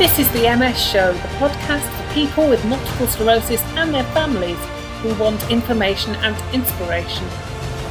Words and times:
This 0.00 0.18
is 0.18 0.32
the 0.32 0.56
MS 0.56 0.82
Show, 0.82 1.12
the 1.12 1.28
podcast 1.36 1.86
for 1.86 2.14
people 2.14 2.48
with 2.48 2.64
multiple 2.64 3.06
sclerosis 3.06 3.60
and 3.76 3.92
their 3.92 4.04
families 4.14 4.56
who 5.02 5.14
want 5.22 5.50
information 5.50 6.14
and 6.24 6.54
inspiration. 6.54 7.28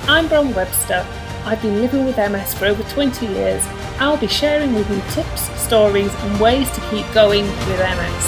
I'm 0.07 0.27
Bron 0.27 0.51
Webster. 0.55 1.05
I've 1.45 1.61
been 1.61 1.79
living 1.79 2.05
with 2.05 2.17
MS 2.17 2.55
for 2.55 2.65
over 2.65 2.81
20 2.81 3.27
years. 3.27 3.63
I'll 3.99 4.17
be 4.17 4.25
sharing 4.25 4.73
with 4.73 4.89
you 4.89 4.99
tips, 5.11 5.55
stories, 5.61 6.11
and 6.11 6.41
ways 6.41 6.67
to 6.71 6.81
keep 6.89 7.05
going 7.13 7.45
with 7.45 7.79
MS. 7.79 8.25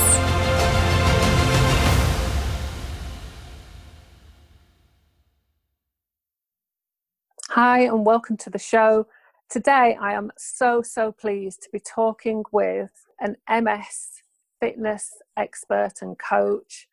Hi, 7.50 7.80
and 7.80 8.06
welcome 8.06 8.38
to 8.38 8.52
the 8.52 8.60
show. 8.60 9.08
Today, 9.50 9.98
I 10.00 10.14
am 10.14 10.32
so, 10.38 10.84
so 10.84 11.12
pleased 11.12 11.64
to 11.64 11.70
be 11.72 11.80
talking 11.80 12.44
with 12.52 12.92
an 13.22 13.38
MS 13.50 14.22
fitness 14.60 15.10
expert 15.38 15.94
and 16.02 16.18
coach. 16.20 16.88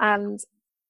And 0.00 0.40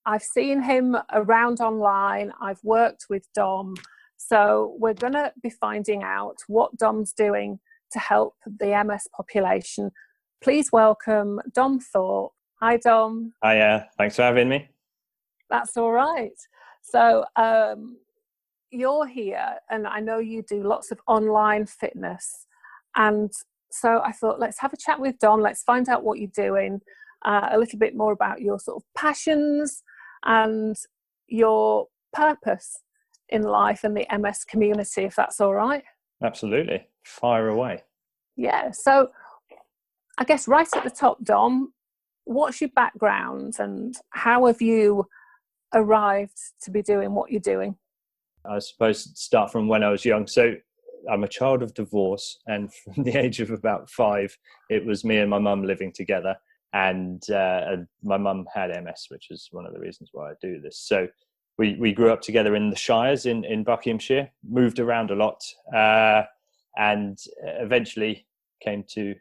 I've 0.07 0.23
seen 0.23 0.63
him 0.63 0.97
around 1.13 1.61
online, 1.61 2.33
I've 2.41 2.63
worked 2.63 3.07
with 3.11 3.27
Dom. 3.35 3.75
So, 4.17 4.77
we're 4.79 4.95
going 4.95 5.13
to 5.15 5.33
be 5.43 5.51
finding 5.51 6.03
out 6.03 6.37
what 6.47 6.77
Dom's 6.79 7.13
doing 7.13 7.59
to 7.93 7.99
help 7.99 8.35
the 8.47 8.83
MS 8.85 9.07
population. 9.15 9.91
Please 10.43 10.71
welcome 10.73 11.41
Dom 11.53 11.81
Thorpe. 11.81 12.33
Hi, 12.61 12.77
Dom. 12.77 13.33
Hiya, 13.45 13.89
thanks 13.99 14.17
for 14.17 14.23
having 14.23 14.49
me. 14.49 14.69
That's 15.51 15.77
all 15.77 15.93
right. 15.93 16.39
So, 16.83 17.25
um, 17.37 17.99
you're 18.71 19.07
here, 19.07 19.57
and 19.71 19.87
I 19.87 20.01
know 20.01 20.19
you 20.19 20.43
do 20.43 20.63
lots 20.63 20.91
of 20.91 21.01
online 21.07 21.67
fitness. 21.67 22.47
And 22.97 23.33
so 23.75 24.01
I 24.05 24.13
thought, 24.13 24.39
let's 24.39 24.61
have 24.61 24.73
a 24.73 24.77
chat 24.77 25.01
with 25.01 25.19
Dom. 25.19 25.41
Let's 25.41 25.65
find 25.65 25.89
out 25.89 26.05
what 26.05 26.21
you're 26.21 26.31
doing, 26.35 26.81
uh, 27.25 27.49
a 27.51 27.59
little 27.59 27.79
bit 27.79 27.97
more 27.97 28.13
about 28.13 28.41
your 28.41 28.61
sort 28.61 28.77
of 28.77 28.85
passions 28.97 29.83
and 30.25 30.77
your 31.27 31.89
purpose 32.13 32.79
in 33.31 33.43
life 33.43 33.83
and 33.83 33.97
the 33.97 34.07
MS 34.17 34.45
community, 34.45 35.03
if 35.03 35.17
that's 35.17 35.41
all 35.41 35.55
right. 35.55 35.83
Absolutely. 36.23 36.87
Fire 37.05 37.49
away. 37.49 37.83
Yeah. 38.37 38.71
So 38.71 39.11
I 40.19 40.25
guess 40.25 40.47
right 40.47 40.69
at 40.77 40.85
the 40.85 40.91
top, 40.91 41.25
Dom, 41.25 41.73
what's 42.25 42.61
your 42.61 42.71
background 42.77 43.55
and 43.59 43.97
how 44.11 44.47
have 44.47 44.63
you 44.63 45.07
arrived 45.75 46.39
to 46.63 46.71
be 46.71 46.81
doing 46.81 47.13
what 47.13 47.33
you're 47.33 47.41
doing? 47.41 47.77
I 48.45 48.61
suppose 48.61 49.11
start 49.19 49.51
from 49.51 49.67
when 49.67 49.83
I 49.83 49.91
was 49.91 50.05
young. 50.05 50.29
So 50.29 50.55
I'm 51.11 51.25
a 51.25 51.29
child 51.29 51.63
of 51.63 51.75
divorce, 51.75 52.39
and 52.47 52.73
from 52.95 53.05
the 53.05 53.19
age 53.19 53.41
of 53.41 53.51
about 53.51 53.91
five, 53.91 54.37
it 54.71 54.85
was 54.85 55.05
me 55.05 55.19
and 55.19 55.31
my 55.31 55.39
mum 55.39 55.65
living 55.65 55.93
together. 55.93 56.37
And, 56.73 57.23
uh, 57.31 57.61
and 57.69 57.87
my 58.03 58.17
mum 58.17 58.47
had 58.53 58.71
MS, 58.71 59.07
which 59.09 59.31
is 59.31 59.49
one 59.53 59.65
of 59.65 59.73
the 59.73 59.79
reasons 59.79 60.11
why 60.13 60.31
I 60.31 60.35
do 60.43 60.61
this. 60.61 60.81
So 60.81 61.07
we, 61.57 61.77
we 61.77 61.93
grew 61.93 62.13
up 62.13 62.21
together 62.21 62.57
in 62.57 62.69
the 62.69 62.77
Shires 62.77 63.27
in, 63.27 63.45
in 63.45 63.63
Buckinghamshire, 63.63 64.29
moved 64.49 64.81
around 64.81 65.13
a 65.13 65.15
lot, 65.15 65.41
uh, 65.73 66.23
and 66.77 67.17
eventually 67.45 68.27
came 68.61 68.85
to 68.89 69.15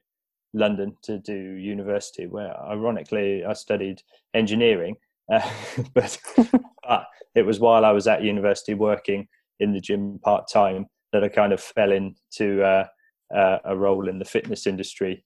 London 0.56 0.98
to 1.04 1.20
do 1.20 1.34
university, 1.34 2.26
where 2.26 2.59
ironically 2.64 3.45
I 3.45 3.54
studied 3.54 4.02
engineering. 4.34 4.95
Uh, 5.31 5.48
but, 5.94 6.17
but 6.88 7.06
it 7.36 7.44
was 7.44 7.59
while 7.59 7.86
I 7.86 7.92
was 7.92 8.08
at 8.08 8.23
university 8.23 8.73
working 8.73 9.28
in 9.59 9.73
the 9.73 9.80
gym 9.80 10.20
part 10.23 10.48
time 10.52 10.88
that 11.14 11.23
I 11.23 11.30
kind 11.30 11.53
of 11.53 11.61
fell 11.61 11.92
into 11.92 12.64
uh, 12.64 12.86
uh, 13.33 13.59
a 13.64 13.78
role 13.78 14.09
in 14.09 14.19
the 14.19 14.25
fitness 14.25 14.67
industry, 14.67 15.23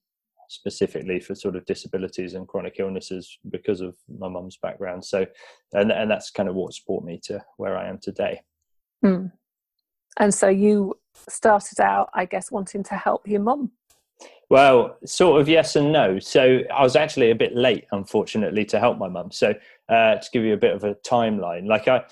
specifically 0.50 1.20
for 1.20 1.34
sort 1.34 1.56
of 1.56 1.66
disabilities 1.66 2.36
and 2.36 2.48
chronic 2.48 2.76
illnesses 2.78 3.40
because 3.50 3.82
of 3.82 3.96
my 4.20 4.30
mum's 4.30 4.58
background. 4.58 5.04
So, 5.04 5.26
and 5.74 5.92
and 5.92 6.12
that's 6.12 6.30
kind 6.30 6.48
of 6.48 6.56
what's 6.56 6.80
brought 6.80 7.04
me 7.04 7.20
to 7.24 7.44
where 7.58 7.76
I 7.76 7.90
am 7.90 7.98
today. 7.98 8.42
Hmm. 9.02 9.28
And 10.20 10.34
so 10.34 10.48
you 10.48 10.98
started 11.30 11.80
out, 11.80 12.10
I 12.14 12.26
guess, 12.26 12.52
wanting 12.52 12.84
to 12.84 12.96
help 12.96 13.28
your 13.28 13.42
mum. 13.42 13.72
Well, 14.50 14.98
sort 15.06 15.42
of 15.42 15.50
yes 15.50 15.76
and 15.76 15.92
no. 15.92 16.20
So 16.20 16.62
I 16.74 16.82
was 16.82 16.96
actually 16.96 17.32
a 17.32 17.36
bit 17.36 17.56
late, 17.56 17.86
unfortunately, 17.92 18.66
to 18.66 18.80
help 18.80 18.98
my 18.98 19.10
mum. 19.10 19.32
So 19.32 19.54
uh, 19.90 20.16
to 20.16 20.30
give 20.32 20.44
you 20.44 20.54
a 20.54 20.58
bit 20.58 20.74
of 20.74 20.84
a 20.84 20.96
timeline, 20.96 21.68
like 21.68 21.88
I, 21.88 22.04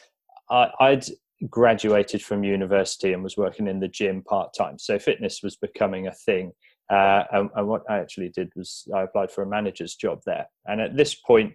I, 0.50 0.70
I'd 0.80 1.06
graduated 1.50 2.22
from 2.22 2.44
university 2.44 3.14
and 3.14 3.24
was 3.24 3.38
working 3.38 3.68
in 3.68 3.80
the 3.80 3.88
gym 3.88 4.22
part 4.24 4.54
time. 4.58 4.78
So 4.80 5.00
fitness 5.00 5.42
was 5.44 5.56
becoming 5.56 6.08
a 6.08 6.12
thing. 6.12 6.52
Uh, 6.90 7.24
and, 7.32 7.50
and, 7.56 7.68
what 7.68 7.82
I 7.90 7.98
actually 7.98 8.30
did 8.30 8.52
was 8.56 8.88
I 8.94 9.02
applied 9.02 9.32
for 9.32 9.42
a 9.42 9.48
manager's 9.48 9.96
job 9.96 10.22
there. 10.26 10.46
And 10.68 10.80
at 10.80 10.96
this 10.96 11.16
point, 11.16 11.54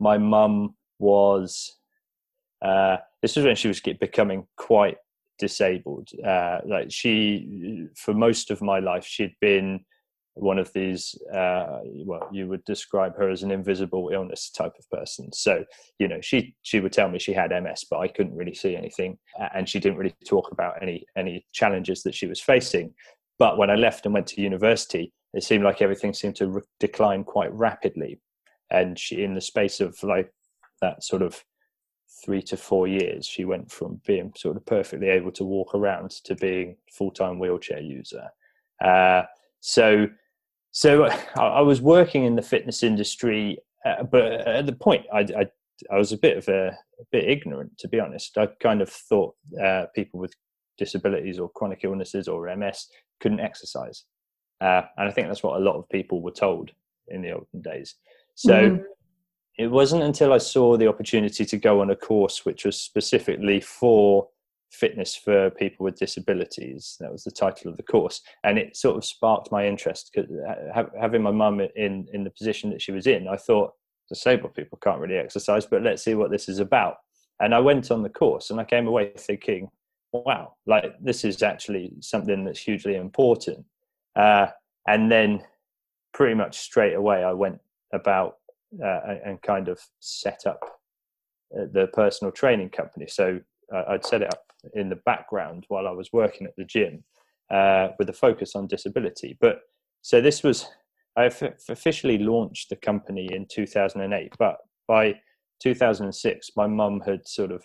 my 0.00 0.18
mum 0.18 0.74
was. 0.98 1.76
Uh, 2.60 2.96
this 3.22 3.36
was 3.36 3.44
when 3.44 3.56
she 3.56 3.68
was 3.68 3.80
becoming 3.80 4.46
quite 4.56 4.96
disabled. 5.38 6.08
Uh, 6.24 6.58
like 6.66 6.90
she, 6.90 7.86
for 7.96 8.14
most 8.14 8.50
of 8.50 8.60
my 8.62 8.78
life, 8.80 9.04
she'd 9.04 9.34
been 9.40 9.84
one 10.34 10.58
of 10.58 10.72
these 10.72 11.14
uh, 11.32 11.80
well 12.06 12.28
you 12.32 12.48
would 12.48 12.64
describe 12.64 13.16
her 13.16 13.28
as 13.28 13.42
an 13.42 13.50
invisible 13.50 14.10
illness 14.12 14.50
type 14.50 14.72
of 14.78 14.88
person. 14.90 15.32
So 15.32 15.64
you 15.98 16.08
know 16.08 16.20
she 16.20 16.54
she 16.62 16.80
would 16.80 16.92
tell 16.92 17.08
me 17.08 17.18
she 17.18 17.32
had 17.32 17.50
ms 17.50 17.84
but 17.90 17.98
i 17.98 18.08
couldn't 18.08 18.36
really 18.36 18.54
see 18.54 18.76
anything 18.76 19.18
and 19.54 19.68
she 19.68 19.78
didn't 19.78 19.98
really 19.98 20.14
talk 20.26 20.50
about 20.50 20.80
any 20.82 21.04
any 21.16 21.44
challenges 21.52 22.02
that 22.02 22.14
she 22.14 22.26
was 22.26 22.40
facing. 22.40 22.94
But 23.38 23.58
when 23.58 23.70
i 23.70 23.74
left 23.74 24.06
and 24.06 24.14
went 24.14 24.26
to 24.28 24.40
university 24.40 25.12
it 25.34 25.42
seemed 25.42 25.64
like 25.64 25.82
everything 25.82 26.12
seemed 26.12 26.36
to 26.36 26.48
re- 26.48 26.62
decline 26.78 27.24
quite 27.24 27.52
rapidly. 27.52 28.20
And 28.70 28.98
she 28.98 29.22
in 29.22 29.34
the 29.34 29.40
space 29.40 29.80
of 29.80 29.96
like 30.02 30.32
that 30.80 31.02
sort 31.04 31.22
of 31.22 31.42
three 32.24 32.42
to 32.42 32.56
four 32.56 32.86
years 32.86 33.26
she 33.26 33.44
went 33.44 33.70
from 33.70 34.00
being 34.06 34.32
sort 34.36 34.56
of 34.56 34.64
perfectly 34.66 35.08
able 35.08 35.32
to 35.32 35.44
walk 35.44 35.74
around 35.74 36.10
to 36.10 36.34
being 36.36 36.76
full-time 36.90 37.38
wheelchair 37.38 37.80
user. 37.80 38.28
Uh, 38.82 39.22
so 39.60 40.06
so 40.72 41.04
I 41.36 41.60
was 41.60 41.82
working 41.82 42.24
in 42.24 42.34
the 42.34 42.42
fitness 42.42 42.82
industry, 42.82 43.58
uh, 43.84 44.04
but 44.04 44.24
at 44.32 44.64
the 44.64 44.72
point 44.72 45.04
I, 45.12 45.20
I, 45.20 45.46
I 45.90 45.98
was 45.98 46.12
a 46.12 46.18
bit 46.18 46.38
of 46.38 46.48
a, 46.48 46.68
a, 46.68 47.04
bit 47.12 47.28
ignorant, 47.28 47.76
to 47.78 47.88
be 47.88 48.00
honest. 48.00 48.38
I 48.38 48.48
kind 48.60 48.80
of 48.80 48.88
thought 48.88 49.34
uh, 49.62 49.84
people 49.94 50.18
with 50.18 50.32
disabilities 50.78 51.38
or 51.38 51.50
chronic 51.50 51.80
illnesses 51.84 52.26
or 52.26 52.54
MS 52.56 52.86
couldn't 53.20 53.40
exercise, 53.40 54.04
uh, 54.62 54.82
and 54.96 55.08
I 55.08 55.12
think 55.12 55.28
that's 55.28 55.42
what 55.42 55.60
a 55.60 55.64
lot 55.64 55.76
of 55.76 55.88
people 55.90 56.22
were 56.22 56.30
told 56.32 56.70
in 57.08 57.22
the 57.22 57.32
olden 57.32 57.62
days. 57.62 57.94
So. 58.34 58.52
Mm-hmm. 58.52 58.82
It 59.58 59.70
wasn't 59.70 60.02
until 60.02 60.32
I 60.32 60.38
saw 60.38 60.78
the 60.78 60.88
opportunity 60.88 61.44
to 61.44 61.56
go 61.58 61.82
on 61.82 61.90
a 61.90 61.94
course 61.94 62.46
which 62.46 62.64
was 62.64 62.80
specifically 62.80 63.60
for 63.60 64.26
fitness 64.72 65.14
for 65.14 65.50
people 65.50 65.84
with 65.84 65.98
disabilities. 65.98 66.96
That 67.00 67.12
was 67.12 67.24
the 67.24 67.30
title 67.30 67.70
of 67.70 67.76
the 67.76 67.82
course. 67.82 68.22
And 68.42 68.58
it 68.58 68.76
sort 68.76 68.96
of 68.96 69.04
sparked 69.04 69.52
my 69.52 69.66
interest 69.66 70.10
because 70.12 70.30
having 70.98 71.22
my 71.22 71.30
mum 71.30 71.60
in 71.76 72.08
in 72.12 72.24
the 72.24 72.30
position 72.30 72.70
that 72.70 72.82
she 72.82 72.92
was 72.92 73.06
in 73.06 73.28
i 73.28 73.36
thought 73.36 73.72
disabled 74.08 74.54
people 74.54 74.78
can't 74.82 75.00
really 75.00 75.16
exercise 75.16 75.64
but 75.64 75.82
let's 75.82 76.02
see 76.02 76.14
what 76.14 76.30
this 76.30 76.48
is 76.48 76.58
about. 76.58 76.96
And 77.40 77.54
i 77.54 77.60
went 77.60 77.90
on 77.90 78.02
the 78.02 78.08
course 78.08 78.50
and 78.50 78.60
i 78.60 78.64
came 78.64 78.86
away 78.86 79.12
thinking 79.16 79.68
wow 80.12 80.54
like 80.66 80.92
this 81.00 81.24
is 81.24 81.42
actually 81.42 81.92
something 82.00 82.44
that's 82.44 82.60
hugely 82.60 82.96
important. 82.96 83.64
Uh, 84.16 84.46
and 84.88 85.10
then 85.10 85.42
pretty 86.12 86.34
much 86.34 86.58
straight 86.58 86.94
away 86.94 87.24
i 87.24 87.32
went 87.32 87.58
about 87.92 88.36
uh, 88.82 89.16
and 89.24 89.42
kind 89.42 89.68
of 89.68 89.78
set 90.00 90.46
up 90.46 90.60
uh, 91.54 91.66
the 91.72 91.86
personal 91.88 92.32
training 92.32 92.70
company. 92.70 93.06
So 93.06 93.36
uh, 93.36 93.40
I'd 93.88 94.04
set 94.04 94.22
it 94.22 94.32
up 94.32 94.44
in 94.74 94.88
the 94.88 95.00
background 95.04 95.64
while 95.68 95.86
I 95.86 95.92
was 95.92 96.12
working 96.12 96.46
at 96.46 96.54
the 96.56 96.64
gym 96.64 97.04
uh, 97.50 97.88
with 97.98 98.08
a 98.08 98.14
focus 98.14 98.54
on 98.54 98.66
disability. 98.66 99.36
But 99.40 99.60
so 100.02 100.20
this 100.20 100.42
was, 100.42 100.68
I 101.16 101.30
officially 101.68 102.18
launched 102.18 102.70
the 102.70 102.76
company 102.76 103.28
in 103.32 103.46
2008, 103.50 104.34
but 104.38 104.56
by 104.88 105.14
2006, 105.62 106.50
my 106.56 106.66
mum 106.66 107.00
had 107.04 107.26
sort 107.26 107.52
of 107.52 107.64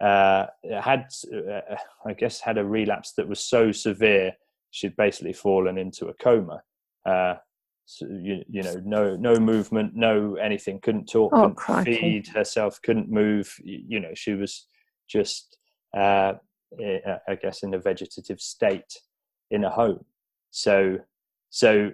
uh, 0.00 0.46
had, 0.80 1.06
uh, 1.32 1.76
I 2.06 2.12
guess, 2.12 2.40
had 2.40 2.58
a 2.58 2.64
relapse 2.64 3.12
that 3.14 3.28
was 3.28 3.40
so 3.40 3.72
severe 3.72 4.32
she'd 4.70 4.96
basically 4.96 5.32
fallen 5.32 5.78
into 5.78 6.06
a 6.06 6.14
coma. 6.14 6.62
Uh, 7.04 7.34
so, 7.84 8.06
you, 8.06 8.44
you 8.48 8.62
know, 8.62 8.76
no 8.84 9.16
no 9.16 9.36
movement, 9.36 9.96
no 9.96 10.34
anything. 10.34 10.78
Couldn't 10.80 11.08
talk, 11.08 11.32
oh, 11.34 11.50
couldn't 11.56 11.84
feed 11.84 12.26
herself, 12.28 12.78
couldn't 12.82 13.10
move. 13.10 13.52
You, 13.64 13.82
you 13.88 14.00
know, 14.00 14.12
she 14.14 14.34
was 14.34 14.66
just 15.08 15.56
uh, 15.96 16.34
I 16.80 17.34
guess, 17.40 17.62
in 17.62 17.74
a 17.74 17.78
vegetative 17.78 18.40
state 18.40 19.00
in 19.50 19.64
a 19.64 19.70
home. 19.70 20.04
So, 20.50 20.98
so 21.50 21.92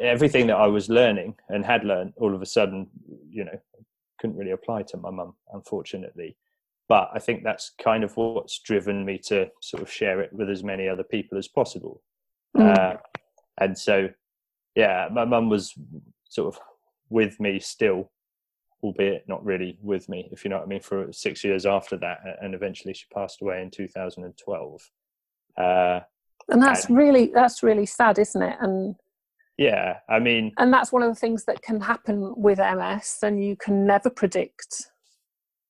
everything 0.00 0.46
that 0.48 0.56
I 0.56 0.66
was 0.66 0.88
learning 0.88 1.36
and 1.48 1.64
had 1.64 1.84
learned, 1.84 2.12
all 2.16 2.34
of 2.34 2.42
a 2.42 2.46
sudden, 2.46 2.88
you 3.28 3.44
know, 3.44 3.58
couldn't 4.20 4.36
really 4.36 4.52
apply 4.52 4.82
to 4.82 4.96
my 4.96 5.10
mum, 5.10 5.34
unfortunately. 5.52 6.36
But 6.88 7.10
I 7.14 7.18
think 7.18 7.42
that's 7.42 7.72
kind 7.82 8.02
of 8.04 8.16
what's 8.16 8.58
driven 8.60 9.04
me 9.04 9.18
to 9.26 9.48
sort 9.60 9.82
of 9.82 9.90
share 9.90 10.20
it 10.20 10.32
with 10.32 10.50
as 10.50 10.64
many 10.64 10.88
other 10.88 11.04
people 11.04 11.38
as 11.38 11.48
possible. 11.48 12.02
Mm. 12.56 12.76
Uh, 12.76 12.96
and 13.60 13.78
so, 13.78 14.08
yeah, 14.74 15.08
my 15.12 15.24
mum 15.24 15.48
was 15.48 15.74
sort 16.28 16.54
of 16.54 16.60
with 17.08 17.38
me 17.40 17.60
still, 17.60 18.10
albeit 18.82 19.28
not 19.28 19.44
really 19.44 19.78
with 19.82 20.08
me, 20.08 20.28
if 20.32 20.44
you 20.44 20.50
know 20.50 20.56
what 20.56 20.64
I 20.66 20.68
mean, 20.68 20.80
for 20.80 21.12
six 21.12 21.44
years 21.44 21.66
after 21.66 21.96
that, 21.98 22.18
and 22.40 22.54
eventually 22.54 22.94
she 22.94 23.06
passed 23.12 23.42
away 23.42 23.62
in 23.62 23.70
2012. 23.70 24.90
Uh, 25.58 26.00
and 26.48 26.62
that's 26.62 26.86
and, 26.86 26.96
really 26.96 27.30
that's 27.34 27.62
really 27.62 27.86
sad, 27.86 28.18
isn't 28.18 28.42
it? 28.42 28.56
And 28.60 28.96
yeah, 29.58 29.98
I 30.08 30.18
mean, 30.18 30.52
and 30.58 30.72
that's 30.72 30.92
one 30.92 31.02
of 31.02 31.10
the 31.10 31.20
things 31.20 31.44
that 31.44 31.62
can 31.62 31.80
happen 31.80 32.34
with 32.36 32.58
MS, 32.58 33.18
and 33.22 33.44
you 33.44 33.56
can 33.56 33.86
never 33.86 34.08
predict 34.08 34.90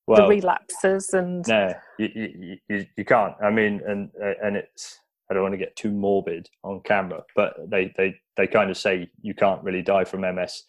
well, 0.07 0.23
the 0.23 0.29
relapses. 0.29 1.13
And 1.13 1.47
no, 1.49 1.75
you, 1.99 2.59
you, 2.69 2.87
you 2.97 3.05
can't. 3.05 3.35
I 3.43 3.51
mean, 3.51 3.81
and 3.87 4.11
and 4.43 4.57
it's 4.57 5.01
I 5.31 5.35
don't 5.35 5.43
want 5.43 5.55
to 5.55 5.59
get 5.59 5.77
too 5.77 5.91
morbid 5.91 6.49
on 6.65 6.81
camera, 6.81 7.23
but 7.37 7.55
they 7.69 7.93
they 7.97 8.17
they 8.37 8.47
kind 8.47 8.71
of 8.71 8.77
say 8.77 9.11
you 9.23 9.35
can't 9.35 9.63
really 9.63 9.83
die 9.83 10.05
from 10.05 10.21
MS, 10.21 10.65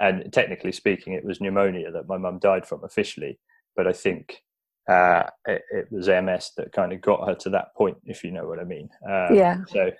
and 0.00 0.32
technically 0.32 0.72
speaking, 0.72 1.12
it 1.12 1.24
was 1.24 1.40
pneumonia 1.40 1.90
that 1.92 2.08
my 2.08 2.16
mum 2.16 2.38
died 2.38 2.66
from 2.66 2.82
officially. 2.84 3.38
But 3.76 3.86
I 3.86 3.92
think 3.92 4.42
uh, 4.88 5.24
it, 5.46 5.62
it, 5.70 5.86
was 5.90 6.08
MS 6.08 6.52
that 6.56 6.72
kind 6.72 6.92
of 6.92 7.00
got 7.00 7.26
her 7.26 7.34
to 7.34 7.50
that 7.50 7.74
point, 7.76 7.96
if 8.04 8.24
you 8.24 8.30
know 8.30 8.46
what 8.46 8.58
I 8.58 8.64
mean. 8.64 8.88
Uh, 9.08 9.32
yeah. 9.32 9.58
So, 9.68 9.90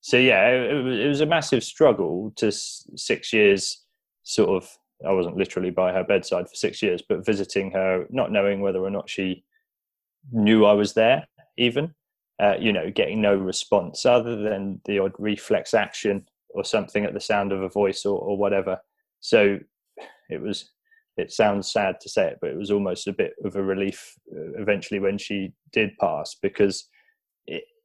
so 0.00 0.16
yeah, 0.16 0.48
it, 0.48 0.86
it, 0.86 1.08
was 1.08 1.20
a 1.20 1.26
massive 1.26 1.62
struggle 1.62 2.32
to 2.36 2.50
six 2.50 3.32
years. 3.32 3.84
Sort 4.24 4.50
of, 4.50 4.70
I 5.06 5.12
wasn't 5.12 5.36
literally 5.36 5.70
by 5.70 5.92
her 5.92 6.04
bedside 6.04 6.48
for 6.48 6.54
six 6.54 6.82
years, 6.82 7.02
but 7.06 7.24
visiting 7.24 7.70
her, 7.72 8.06
not 8.10 8.32
knowing 8.32 8.60
whether 8.60 8.80
or 8.80 8.90
not 8.90 9.10
she 9.10 9.44
knew 10.30 10.64
I 10.64 10.72
was 10.72 10.94
there, 10.94 11.26
even. 11.56 11.94
Uh, 12.40 12.56
you 12.58 12.72
know, 12.72 12.90
getting 12.90 13.20
no 13.20 13.36
response 13.36 14.04
other 14.04 14.34
than 14.34 14.80
the 14.86 14.98
odd 14.98 15.12
reflex 15.18 15.74
action 15.74 16.26
or 16.50 16.64
something 16.64 17.04
at 17.04 17.14
the 17.14 17.20
sound 17.20 17.52
of 17.52 17.62
a 17.62 17.68
voice 17.68 18.04
or, 18.04 18.18
or 18.18 18.36
whatever. 18.36 18.78
So 19.22 19.58
it 20.28 20.40
was 20.40 20.70
it 21.16 21.30
sounds 21.30 21.70
sad 21.70 21.96
to 22.00 22.08
say 22.08 22.28
it, 22.28 22.38
but 22.40 22.50
it 22.50 22.56
was 22.56 22.70
almost 22.70 23.06
a 23.06 23.12
bit 23.12 23.34
of 23.44 23.56
a 23.56 23.62
relief 23.62 24.14
uh, 24.34 24.60
eventually 24.60 24.98
when 24.98 25.18
she 25.18 25.52
did 25.72 25.90
pass 25.98 26.36
because 26.40 26.88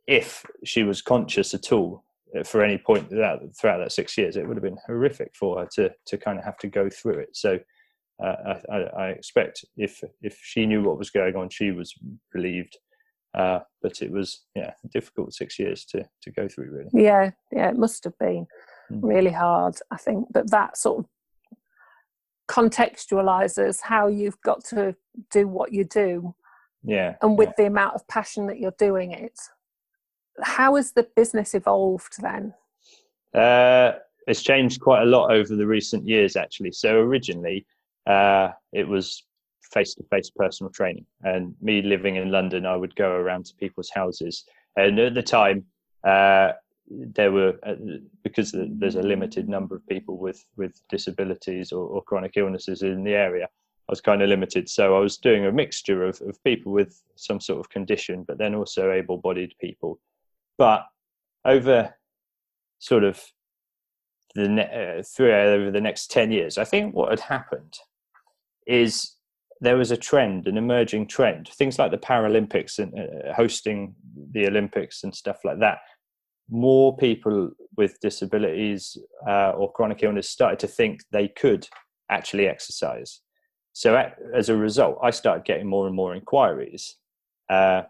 if 0.08 0.46
she 0.64 0.84
was 0.84 1.02
conscious 1.02 1.54
at 1.54 1.72
all 1.72 2.06
uh, 2.38 2.44
for 2.44 2.64
any 2.64 2.78
point 2.78 3.10
throughout, 3.10 3.42
throughout 3.60 3.80
that 3.80 3.92
six 3.92 4.18
years, 4.18 4.38
it 4.38 4.48
would 4.48 4.56
have 4.56 4.64
been 4.64 4.80
horrific 4.86 5.34
for 5.36 5.60
her 5.60 5.68
to 5.74 5.92
to 6.06 6.18
kind 6.18 6.40
of 6.40 6.46
have 6.46 6.58
to 6.58 6.68
go 6.68 6.90
through 6.90 7.20
it. 7.20 7.30
So 7.36 7.60
uh, 8.24 8.56
I, 8.72 8.76
I, 8.76 9.08
expect 9.10 9.64
if 9.76 10.04
if 10.22 10.40
she 10.42 10.66
knew 10.66 10.82
what 10.82 10.98
was 10.98 11.12
going 11.12 11.36
on, 11.36 11.50
she 11.50 11.72
was 11.72 11.94
relieved. 12.34 12.78
Uh, 13.34 13.60
but 13.84 14.02
it 14.02 14.10
was 14.10 14.46
yeah 14.56 14.72
difficult 14.92 15.34
six 15.34 15.60
years 15.60 15.86
to 15.86 16.04
to 16.24 16.32
go 16.32 16.48
through 16.48 16.72
really. 16.72 16.90
Yeah, 16.94 17.32
yeah, 17.52 17.70
it 17.70 17.78
must 17.78 18.06
have 18.06 18.18
been 18.18 18.48
mm. 18.92 19.00
really 19.04 19.32
hard. 19.32 19.76
I 19.92 19.98
think, 19.98 20.28
but 20.32 20.50
that 20.52 20.78
sort 20.78 21.00
of 21.00 21.06
contextualizes 22.48 23.82
how 23.82 24.08
you've 24.08 24.40
got 24.42 24.64
to 24.64 24.96
do 25.32 25.48
what 25.48 25.74
you 25.74 25.84
do 25.84 26.34
yeah 26.84 27.16
and 27.22 27.38
with 27.38 27.50
yeah. 27.50 27.54
the 27.58 27.66
amount 27.66 27.96
of 27.96 28.08
passion 28.08 28.48
that 28.48 28.60
you're 28.60 28.72
doing 28.78 29.12
it. 29.12 29.40
How 30.42 30.76
has 30.76 30.92
the 30.92 31.08
business 31.16 31.56
evolved 31.56 32.22
then? 32.22 32.54
Uh, 33.34 33.94
it's 34.28 34.44
changed 34.44 34.82
quite 34.82 35.02
a 35.02 35.06
lot 35.06 35.32
over 35.32 35.56
the 35.56 35.66
recent 35.66 36.08
years 36.08 36.36
actually. 36.36 36.72
So 36.72 36.98
originally 37.00 37.66
uh, 38.06 38.50
it 38.72 38.88
was 38.88 39.24
face-to-face 39.74 40.30
personal 40.30 40.72
training 40.72 41.06
and 41.24 41.54
me 41.62 41.82
living 41.82 42.16
in 42.16 42.32
london 42.32 42.66
i 42.66 42.74
would 42.74 42.96
go 42.96 43.12
around 43.12 43.46
to 43.46 43.56
people's 43.56 43.90
houses. 43.94 44.46
And 44.78 44.98
at 44.98 45.14
the 45.14 45.24
time 45.24 45.66
uh, 46.06 46.54
there 46.90 47.32
were 47.32 47.56
uh, 47.64 47.76
because 48.24 48.54
there's 48.54 48.96
a 48.96 49.02
limited 49.02 49.50
number 49.50 49.76
of 49.76 49.86
people 49.88 50.18
with 50.18 50.46
with 50.56 50.82
disabilities 50.90 51.72
or, 51.72 51.86
or, 51.86 52.02
chronic 52.04 52.34
illnesses 52.38 52.82
in 52.82 53.04
the 53.04 53.14
area 53.14 53.46
i 53.46 53.92
was 53.92 54.02
kind 54.02 54.22
of 54.22 54.30
limited. 54.30 54.70
So 54.70 54.96
i 54.96 55.00
was 55.00 55.18
doing 55.18 55.46
a 55.46 55.52
mixture 55.52 56.06
of, 56.06 56.22
of 56.22 56.42
people 56.44 56.72
with 56.72 57.02
some 57.16 57.40
sort 57.40 57.60
of 57.60 57.70
condition 57.70 58.24
but 58.28 58.38
then 58.38 58.56
also 58.56 58.92
able-bodied 58.92 59.54
people. 59.60 60.00
But 60.58 60.86
over 61.46 61.94
sort 62.80 63.04
of 63.04 63.22
the 64.36 64.48
ne- 64.48 64.98
uh, 65.00 65.04
through 65.04 65.34
over 65.34 65.72
the 65.72 65.82
next 65.82 66.12
10 66.12 66.32
years 66.32 66.58
i 66.58 66.64
think 66.64 66.94
what 66.94 67.10
had 67.10 67.20
happened 67.20 67.80
is 68.68 69.16
there 69.62 69.78
was 69.78 69.90
a 69.90 69.98
trend 69.98 70.48
an 70.48 70.58
emerging 70.58 71.08
trend. 71.08 71.48
Things 71.48 71.80
like 71.80 71.92
the 71.92 71.98
paralympics 71.98 72.78
and 72.78 72.94
uh, 72.94 73.34
hosting 73.34 73.96
the 74.32 74.48
olympics 74.48 75.04
and 75.04 75.14
stuff 75.14 75.40
like 75.44 75.60
that 75.60 75.80
more 76.50 76.96
people 76.98 77.52
with 77.76 78.00
disabilities 78.00 78.98
uh, 79.28 79.52
or 79.52 79.72
chronic 79.72 80.04
illness 80.04 80.30
started 80.30 80.60
to 80.60 80.68
think 80.68 81.02
they 81.12 81.28
could 81.28 81.68
actually 82.10 82.48
exercise. 82.48 83.22
So 83.74 84.12
as 84.36 84.50
a 84.50 84.56
result, 84.56 84.98
I 85.04 85.12
started 85.12 85.46
getting 85.46 85.68
more 85.68 85.86
and 85.86 85.96
more 85.96 86.16
inquiries. 86.16 86.96
Uh, 87.50 87.84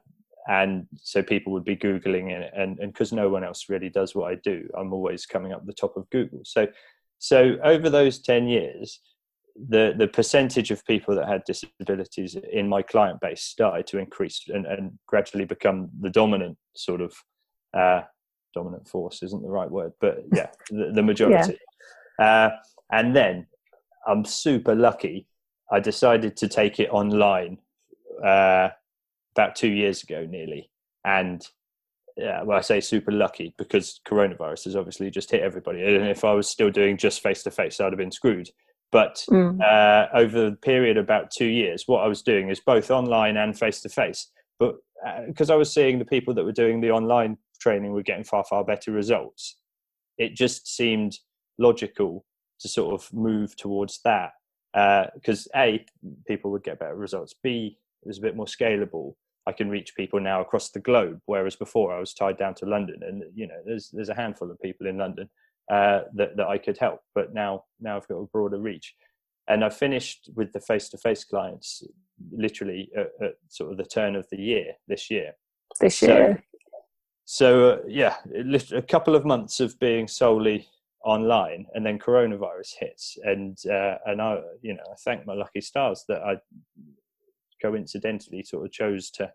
and 0.49 0.87
so 1.01 1.21
people 1.21 1.53
would 1.53 1.65
be 1.65 1.75
Googling 1.75 2.31
it. 2.31 2.51
And 2.55 2.77
because 2.77 3.13
no 3.13 3.29
one 3.29 3.43
else 3.43 3.65
really 3.69 3.89
does 3.89 4.15
what 4.15 4.31
I 4.31 4.35
do, 4.35 4.67
I'm 4.77 4.93
always 4.93 5.25
coming 5.25 5.53
up 5.53 5.65
the 5.65 5.73
top 5.73 5.95
of 5.97 6.09
Google. 6.09 6.41
So, 6.43 6.67
so 7.19 7.57
over 7.63 7.89
those 7.89 8.19
10 8.19 8.47
years, 8.47 8.99
the, 9.69 9.93
the 9.97 10.07
percentage 10.07 10.71
of 10.71 10.85
people 10.85 11.15
that 11.15 11.27
had 11.27 11.43
disabilities 11.45 12.37
in 12.51 12.67
my 12.67 12.81
client 12.81 13.19
base 13.19 13.43
started 13.43 13.87
to 13.87 13.97
increase 13.97 14.43
and, 14.47 14.65
and 14.65 14.97
gradually 15.07 15.45
become 15.45 15.89
the 15.99 16.09
dominant 16.09 16.57
sort 16.75 17.01
of 17.01 17.13
uh, 17.73 18.01
dominant 18.57 18.87
force 18.87 19.21
isn't 19.23 19.43
the 19.43 19.49
right 19.49 19.69
word, 19.69 19.93
but 20.01 20.23
yeah, 20.33 20.49
the, 20.69 20.91
the 20.93 21.03
majority. 21.03 21.57
Yeah. 22.19 22.25
Uh, 22.25 22.49
and 22.91 23.15
then 23.15 23.45
I'm 24.07 24.25
super 24.25 24.73
lucky. 24.73 25.27
I 25.71 25.79
decided 25.79 26.37
to 26.37 26.47
take 26.47 26.79
it 26.79 26.89
online 26.89 27.59
uh, 28.23 28.69
about 29.35 29.55
two 29.55 29.69
years 29.69 30.03
ago, 30.03 30.25
nearly. 30.25 30.71
And 31.05 31.45
yeah, 32.15 32.41
well, 32.43 32.57
I 32.57 32.61
say 32.61 32.79
super 32.79 33.11
lucky 33.11 33.53
because 33.57 33.99
coronavirus 34.07 34.65
has 34.65 34.75
obviously 34.75 35.11
just 35.11 35.29
hit 35.29 35.41
everybody. 35.41 35.83
And 35.83 36.07
if 36.07 36.23
I 36.23 36.33
was 36.33 36.49
still 36.49 36.71
doing 36.71 36.97
just 36.97 37.21
face 37.21 37.43
to 37.43 37.51
face, 37.51 37.79
I'd 37.79 37.91
have 37.91 37.97
been 37.97 38.11
screwed. 38.11 38.49
But 38.91 39.23
mm. 39.29 39.61
uh, 39.61 40.07
over 40.15 40.49
the 40.49 40.55
period 40.55 40.97
about 40.97 41.29
two 41.29 41.45
years, 41.45 41.83
what 41.85 42.03
I 42.03 42.07
was 42.07 42.21
doing 42.21 42.49
is 42.49 42.59
both 42.59 42.89
online 42.89 43.37
and 43.37 43.57
face 43.57 43.81
to 43.81 43.89
face. 43.89 44.31
But 44.57 44.75
because 45.27 45.49
uh, 45.49 45.53
I 45.53 45.57
was 45.57 45.71
seeing 45.73 45.99
the 45.99 46.05
people 46.05 46.33
that 46.33 46.45
were 46.45 46.51
doing 46.51 46.81
the 46.81 46.91
online 46.91 47.37
training 47.59 47.91
were 47.91 48.03
getting 48.03 48.23
far 48.23 48.43
far 48.43 48.63
better 48.63 48.91
results. 48.91 49.57
It 50.17 50.35
just 50.35 50.67
seemed 50.67 51.17
logical 51.57 52.25
to 52.59 52.67
sort 52.67 52.93
of 52.93 53.11
move 53.13 53.55
towards 53.55 53.99
that 54.03 54.31
because 54.73 55.47
uh, 55.55 55.59
a 55.59 55.85
people 56.27 56.51
would 56.51 56.63
get 56.63 56.79
better 56.79 56.95
results. 56.95 57.33
B 57.43 57.77
it 58.03 58.07
was 58.07 58.19
a 58.19 58.21
bit 58.21 58.35
more 58.35 58.45
scalable. 58.45 59.15
I 59.47 59.51
can 59.51 59.69
reach 59.69 59.95
people 59.95 60.19
now 60.19 60.41
across 60.41 60.69
the 60.69 60.79
globe 60.79 61.21
whereas 61.25 61.55
before 61.55 61.95
i 61.95 61.99
was 61.99 62.13
tied 62.13 62.37
down 62.37 62.53
to 62.55 62.65
london 62.65 62.99
and 63.01 63.23
you 63.33 63.47
know 63.47 63.61
there's 63.65 63.89
there's 63.93 64.09
a 64.09 64.13
handful 64.13 64.51
of 64.51 64.61
people 64.61 64.87
in 64.87 64.97
london 64.97 65.29
uh, 65.71 66.01
that, 66.15 66.35
that 66.35 66.47
i 66.47 66.57
could 66.57 66.77
help 66.77 66.99
but 67.15 67.33
now 67.33 67.63
now 67.79 67.95
i've 67.95 68.07
got 68.09 68.15
a 68.15 68.25
broader 68.25 68.59
reach. 68.59 68.93
And 69.47 69.63
i 69.63 69.69
finished 69.69 70.29
with 70.35 70.51
the 70.51 70.59
face-to-face 70.59 71.23
clients 71.23 71.81
literally 72.31 72.89
at, 72.97 73.09
at 73.21 73.33
sort 73.47 73.71
of 73.71 73.77
the 73.77 73.85
turn 73.85 74.17
of 74.17 74.27
the 74.31 74.37
year 74.37 74.73
this 74.87 75.09
year. 75.09 75.31
This 75.79 76.01
year 76.01 76.43
so 77.29 77.71
uh, 77.71 77.77
yeah, 77.85 78.15
a 78.71 78.81
couple 78.81 79.13
of 79.13 79.25
months 79.25 79.59
of 79.59 79.77
being 79.79 80.07
solely 80.07 80.65
online, 81.03 81.65
and 81.73 81.85
then 81.85 81.99
coronavirus 81.99 82.75
hits, 82.79 83.17
and 83.21 83.57
uh, 83.69 83.95
and 84.05 84.21
I 84.21 84.39
you 84.61 84.73
know 84.73 84.83
I 84.89 84.95
thank 85.03 85.25
my 85.25 85.33
lucky 85.33 85.59
stars 85.59 86.05
that 86.07 86.21
I 86.21 86.37
coincidentally 87.61 88.43
sort 88.43 88.65
of 88.65 88.71
chose 88.71 89.11
to 89.11 89.29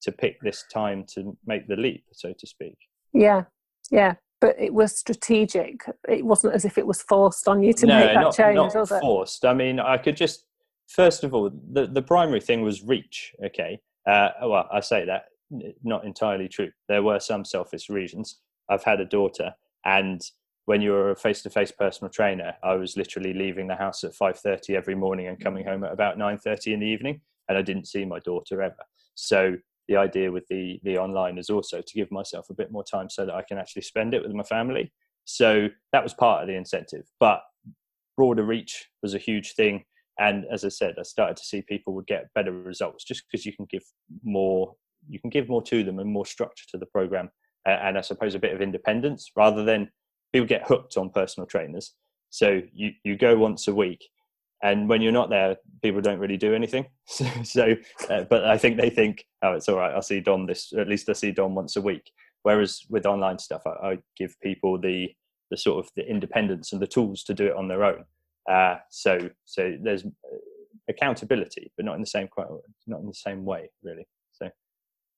to 0.00 0.10
pick 0.10 0.40
this 0.40 0.64
time 0.72 1.04
to 1.16 1.36
make 1.44 1.68
the 1.68 1.76
leap, 1.76 2.04
so 2.12 2.32
to 2.32 2.46
speak. 2.46 2.78
Yeah, 3.12 3.42
yeah, 3.90 4.14
but 4.40 4.58
it 4.58 4.72
was 4.72 4.96
strategic. 4.96 5.84
It 6.08 6.24
wasn't 6.24 6.54
as 6.54 6.64
if 6.64 6.78
it 6.78 6.86
was 6.86 7.02
forced 7.02 7.46
on 7.46 7.62
you 7.62 7.74
to 7.74 7.86
no, 7.86 7.98
make 7.98 8.14
that 8.14 8.20
not, 8.22 8.36
change, 8.36 8.56
not 8.56 8.74
was 8.74 8.90
it? 8.90 9.00
Forced. 9.02 9.44
I 9.44 9.52
mean, 9.52 9.80
I 9.80 9.98
could 9.98 10.16
just 10.16 10.46
first 10.86 11.24
of 11.24 11.34
all, 11.34 11.50
the 11.72 11.88
the 11.88 12.00
primary 12.00 12.40
thing 12.40 12.62
was 12.62 12.82
reach. 12.82 13.34
Okay, 13.44 13.82
uh, 14.06 14.30
well, 14.40 14.66
I 14.72 14.80
say 14.80 15.04
that 15.04 15.26
not 15.50 16.04
entirely 16.04 16.48
true. 16.48 16.70
There 16.88 17.02
were 17.02 17.20
some 17.20 17.44
selfish 17.44 17.88
reasons. 17.88 18.40
I've 18.68 18.84
had 18.84 19.00
a 19.00 19.04
daughter, 19.04 19.54
and 19.84 20.20
when 20.66 20.80
you 20.80 20.92
were 20.92 21.10
a 21.10 21.16
face-to-face 21.16 21.72
personal 21.72 22.10
trainer, 22.10 22.54
I 22.62 22.74
was 22.74 22.96
literally 22.96 23.34
leaving 23.34 23.66
the 23.66 23.74
house 23.76 24.02
at 24.04 24.14
5:30 24.14 24.74
every 24.74 24.94
morning 24.94 25.28
and 25.28 25.38
coming 25.38 25.66
home 25.66 25.84
at 25.84 25.92
about 25.92 26.16
9:30 26.16 26.72
in 26.72 26.80
the 26.80 26.86
evening, 26.86 27.20
and 27.48 27.58
I 27.58 27.62
didn't 27.62 27.86
see 27.86 28.04
my 28.04 28.18
daughter 28.20 28.62
ever. 28.62 28.82
So 29.14 29.56
the 29.88 29.96
idea 29.96 30.32
with 30.32 30.46
the 30.48 30.80
the 30.82 30.96
online 30.96 31.36
is 31.36 31.50
also 31.50 31.82
to 31.82 31.94
give 31.94 32.10
myself 32.10 32.48
a 32.48 32.54
bit 32.54 32.72
more 32.72 32.84
time 32.84 33.10
so 33.10 33.26
that 33.26 33.34
I 33.34 33.42
can 33.42 33.58
actually 33.58 33.82
spend 33.82 34.14
it 34.14 34.22
with 34.22 34.32
my 34.32 34.42
family. 34.42 34.92
So 35.24 35.68
that 35.92 36.02
was 36.02 36.14
part 36.14 36.42
of 36.42 36.48
the 36.48 36.54
incentive, 36.54 37.06
but 37.20 37.42
broader 38.16 38.44
reach 38.44 38.88
was 39.02 39.14
a 39.14 39.18
huge 39.18 39.54
thing. 39.54 39.84
And 40.18 40.44
as 40.50 40.64
I 40.64 40.68
said, 40.68 40.94
I 40.98 41.02
started 41.02 41.36
to 41.36 41.44
see 41.44 41.60
people 41.60 41.92
would 41.94 42.06
get 42.06 42.32
better 42.34 42.52
results 42.52 43.04
just 43.04 43.24
because 43.26 43.44
you 43.44 43.52
can 43.52 43.66
give 43.68 43.82
more 44.22 44.76
you 45.08 45.20
can 45.20 45.30
give 45.30 45.48
more 45.48 45.62
to 45.62 45.84
them 45.84 45.98
and 45.98 46.10
more 46.10 46.26
structure 46.26 46.64
to 46.70 46.78
the 46.78 46.86
program 46.86 47.30
and 47.66 47.96
I 47.96 48.00
suppose 48.00 48.34
a 48.34 48.38
bit 48.38 48.54
of 48.54 48.60
independence 48.60 49.30
rather 49.36 49.64
than 49.64 49.90
people 50.32 50.46
get 50.46 50.66
hooked 50.66 50.96
on 50.96 51.10
personal 51.10 51.46
trainers. 51.46 51.94
So 52.30 52.62
you 52.72 52.92
you 53.04 53.16
go 53.16 53.36
once 53.36 53.68
a 53.68 53.74
week, 53.74 54.04
and 54.62 54.88
when 54.88 55.00
you're 55.00 55.12
not 55.12 55.30
there, 55.30 55.56
people 55.82 56.00
don't 56.00 56.18
really 56.18 56.36
do 56.36 56.54
anything. 56.54 56.86
So, 57.06 57.26
so 57.44 57.76
uh, 58.10 58.24
but 58.24 58.44
I 58.44 58.58
think 58.58 58.76
they 58.76 58.90
think, 58.90 59.24
oh, 59.42 59.52
it's 59.52 59.68
all 59.68 59.76
right. 59.76 59.94
I'll 59.94 60.02
see 60.02 60.20
Dom 60.20 60.46
this. 60.46 60.72
At 60.72 60.88
least 60.88 61.08
I 61.08 61.12
see 61.12 61.32
Dom 61.32 61.54
once 61.54 61.76
a 61.76 61.80
week. 61.80 62.10
Whereas 62.42 62.80
with 62.90 63.06
online 63.06 63.38
stuff, 63.38 63.62
I, 63.66 63.90
I 63.90 63.98
give 64.16 64.34
people 64.42 64.78
the 64.78 65.10
the 65.50 65.56
sort 65.56 65.84
of 65.84 65.90
the 65.96 66.08
independence 66.08 66.72
and 66.72 66.82
the 66.82 66.86
tools 66.86 67.22
to 67.24 67.34
do 67.34 67.46
it 67.46 67.56
on 67.56 67.68
their 67.68 67.84
own. 67.84 68.04
Uh, 68.50 68.76
so 68.90 69.30
so 69.44 69.76
there's 69.82 70.04
accountability, 70.88 71.72
but 71.76 71.86
not 71.86 71.94
in 71.94 72.00
the 72.00 72.06
same 72.06 72.28
not 72.86 73.00
in 73.00 73.06
the 73.06 73.14
same 73.14 73.44
way, 73.44 73.70
really. 73.82 74.06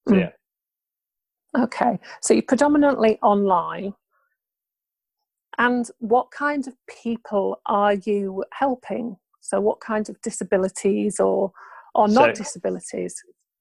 Mm. 0.08 0.20
yeah. 0.20 1.62
Okay, 1.62 1.98
so 2.20 2.34
you're 2.34 2.42
predominantly 2.42 3.18
online. 3.22 3.94
And 5.58 5.90
what 6.00 6.30
kind 6.30 6.66
of 6.68 6.74
people 7.02 7.60
are 7.64 7.94
you 7.94 8.44
helping? 8.52 9.16
So, 9.40 9.60
what 9.60 9.80
kind 9.80 10.08
of 10.08 10.20
disabilities 10.20 11.18
or 11.18 11.52
or 11.94 12.08
not 12.08 12.36
so, 12.36 12.42
disabilities? 12.42 13.14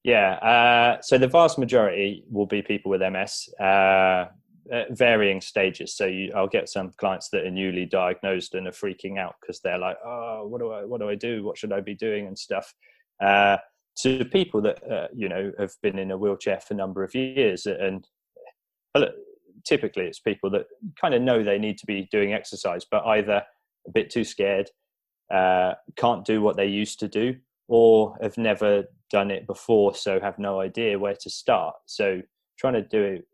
Yeah, 0.04 0.34
uh, 0.34 1.00
so 1.00 1.16
the 1.16 1.26
vast 1.26 1.58
majority 1.58 2.24
will 2.30 2.46
be 2.46 2.60
people 2.60 2.90
with 2.90 3.00
MS. 3.00 3.48
Uh, 3.58 4.26
at 4.72 4.96
varying 4.96 5.40
stages. 5.40 5.96
So 5.96 6.06
you, 6.06 6.32
I'll 6.34 6.48
get 6.48 6.68
some 6.68 6.90
clients 6.98 7.28
that 7.30 7.44
are 7.44 7.50
newly 7.50 7.86
diagnosed 7.86 8.54
and 8.54 8.66
are 8.66 8.72
freaking 8.72 9.18
out 9.18 9.34
because 9.40 9.60
they're 9.60 9.78
like, 9.78 9.96
"Oh, 10.04 10.46
what 10.46 10.60
do 10.60 10.72
I, 10.72 10.84
what 10.84 11.00
do 11.00 11.08
I 11.08 11.14
do? 11.14 11.44
What 11.44 11.58
should 11.58 11.72
I 11.72 11.80
be 11.80 11.94
doing?" 11.94 12.26
and 12.26 12.38
stuff. 12.38 12.74
Uh, 13.20 13.58
to 14.02 14.24
people 14.26 14.60
that 14.62 14.90
uh, 14.90 15.08
you 15.14 15.28
know 15.28 15.52
have 15.58 15.72
been 15.82 15.98
in 15.98 16.10
a 16.10 16.18
wheelchair 16.18 16.60
for 16.60 16.74
a 16.74 16.76
number 16.76 17.02
of 17.02 17.14
years, 17.14 17.66
and 17.66 18.06
typically 19.64 20.04
it's 20.04 20.20
people 20.20 20.50
that 20.50 20.66
kind 21.00 21.14
of 21.14 21.22
know 21.22 21.42
they 21.42 21.58
need 21.58 21.78
to 21.78 21.86
be 21.86 22.08
doing 22.10 22.32
exercise, 22.32 22.84
but 22.90 23.04
either 23.06 23.42
a 23.86 23.90
bit 23.90 24.10
too 24.10 24.24
scared, 24.24 24.70
uh, 25.32 25.74
can't 25.96 26.24
do 26.24 26.40
what 26.40 26.56
they 26.56 26.66
used 26.66 27.00
to 27.00 27.08
do, 27.08 27.34
or 27.68 28.16
have 28.22 28.38
never 28.38 28.84
done 29.10 29.30
it 29.30 29.46
before, 29.46 29.94
so 29.94 30.20
have 30.20 30.38
no 30.38 30.60
idea 30.60 30.98
where 30.98 31.16
to 31.20 31.30
start. 31.30 31.74
So 31.86 32.20
trying 32.58 32.74
to 32.74 32.82
do 32.82 33.02
it 33.02 33.24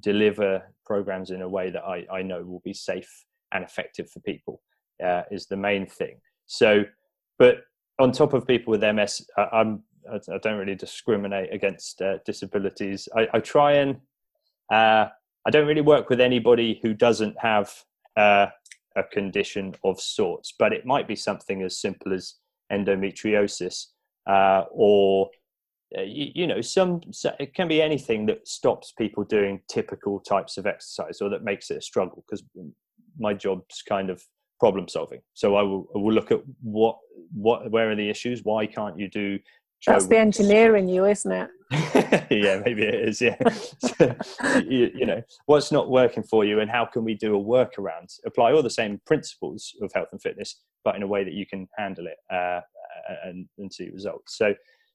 deliver 0.00 0.62
programs 0.84 1.30
in 1.30 1.42
a 1.42 1.48
way 1.48 1.70
that 1.70 1.82
I, 1.84 2.06
I 2.10 2.22
know 2.22 2.42
will 2.42 2.62
be 2.64 2.74
safe 2.74 3.24
and 3.52 3.64
effective 3.64 4.10
for 4.10 4.20
people 4.20 4.62
uh, 5.04 5.22
is 5.30 5.46
the 5.46 5.56
main 5.56 5.86
thing. 5.86 6.20
So, 6.46 6.84
but 7.38 7.58
on 7.98 8.12
top 8.12 8.32
of 8.32 8.46
people 8.46 8.70
with 8.72 8.82
MS, 8.82 9.26
I'm 9.52 9.82
I 10.12 10.38
don't 10.38 10.58
really 10.58 10.74
discriminate 10.74 11.52
against 11.52 12.02
uh, 12.02 12.18
disabilities. 12.24 13.08
I, 13.16 13.28
I, 13.34 13.40
try 13.40 13.72
and 13.72 13.96
uh, 14.72 15.06
I 15.46 15.50
don't 15.50 15.66
really 15.66 15.80
work 15.80 16.10
with 16.10 16.20
anybody 16.20 16.80
who 16.82 16.94
doesn't 16.94 17.36
have 17.38 17.72
uh, 18.16 18.46
a 18.96 19.02
condition 19.04 19.74
of 19.84 20.00
sorts, 20.00 20.54
but 20.58 20.72
it 20.72 20.86
might 20.86 21.08
be 21.08 21.16
something 21.16 21.62
as 21.62 21.78
simple 21.78 22.12
as 22.12 22.34
endometriosis 22.72 23.86
uh, 24.26 24.64
or 24.70 25.30
uh, 25.96 26.02
you, 26.02 26.30
you, 26.34 26.46
know 26.46 26.60
some 26.60 27.00
it 27.38 27.54
can 27.54 27.68
be 27.68 27.80
anything 27.80 28.26
that 28.26 28.46
stops 28.48 28.92
people 28.92 29.22
doing 29.22 29.60
typical 29.68 30.18
types 30.20 30.56
of 30.56 30.66
exercise 30.66 31.20
or 31.20 31.28
that 31.28 31.44
makes 31.44 31.70
it 31.70 31.76
a 31.76 31.82
struggle 31.82 32.24
because 32.26 32.42
my 33.18 33.34
job's 33.34 33.82
kind 33.82 34.10
of 34.10 34.22
problem 34.58 34.88
solving 34.88 35.20
so 35.34 35.56
I 35.56 35.62
will, 35.62 35.86
I 35.94 35.98
will 35.98 36.12
look 36.12 36.32
at 36.32 36.40
what 36.62 36.96
what 37.32 37.70
where 37.70 37.90
are 37.90 37.96
the 37.96 38.08
issues 38.08 38.40
why 38.44 38.66
can't 38.66 38.98
you 38.98 39.08
do 39.08 39.38
that's 39.86 40.06
the 40.06 40.18
engineer 40.18 40.76
in 40.76 40.88
you 40.88 41.04
isn't 41.04 41.32
it 41.32 41.50
yeah 42.30 42.60
maybe 42.64 42.82
it 42.82 42.94
is 42.94 43.20
yeah 43.20 43.36
you, 44.68 44.90
you, 44.94 45.06
know 45.06 45.20
what's 45.46 45.72
not 45.72 45.90
working 45.90 46.22
for 46.22 46.44
you 46.44 46.60
and 46.60 46.70
how 46.70 46.84
can 46.84 47.04
we 47.04 47.14
do 47.14 47.36
a 47.36 47.42
workaround 47.42 48.12
apply 48.26 48.52
all 48.52 48.62
the 48.62 48.70
same 48.70 49.00
principles 49.06 49.72
of 49.82 49.90
health 49.94 50.08
and 50.12 50.22
fitness 50.22 50.60
but 50.84 50.94
in 50.94 51.02
a 51.02 51.06
way 51.06 51.24
that 51.24 51.32
you 51.32 51.46
can 51.46 51.66
handle 51.76 52.06
it 52.06 52.16
uh, 52.32 52.60
and, 53.24 53.48
and 53.58 53.72
see 53.72 53.88
results 53.90 54.36
so 54.36 54.54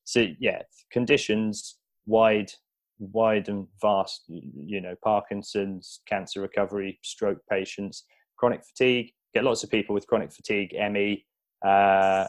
so 0.09 0.25
yeah, 0.39 0.63
conditions 0.91 1.77
wide, 2.07 2.51
wide 2.97 3.47
and 3.47 3.67
vast. 3.79 4.23
You 4.27 4.81
know, 4.81 4.95
Parkinson's, 5.03 5.99
cancer 6.07 6.41
recovery, 6.41 6.99
stroke 7.03 7.37
patients, 7.47 8.05
chronic 8.35 8.63
fatigue. 8.65 9.11
Get 9.35 9.43
lots 9.43 9.63
of 9.63 9.69
people 9.69 9.93
with 9.93 10.07
chronic 10.07 10.31
fatigue, 10.31 10.73
ME, 10.91 11.23
uh, 11.63 12.25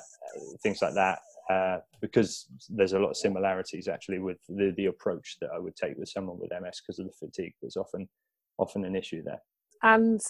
things 0.62 0.83
like 0.83 0.93
that. 0.93 1.21
Uh, 1.50 1.78
because 2.00 2.47
there's 2.69 2.92
a 2.92 2.99
lot 2.99 3.11
of 3.11 3.16
similarities 3.16 3.88
actually 3.88 4.21
with 4.21 4.38
the, 4.49 4.73
the 4.76 4.87
approach 4.87 5.37
that 5.40 5.50
I 5.54 5.59
would 5.59 5.75
take 5.75 5.97
with 5.97 6.09
someone 6.09 6.38
with 6.38 6.52
MS 6.52 6.80
because 6.80 6.99
of 7.00 7.07
the 7.07 7.12
fatigue 7.12 7.54
was 7.61 7.76
often 7.76 8.09
often 8.59 8.85
an 8.85 8.95
issue 8.95 9.23
there. 9.25 9.42
And 9.83 10.21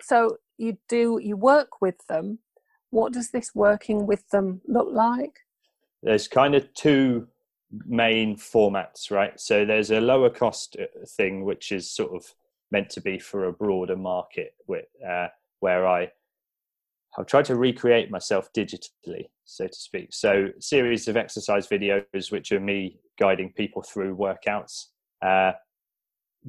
so 0.00 0.36
you 0.58 0.78
do 0.88 1.18
you 1.22 1.36
work 1.36 1.80
with 1.80 2.06
them. 2.08 2.38
What 2.90 3.12
does 3.12 3.30
this 3.30 3.50
working 3.54 4.06
with 4.06 4.28
them 4.28 4.60
look 4.68 4.88
like? 4.92 5.40
there's 6.04 6.28
kind 6.28 6.54
of 6.54 6.72
two 6.74 7.26
main 7.86 8.36
formats, 8.36 9.10
right? 9.10 9.40
So 9.40 9.64
there's 9.64 9.90
a 9.90 10.00
lower 10.00 10.30
cost 10.30 10.76
uh, 10.78 10.84
thing, 11.16 11.44
which 11.44 11.72
is 11.72 11.90
sort 11.90 12.14
of 12.14 12.34
meant 12.70 12.90
to 12.90 13.00
be 13.00 13.18
for 13.18 13.46
a 13.46 13.52
broader 13.52 13.96
market, 13.96 14.54
with, 14.68 14.84
uh, 15.06 15.28
where 15.60 15.86
I 15.86 16.12
I've 17.18 17.26
tried 17.26 17.44
to 17.46 17.56
recreate 17.56 18.10
myself 18.10 18.48
digitally, 18.52 19.26
so 19.44 19.66
to 19.66 19.74
speak. 19.74 20.08
So 20.12 20.48
series 20.58 21.06
of 21.06 21.16
exercise 21.16 21.68
videos, 21.68 22.32
which 22.32 22.50
are 22.52 22.60
me 22.60 22.98
guiding 23.18 23.52
people 23.52 23.82
through 23.82 24.16
workouts, 24.16 24.86
uh, 25.22 25.52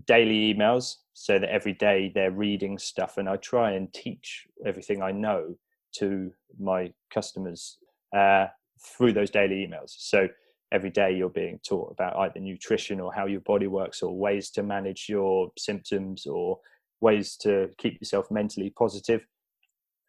daily 0.08 0.54
emails, 0.54 0.96
so 1.14 1.40
that 1.40 1.50
every 1.50 1.74
day 1.74 2.12
they're 2.14 2.32
reading 2.32 2.78
stuff, 2.78 3.18
and 3.18 3.30
I 3.30 3.38
try 3.38 3.72
and 3.72 3.94
teach 3.94 4.48
everything 4.66 5.04
I 5.04 5.12
know 5.12 5.56
to 6.00 6.32
my 6.60 6.92
customers 7.14 7.78
uh, 8.16 8.48
through 8.80 9.14
those 9.14 9.30
daily 9.30 9.68
emails. 9.68 9.94
So 9.98 10.28
every 10.72 10.90
day 10.90 11.16
you're 11.16 11.30
being 11.30 11.60
taught 11.68 11.92
about 11.92 12.18
either 12.18 12.40
nutrition 12.40 13.00
or 13.00 13.14
how 13.14 13.28
your 13.28 13.42
body 13.42 13.68
works 13.68 14.02
or 14.02 14.18
ways 14.18 14.50
to 14.52 14.64
manage 14.64 15.06
your 15.08 15.52
symptoms 15.58 16.26
or 16.26 16.60
ways 17.02 17.38
to 17.38 17.70
keep 17.78 18.00
yourself 18.02 18.30
mentally 18.32 18.72
positive. 18.72 19.26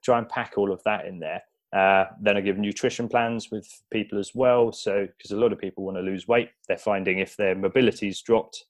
Try 0.07 0.19
and 0.19 0.29
pack 0.29 0.53
all 0.57 0.71
of 0.73 0.81
that 0.85 1.07
in 1.07 1.19
there. 1.19 1.43
Uh, 1.77 2.05
then 2.21 2.37
I 2.37 2.41
give 2.41 2.59
nutrition 2.59 3.09
plans 3.09 3.51
with 3.51 3.69
people 3.93 4.21
as 4.21 4.37
well. 4.37 4.71
So, 4.71 5.09
because 5.19 5.33
a 5.33 5.37
lot 5.37 5.53
of 5.53 5.59
people 5.59 5.85
want 5.85 5.97
to 5.97 6.01
lose 6.01 6.29
weight, 6.29 6.51
they're 6.69 6.79
finding 6.79 7.19
if 7.19 7.37
their 7.37 7.57
mobility's 7.57 8.23
dropped, 8.23 8.67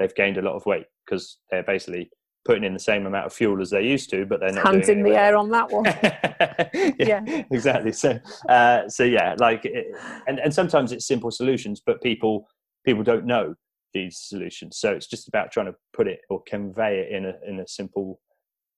they've 0.00 0.14
gained 0.16 0.36
a 0.36 0.42
lot 0.42 0.56
of 0.56 0.66
weight 0.66 0.86
because 1.06 1.38
they're 1.48 1.62
basically 1.62 2.10
putting 2.44 2.64
in 2.64 2.74
the 2.74 2.80
same 2.80 3.06
amount 3.06 3.26
of 3.26 3.32
fuel 3.32 3.62
as 3.62 3.70
they 3.70 3.82
used 3.82 4.10
to, 4.10 4.26
but 4.26 4.40
they're 4.40 4.50
not 4.50 4.66
hands 4.66 4.88
in 4.88 5.04
the 5.04 5.14
air 5.14 5.36
on 5.36 5.48
that 5.50 5.70
one. 5.70 5.84
yeah, 6.98 7.22
yeah, 7.24 7.44
exactly. 7.52 7.92
So, 7.92 8.18
uh, 8.48 8.88
so 8.88 9.04
yeah, 9.04 9.36
like, 9.38 9.64
it, 9.64 9.94
and 10.26 10.40
and 10.40 10.52
sometimes 10.52 10.90
it's 10.90 11.06
simple 11.06 11.30
solutions, 11.30 11.80
but 11.86 12.02
people 12.02 12.48
people 12.84 13.04
don't 13.04 13.26
know 13.26 13.54
these 13.94 14.18
solutions. 14.18 14.78
So 14.78 14.90
it's 14.90 15.06
just 15.06 15.28
about 15.28 15.52
trying 15.52 15.66
to 15.66 15.74
put 15.92 16.08
it 16.08 16.20
or 16.28 16.42
convey 16.48 16.98
it 16.98 17.12
in 17.12 17.26
a 17.26 17.34
in 17.46 17.60
a 17.60 17.68
simple, 17.68 18.20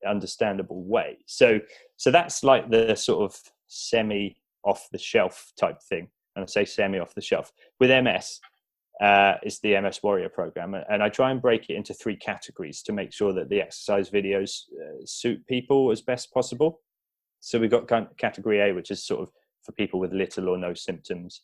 understandable 0.09 0.82
way. 0.85 1.18
So 1.26 1.61
so 1.97 2.11
that's 2.11 2.42
like 2.44 2.71
the 2.71 2.94
sort 2.94 3.23
of 3.23 3.38
semi 3.68 4.37
off 4.64 4.88
the 4.92 4.99
shelf 4.99 5.52
type 5.59 5.80
thing. 5.82 6.09
And 6.37 6.42
I 6.42 6.47
say 6.47 6.64
semi 6.64 6.99
off 6.99 7.14
the 7.14 7.21
shelf 7.21 7.52
with 7.78 7.90
MS 7.90 8.40
uh, 9.00 9.35
is 9.42 9.59
the 9.61 9.80
MS 9.80 10.00
Warrior 10.02 10.28
program. 10.28 10.75
And 10.75 11.02
I 11.02 11.09
try 11.09 11.30
and 11.30 11.42
break 11.42 11.68
it 11.68 11.76
into 11.76 11.94
three 11.94 12.16
categories 12.16 12.82
to 12.82 12.92
make 12.92 13.12
sure 13.12 13.32
that 13.32 13.49
the 13.49 13.61
exercise 13.61 14.11
videos 14.11 14.62
uh, 14.80 15.04
suit 15.04 15.44
people 15.47 15.90
as 15.90 16.00
best 16.00 16.32
possible. 16.32 16.80
So 17.40 17.59
we've 17.59 17.71
got 17.71 17.90
category 18.16 18.61
A, 18.61 18.73
which 18.73 18.90
is 18.90 19.04
sort 19.04 19.23
of 19.23 19.30
for 19.62 19.73
people 19.73 19.99
with 19.99 20.12
little 20.12 20.49
or 20.49 20.59
no 20.59 20.75
symptoms. 20.75 21.42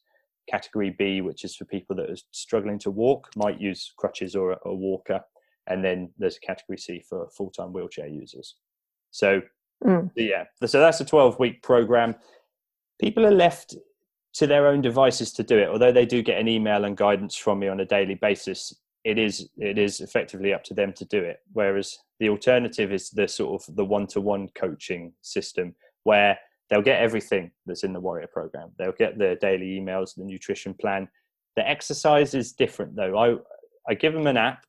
Category 0.49 0.95
B, 0.97 1.21
which 1.21 1.45
is 1.45 1.57
for 1.57 1.65
people 1.65 1.97
that 1.97 2.11
are 2.11 2.17
struggling 2.31 2.79
to 2.81 2.91
walk, 2.91 3.29
might 3.37 3.61
use 3.61 3.93
crutches 3.99 4.37
or 4.37 4.53
a, 4.53 4.59
a 4.67 4.75
walker. 4.75 5.21
And 5.69 5.85
then 5.85 6.11
there's 6.19 6.37
a 6.37 6.41
category 6.41 6.79
C 6.79 7.03
for 7.09 7.29
full 7.31 7.51
time 7.51 7.73
wheelchair 7.73 8.09
users. 8.09 8.57
So, 9.11 9.43
mm. 9.85 10.11
yeah, 10.17 10.45
so 10.65 10.81
that's 10.81 11.01
a 11.01 11.05
12 11.05 11.39
week 11.39 11.63
program. 11.63 12.15
People 13.01 13.27
are 13.27 13.33
left 13.35 13.77
to 14.35 14.47
their 14.47 14.67
own 14.67 14.81
devices 14.81 15.33
to 15.33 15.43
do 15.43 15.59
it. 15.59 15.69
Although 15.69 15.93
they 15.93 16.07
do 16.07 16.23
get 16.23 16.41
an 16.41 16.49
email 16.49 16.85
and 16.85 16.97
guidance 16.97 17.37
from 17.37 17.59
me 17.59 17.69
on 17.69 17.81
a 17.81 17.85
daily 17.85 18.15
basis, 18.15 18.75
it 19.05 19.19
is 19.19 19.49
it 19.57 19.79
is 19.79 20.01
effectively 20.01 20.53
up 20.53 20.65
to 20.65 20.75
them 20.75 20.93
to 20.95 21.05
do 21.05 21.19
it. 21.19 21.39
Whereas 21.53 21.97
the 22.21 22.29
alternative 22.29 22.93
is 22.93 23.11
the 23.11 23.29
sort 23.29 23.63
of 23.63 23.77
the 23.77 23.85
one 23.85 24.07
to 24.09 24.21
one 24.21 24.49
coaching 24.55 25.13
system 25.23 25.75
where 26.05 26.39
they'll 26.69 26.83
get 26.83 27.01
everything 27.01 27.51
that's 27.67 27.85
in 27.85 27.93
the 27.93 28.01
Warrior 28.01 28.29
program. 28.33 28.71
They'll 28.79 28.93
get 28.93 29.19
the 29.19 29.39
daily 29.41 29.81
emails, 29.81 30.15
the 30.15 30.25
nutrition 30.25 30.75
plan. 30.75 31.09
The 31.57 31.69
exercise 31.69 32.35
is 32.35 32.53
different 32.53 32.97
though. 32.97 33.17
I 33.17 33.37
I 33.91 33.95
give 33.95 34.13
them 34.13 34.27
an 34.27 34.37
app 34.37 34.65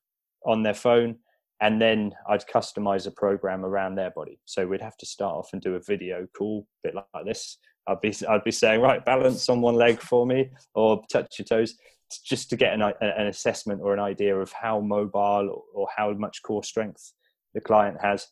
on 0.45 0.63
their 0.63 0.73
phone 0.73 1.17
and 1.61 1.81
then 1.81 2.13
I'd 2.27 2.47
customize 2.47 3.05
a 3.05 3.11
program 3.11 3.65
around 3.65 3.95
their 3.95 4.11
body. 4.11 4.39
So 4.45 4.65
we'd 4.65 4.81
have 4.81 4.97
to 4.97 5.05
start 5.05 5.35
off 5.35 5.49
and 5.51 5.61
do 5.61 5.75
a 5.75 5.81
video 5.81 6.25
call, 6.37 6.65
a 6.85 6.87
bit 6.87 6.95
like 6.95 7.25
this, 7.25 7.57
I'd 7.87 8.01
be 8.01 8.13
I'd 8.27 8.43
be 8.43 8.51
saying 8.51 8.81
right 8.81 9.03
balance 9.03 9.49
on 9.49 9.61
one 9.61 9.75
leg 9.75 9.99
for 9.99 10.25
me 10.25 10.51
or 10.73 11.01
touch 11.11 11.39
your 11.39 11.45
toes 11.45 11.75
just 12.23 12.49
to 12.49 12.55
get 12.55 12.73
an, 12.73 12.81
an 12.81 13.27
assessment 13.27 13.81
or 13.83 13.93
an 13.93 13.99
idea 13.99 14.35
of 14.35 14.51
how 14.51 14.79
mobile 14.79 15.63
or, 15.73 15.87
how 15.95 16.11
much 16.13 16.41
core 16.41 16.63
strength 16.63 17.13
the 17.53 17.61
client 17.61 17.97
has, 18.01 18.27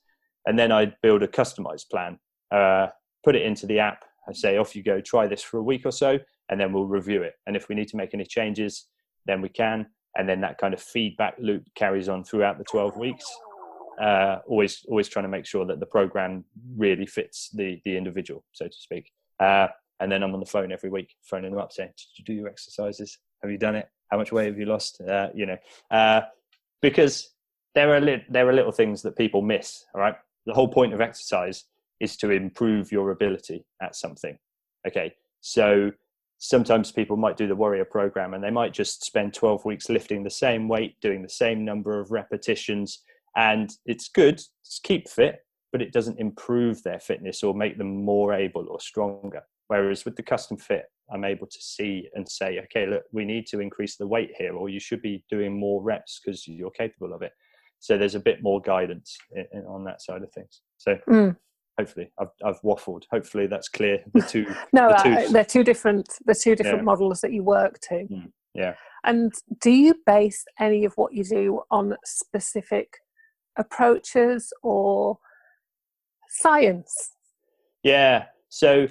and 0.46 0.58
then 0.58 0.72
I'd 0.72 0.96
build 1.04 1.22
a 1.22 1.28
customized 1.28 1.90
plan, 1.92 2.18
uh, 2.52 2.88
put 3.24 3.36
it 3.36 3.44
into 3.44 3.68
the 3.68 3.80
app, 3.80 4.04
and 4.26 4.36
say, 4.36 4.58
off 4.58 4.76
you 4.76 4.84
go, 4.84 5.00
try 5.00 5.28
this 5.28 5.44
for 5.44 5.58
a 5.58 5.64
week 5.64 5.86
or 5.86 5.92
so, 5.92 6.18
and 6.50 6.60
then 6.60 6.74
we'll 6.74 6.86
review 6.86 7.22
it. 7.22 7.34
And 7.46 7.56
if 7.56 7.70
we 7.70 7.76
need 7.76 7.88
to 7.90 7.98
make 7.98 8.14
any 8.14 8.26
changes, 8.26 8.88
then 9.26 9.42
we 9.42 9.50
can. 9.50 9.88
And 10.18 10.28
then 10.28 10.42
that 10.42 10.58
kind 10.58 10.74
of 10.74 10.82
feedback 10.82 11.36
loop 11.40 11.64
carries 11.76 12.10
on 12.10 12.24
throughout 12.24 12.58
the 12.58 12.64
12 12.64 12.98
weeks. 12.98 13.26
Uh, 14.02 14.40
always, 14.48 14.86
always 14.90 15.08
trying 15.08 15.24
to 15.24 15.30
make 15.30 15.46
sure 15.46 15.66
that 15.66 15.80
the 15.80 15.86
program 15.86 16.44
really 16.76 17.06
fits 17.06 17.50
the 17.54 17.82
the 17.84 17.98
individual, 17.98 18.44
so 18.52 18.66
to 18.66 18.74
speak. 18.74 19.12
Uh, 19.40 19.68
and 20.00 20.12
then 20.12 20.22
I'm 20.22 20.34
on 20.34 20.40
the 20.40 20.46
phone 20.46 20.72
every 20.72 20.90
week, 20.90 21.16
phoning 21.24 21.52
them 21.52 21.60
up, 21.60 21.72
saying, 21.72 21.90
"Did 21.98 22.20
you 22.20 22.26
do 22.26 22.34
your 22.34 22.48
exercises? 22.48 23.18
Have 23.42 23.52
you 23.52 23.58
done 23.58 23.76
it? 23.76 23.88
How 24.12 24.18
much 24.18 24.32
weight 24.32 24.48
have 24.48 24.60
you 24.60 24.66
lost?" 24.68 25.02
Uh, 25.02 25.30
you 25.34 25.48
know, 25.48 25.58
uh, 25.90 26.22
because 26.82 27.34
there 27.74 27.92
are 27.96 28.00
li- 28.00 28.26
there 28.30 28.48
are 28.48 28.54
little 28.54 28.72
things 28.72 29.02
that 29.02 29.18
people 29.18 29.42
miss. 29.42 29.86
All 29.96 30.02
right, 30.02 30.16
the 30.46 30.54
whole 30.54 30.68
point 30.68 30.94
of 30.94 31.02
exercise 31.02 31.64
is 32.00 32.16
to 32.18 32.30
improve 32.30 32.92
your 32.92 33.10
ability 33.10 33.66
at 33.82 33.96
something. 33.96 34.38
Okay, 34.88 35.16
so 35.42 35.92
sometimes 36.40 36.92
people 36.92 37.18
might 37.18 37.38
do 37.38 37.48
the 37.48 37.56
warrior 37.56 37.86
program 37.86 38.34
and 38.34 38.44
they 38.44 38.52
might 38.52 38.74
just 38.74 39.04
spend 39.04 39.34
12 39.34 39.66
weeks 39.66 39.90
lifting 39.90 40.24
the 40.24 40.30
same 40.30 40.68
weight, 40.68 40.96
doing 41.02 41.22
the 41.22 41.30
same 41.30 41.66
number 41.66 42.00
of 42.00 42.12
repetitions, 42.12 43.00
and 43.36 43.72
it's 43.86 44.10
good 44.10 44.38
to 44.38 44.82
keep 44.84 45.08
fit, 45.08 45.40
but 45.72 45.82
it 45.82 45.94
doesn't 45.94 46.20
improve 46.20 46.82
their 46.84 47.00
fitness 47.00 47.44
or 47.44 47.54
make 47.54 47.78
them 47.78 48.04
more 48.04 48.34
able 48.34 48.68
or 48.70 48.80
stronger. 48.80 49.42
Whereas 49.68 50.06
with 50.06 50.16
the 50.16 50.24
custom 50.24 50.58
fit, 50.58 50.86
I'm 51.12 51.24
able 51.24 51.48
to 51.48 51.62
see 51.62 52.10
and 52.14 52.28
say, 52.28 52.60
okay, 52.66 52.86
look, 52.86 53.04
we 53.12 53.26
need 53.26 53.48
to 53.48 53.60
increase 53.60 53.96
the 53.96 54.08
weight 54.08 54.32
here, 54.38 54.54
or 54.56 54.70
you 54.70 54.80
should 54.80 55.02
be 55.02 55.24
doing 55.30 55.58
more 55.58 55.82
reps 55.82 56.20
because 56.24 56.48
you're 56.48 56.72
capable 56.72 57.14
of 57.14 57.22
it. 57.22 57.32
So 57.80 57.98
there's 57.98 58.16
a 58.16 58.20
bit 58.20 58.42
more 58.42 58.60
guidance 58.62 59.18
in, 59.32 59.46
in, 59.54 59.66
on 59.66 59.84
that 59.86 60.02
side 60.02 60.24
of 60.24 60.32
things. 60.32 60.62
So 60.78 60.98
mm. 61.08 61.36
Hopefully, 61.78 62.12
I've, 62.20 62.30
I've, 62.46 62.62
waffled. 62.62 63.04
Hopefully, 63.12 63.48
that's 63.48 63.70
clear. 63.70 64.00
The 64.14 64.22
two. 64.22 64.56
no, 64.74 64.90
the 64.90 65.04
two. 65.04 65.10
Uh, 65.12 65.32
they're 65.32 65.46
two 65.46 65.64
different. 65.64 66.08
The 66.26 66.36
two 66.36 66.56
different 66.56 66.80
yeah. 66.80 66.84
models 66.84 67.22
that 67.22 67.34
you 67.34 67.44
work 67.44 67.80
to. 67.90 67.96
Mm. 67.96 68.32
Yeah. 68.54 68.74
And 69.04 69.32
do 69.62 69.70
you 69.70 69.96
base 70.06 70.44
any 70.60 70.84
of 70.84 70.94
what 70.96 71.14
you 71.14 71.24
do 71.24 71.62
on 71.72 71.96
specific 72.04 72.98
approaches 73.58 74.52
or 74.64 75.18
science? 76.30 77.14
Yeah. 77.84 78.26
So 78.50 78.88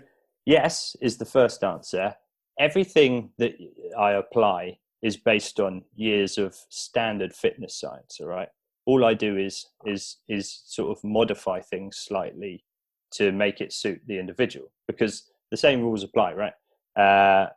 yes 0.47 0.97
is 1.01 1.19
the 1.19 1.25
first 1.25 1.65
answer. 1.65 2.15
Everything 2.59 3.31
that 3.39 3.53
I 3.99 4.13
apply 4.13 4.79
is 5.03 5.17
based 5.17 5.61
on 5.61 5.83
years 5.95 6.39
of 6.39 6.57
standard 6.71 7.35
fitness 7.35 7.79
science. 7.79 8.19
All 8.21 8.29
right. 8.29 8.49
All 8.87 9.05
I 9.05 9.15
do 9.15 9.37
is 9.37 9.67
is 9.85 10.19
is 10.29 10.63
sort 10.65 10.97
of 10.97 11.03
modify 11.05 11.61
things 11.61 11.99
slightly 11.99 12.65
to 13.13 13.33
make 13.33 13.61
it 13.61 13.73
suit 13.73 14.01
the 14.07 14.19
individual 14.19 14.71
because 14.87 15.31
the 15.51 15.57
same 15.57 15.81
rules 15.81 16.03
apply, 16.03 16.33
right? 16.35 16.53
Uh, 16.97 17.49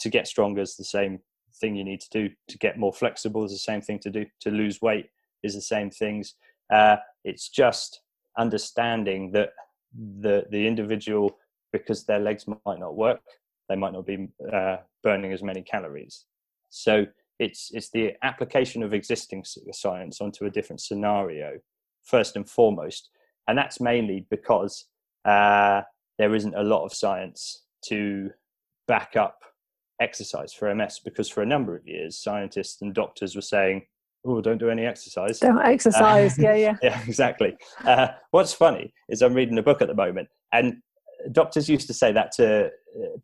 to 0.00 0.08
get 0.08 0.26
stronger 0.26 0.62
is 0.62 0.76
the 0.76 0.84
same 0.84 1.20
thing 1.60 1.76
you 1.76 1.84
need 1.84 2.00
to 2.00 2.08
do. 2.10 2.34
To 2.48 2.58
get 2.58 2.78
more 2.78 2.92
flexible 2.92 3.44
is 3.44 3.52
the 3.52 3.58
same 3.58 3.80
thing 3.80 3.98
to 4.00 4.10
do. 4.10 4.26
To 4.40 4.50
lose 4.50 4.80
weight 4.82 5.10
is 5.42 5.54
the 5.54 5.60
same 5.60 5.90
things. 5.90 6.34
Uh, 6.72 6.96
it's 7.24 7.48
just 7.48 8.00
understanding 8.38 9.30
that 9.32 9.50
the 10.20 10.44
the 10.50 10.66
individual 10.66 11.38
because 11.72 12.04
their 12.04 12.18
legs 12.18 12.46
might 12.46 12.78
not 12.78 12.96
work 12.96 13.20
they 13.68 13.76
might 13.76 13.92
not 13.92 14.06
be 14.06 14.28
uh, 14.52 14.76
burning 15.02 15.32
as 15.32 15.42
many 15.42 15.62
calories 15.62 16.24
so 16.70 17.06
it's 17.38 17.70
it's 17.72 17.90
the 17.90 18.12
application 18.22 18.82
of 18.82 18.92
existing 18.92 19.44
science 19.72 20.20
onto 20.20 20.46
a 20.46 20.50
different 20.50 20.80
scenario 20.80 21.58
first 22.02 22.36
and 22.36 22.48
foremost 22.48 23.10
and 23.48 23.56
that's 23.56 23.80
mainly 23.80 24.26
because 24.30 24.86
uh, 25.24 25.82
there 26.18 26.34
isn't 26.34 26.54
a 26.54 26.62
lot 26.62 26.84
of 26.84 26.92
science 26.92 27.64
to 27.86 28.30
back 28.86 29.16
up 29.16 29.38
exercise 30.00 30.52
for 30.52 30.74
ms 30.74 31.00
because 31.04 31.28
for 31.28 31.42
a 31.42 31.46
number 31.46 31.76
of 31.76 31.86
years 31.86 32.20
scientists 32.20 32.82
and 32.82 32.94
doctors 32.94 33.36
were 33.36 33.42
saying 33.42 33.82
oh 34.26 34.40
don't 34.40 34.58
do 34.58 34.68
any 34.68 34.84
exercise 34.84 35.38
don't 35.38 35.64
exercise 35.64 36.38
uh, 36.38 36.42
yeah 36.42 36.54
yeah 36.54 36.76
yeah 36.82 37.00
exactly 37.06 37.56
uh, 37.86 38.08
what's 38.32 38.52
funny 38.52 38.92
is 39.08 39.22
i'm 39.22 39.34
reading 39.34 39.56
a 39.58 39.62
book 39.62 39.80
at 39.80 39.88
the 39.88 39.94
moment 39.94 40.28
and 40.52 40.76
doctors 41.32 41.68
used 41.68 41.86
to 41.86 41.94
say 41.94 42.12
that 42.12 42.32
to 42.32 42.66
uh, 42.66 42.70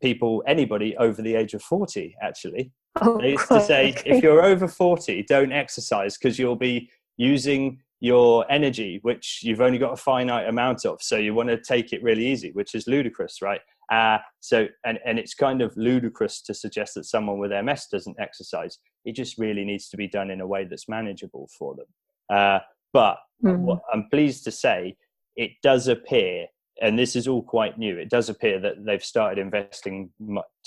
people, 0.01 0.43
anybody 0.47 0.95
over 0.97 1.21
the 1.21 1.35
age 1.35 1.53
of 1.53 1.61
40, 1.61 2.15
actually. 2.21 2.71
Oh, 3.01 3.17
they 3.19 3.31
used 3.31 3.47
to 3.47 3.61
say, 3.61 3.91
okay. 3.91 4.17
if 4.17 4.23
you're 4.23 4.43
over 4.43 4.67
40, 4.67 5.23
don't 5.23 5.51
exercise 5.51 6.17
because 6.17 6.37
you'll 6.37 6.55
be 6.55 6.89
using 7.17 7.79
your 8.01 8.51
energy, 8.51 8.99
which 9.03 9.39
you've 9.43 9.61
only 9.61 9.77
got 9.77 9.93
a 9.93 9.95
finite 9.95 10.49
amount 10.49 10.85
of. 10.85 11.01
So 11.01 11.17
you 11.17 11.33
want 11.33 11.49
to 11.49 11.61
take 11.61 11.93
it 11.93 12.03
really 12.03 12.27
easy, 12.27 12.51
which 12.51 12.75
is 12.75 12.87
ludicrous, 12.87 13.41
right? 13.41 13.61
Uh, 13.91 14.17
so, 14.39 14.67
and, 14.85 14.99
and 15.05 15.19
it's 15.19 15.35
kind 15.35 15.61
of 15.61 15.71
ludicrous 15.77 16.41
to 16.41 16.53
suggest 16.53 16.95
that 16.95 17.05
someone 17.05 17.37
with 17.37 17.51
MS 17.51 17.87
doesn't 17.91 18.19
exercise. 18.19 18.79
It 19.05 19.15
just 19.15 19.37
really 19.37 19.63
needs 19.63 19.87
to 19.89 19.97
be 19.97 20.07
done 20.07 20.31
in 20.31 20.41
a 20.41 20.47
way 20.47 20.65
that's 20.65 20.89
manageable 20.89 21.47
for 21.57 21.75
them. 21.75 21.85
Uh, 22.29 22.59
but 22.91 23.17
mm. 23.43 23.79
I'm 23.93 24.07
pleased 24.09 24.43
to 24.45 24.51
say 24.51 24.97
it 25.35 25.51
does 25.61 25.87
appear 25.87 26.47
and 26.81 26.97
this 26.97 27.15
is 27.15 27.27
all 27.27 27.43
quite 27.43 27.77
new. 27.77 27.97
It 27.97 28.09
does 28.09 28.29
appear 28.29 28.59
that 28.59 28.83
they've 28.83 29.03
started 29.03 29.39
investing 29.39 30.09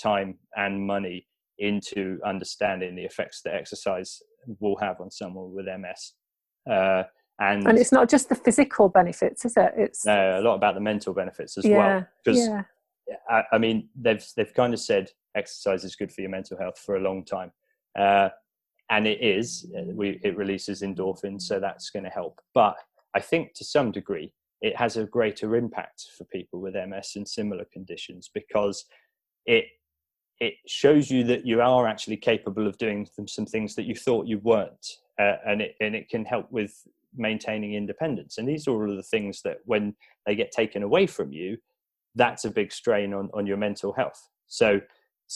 time 0.01 0.37
and 0.55 0.81
money 0.81 1.27
into 1.57 2.19
understanding 2.25 2.95
the 2.95 3.03
effects 3.03 3.41
that 3.43 3.55
exercise 3.55 4.21
will 4.59 4.77
have 4.77 5.01
on 5.01 5.11
someone 5.11 5.53
with 5.53 5.65
MS. 5.65 6.13
Uh, 6.69 7.03
and, 7.39 7.67
and 7.67 7.77
it's 7.77 7.91
not 7.91 8.09
just 8.09 8.29
the 8.29 8.35
physical 8.35 8.87
benefits, 8.87 9.43
is 9.43 9.57
it? 9.57 9.73
It's 9.75 10.05
no, 10.05 10.39
a 10.39 10.41
lot 10.41 10.55
about 10.55 10.75
the 10.75 10.81
mental 10.81 11.13
benefits 11.13 11.57
as 11.57 11.65
yeah, 11.65 11.77
well. 11.77 12.07
Because 12.23 12.47
yeah. 12.47 12.63
I, 13.29 13.43
I, 13.53 13.57
mean, 13.57 13.89
they've 13.95 14.25
they've 14.37 14.53
kind 14.53 14.73
of 14.73 14.79
said 14.79 15.11
exercise 15.35 15.83
is 15.83 15.95
good 15.95 16.11
for 16.11 16.21
your 16.21 16.29
mental 16.29 16.57
health 16.57 16.79
for 16.79 16.95
a 16.95 17.01
long 17.01 17.25
time, 17.25 17.51
uh, 17.99 18.29
and 18.89 19.05
it 19.05 19.21
is. 19.21 19.69
We 19.93 20.19
it 20.23 20.37
releases 20.37 20.81
endorphins, 20.81 21.41
so 21.41 21.59
that's 21.59 21.89
going 21.89 22.05
to 22.05 22.09
help. 22.09 22.39
But 22.53 22.77
I 23.13 23.19
think 23.19 23.53
to 23.55 23.65
some 23.65 23.91
degree, 23.91 24.33
it 24.61 24.77
has 24.77 24.95
a 24.95 25.03
greater 25.03 25.57
impact 25.57 26.05
for 26.17 26.23
people 26.25 26.61
with 26.61 26.75
MS 26.75 27.13
and 27.17 27.27
similar 27.27 27.65
conditions 27.65 28.29
because 28.33 28.85
it 29.45 29.65
it 30.39 30.53
shows 30.67 31.11
you 31.11 31.23
that 31.25 31.45
you 31.45 31.61
are 31.61 31.87
actually 31.87 32.17
capable 32.17 32.67
of 32.67 32.77
doing 32.77 33.07
some 33.27 33.45
things 33.45 33.75
that 33.75 33.85
you 33.85 33.95
thought 33.95 34.25
you 34.27 34.39
weren't, 34.39 34.87
uh, 35.19 35.35
and 35.45 35.61
it 35.61 35.75
and 35.81 35.95
it 35.95 36.07
can 36.07 36.23
help 36.23 36.49
with 36.49 36.87
maintaining 37.17 37.73
independence. 37.73 38.37
And 38.37 38.47
these 38.47 38.67
are 38.67 38.71
all 38.71 38.89
of 38.89 38.95
the 38.95 39.03
things 39.03 39.41
that 39.43 39.57
when 39.65 39.95
they 40.25 40.35
get 40.35 40.51
taken 40.51 40.83
away 40.83 41.07
from 41.07 41.31
you, 41.31 41.57
that's 42.15 42.45
a 42.45 42.51
big 42.51 42.71
strain 42.71 43.13
on 43.13 43.29
on 43.33 43.45
your 43.45 43.57
mental 43.57 43.93
health. 43.93 44.29
So 44.47 44.79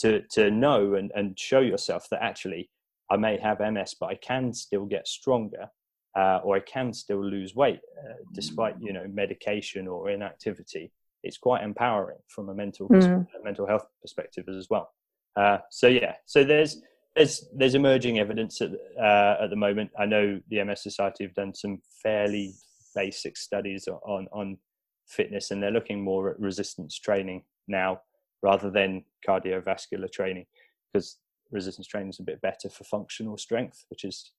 to 0.00 0.22
to 0.32 0.50
know 0.50 0.94
and 0.94 1.12
and 1.14 1.38
show 1.38 1.60
yourself 1.60 2.06
that 2.10 2.22
actually 2.22 2.70
I 3.10 3.16
may 3.16 3.38
have 3.38 3.60
MS, 3.60 3.96
but 3.98 4.06
I 4.06 4.14
can 4.14 4.52
still 4.52 4.86
get 4.86 5.08
stronger 5.08 5.68
uh, 6.16 6.40
or 6.42 6.56
I 6.56 6.60
can 6.60 6.92
still 6.92 7.24
lose 7.24 7.54
weight 7.54 7.80
uh, 7.98 8.14
despite 8.34 8.76
you 8.80 8.92
know 8.92 9.06
medication 9.08 9.86
or 9.86 10.10
inactivity. 10.10 10.92
It's 11.22 11.36
quite 11.36 11.62
empowering 11.62 12.18
from 12.28 12.48
a 12.48 12.54
mental 12.54 12.88
mm. 12.88 13.26
mental 13.42 13.66
health 13.66 13.86
perspective 14.00 14.44
as 14.48 14.68
well. 14.70 14.90
Uh, 15.36 15.58
so 15.70 15.86
yeah, 15.86 16.14
so 16.26 16.44
there's 16.44 16.82
there's 17.16 17.46
there's 17.54 17.74
emerging 17.74 18.18
evidence 18.18 18.60
at 18.60 18.70
uh, 18.98 19.36
at 19.42 19.50
the 19.50 19.56
moment. 19.56 19.90
I 19.98 20.06
know 20.06 20.40
the 20.48 20.62
MS 20.64 20.82
Society 20.82 21.24
have 21.24 21.34
done 21.34 21.54
some 21.54 21.80
fairly 22.02 22.54
basic 22.94 23.36
studies 23.36 23.88
on 23.88 24.28
on 24.32 24.58
fitness, 25.06 25.50
and 25.50 25.62
they're 25.62 25.70
looking 25.70 26.02
more 26.02 26.30
at 26.30 26.40
resistance 26.40 26.98
training 26.98 27.44
now 27.68 28.00
rather 28.42 28.70
than 28.70 29.04
cardiovascular 29.28 30.10
training 30.10 30.46
because 30.92 31.18
resistance 31.50 31.86
training 31.86 32.10
is 32.10 32.20
a 32.20 32.24
bit 32.24 32.40
better 32.40 32.68
for 32.68 32.84
functional 32.84 33.36
strength, 33.36 33.84
which 33.90 34.04
is 34.04 34.32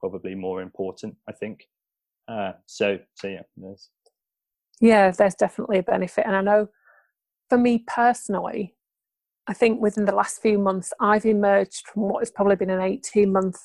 probably 0.00 0.34
more 0.34 0.62
important, 0.62 1.16
I 1.28 1.32
think. 1.32 1.64
Uh, 2.28 2.52
so, 2.66 2.98
so 3.14 3.28
yeah, 3.28 3.42
there's. 3.56 3.90
Yeah, 4.80 5.10
there's 5.10 5.34
definitely 5.34 5.78
a 5.78 5.82
benefit, 5.82 6.26
and 6.26 6.36
I 6.36 6.42
know 6.42 6.68
for 7.48 7.56
me 7.56 7.84
personally, 7.86 8.74
I 9.48 9.54
think 9.54 9.80
within 9.80 10.04
the 10.06 10.14
last 10.14 10.42
few 10.42 10.58
months, 10.58 10.92
I've 11.00 11.24
emerged 11.24 11.86
from 11.88 12.02
what 12.04 12.20
has 12.20 12.30
probably 12.30 12.56
been 12.56 12.70
an 12.70 12.80
18 12.80 13.32
month 13.32 13.58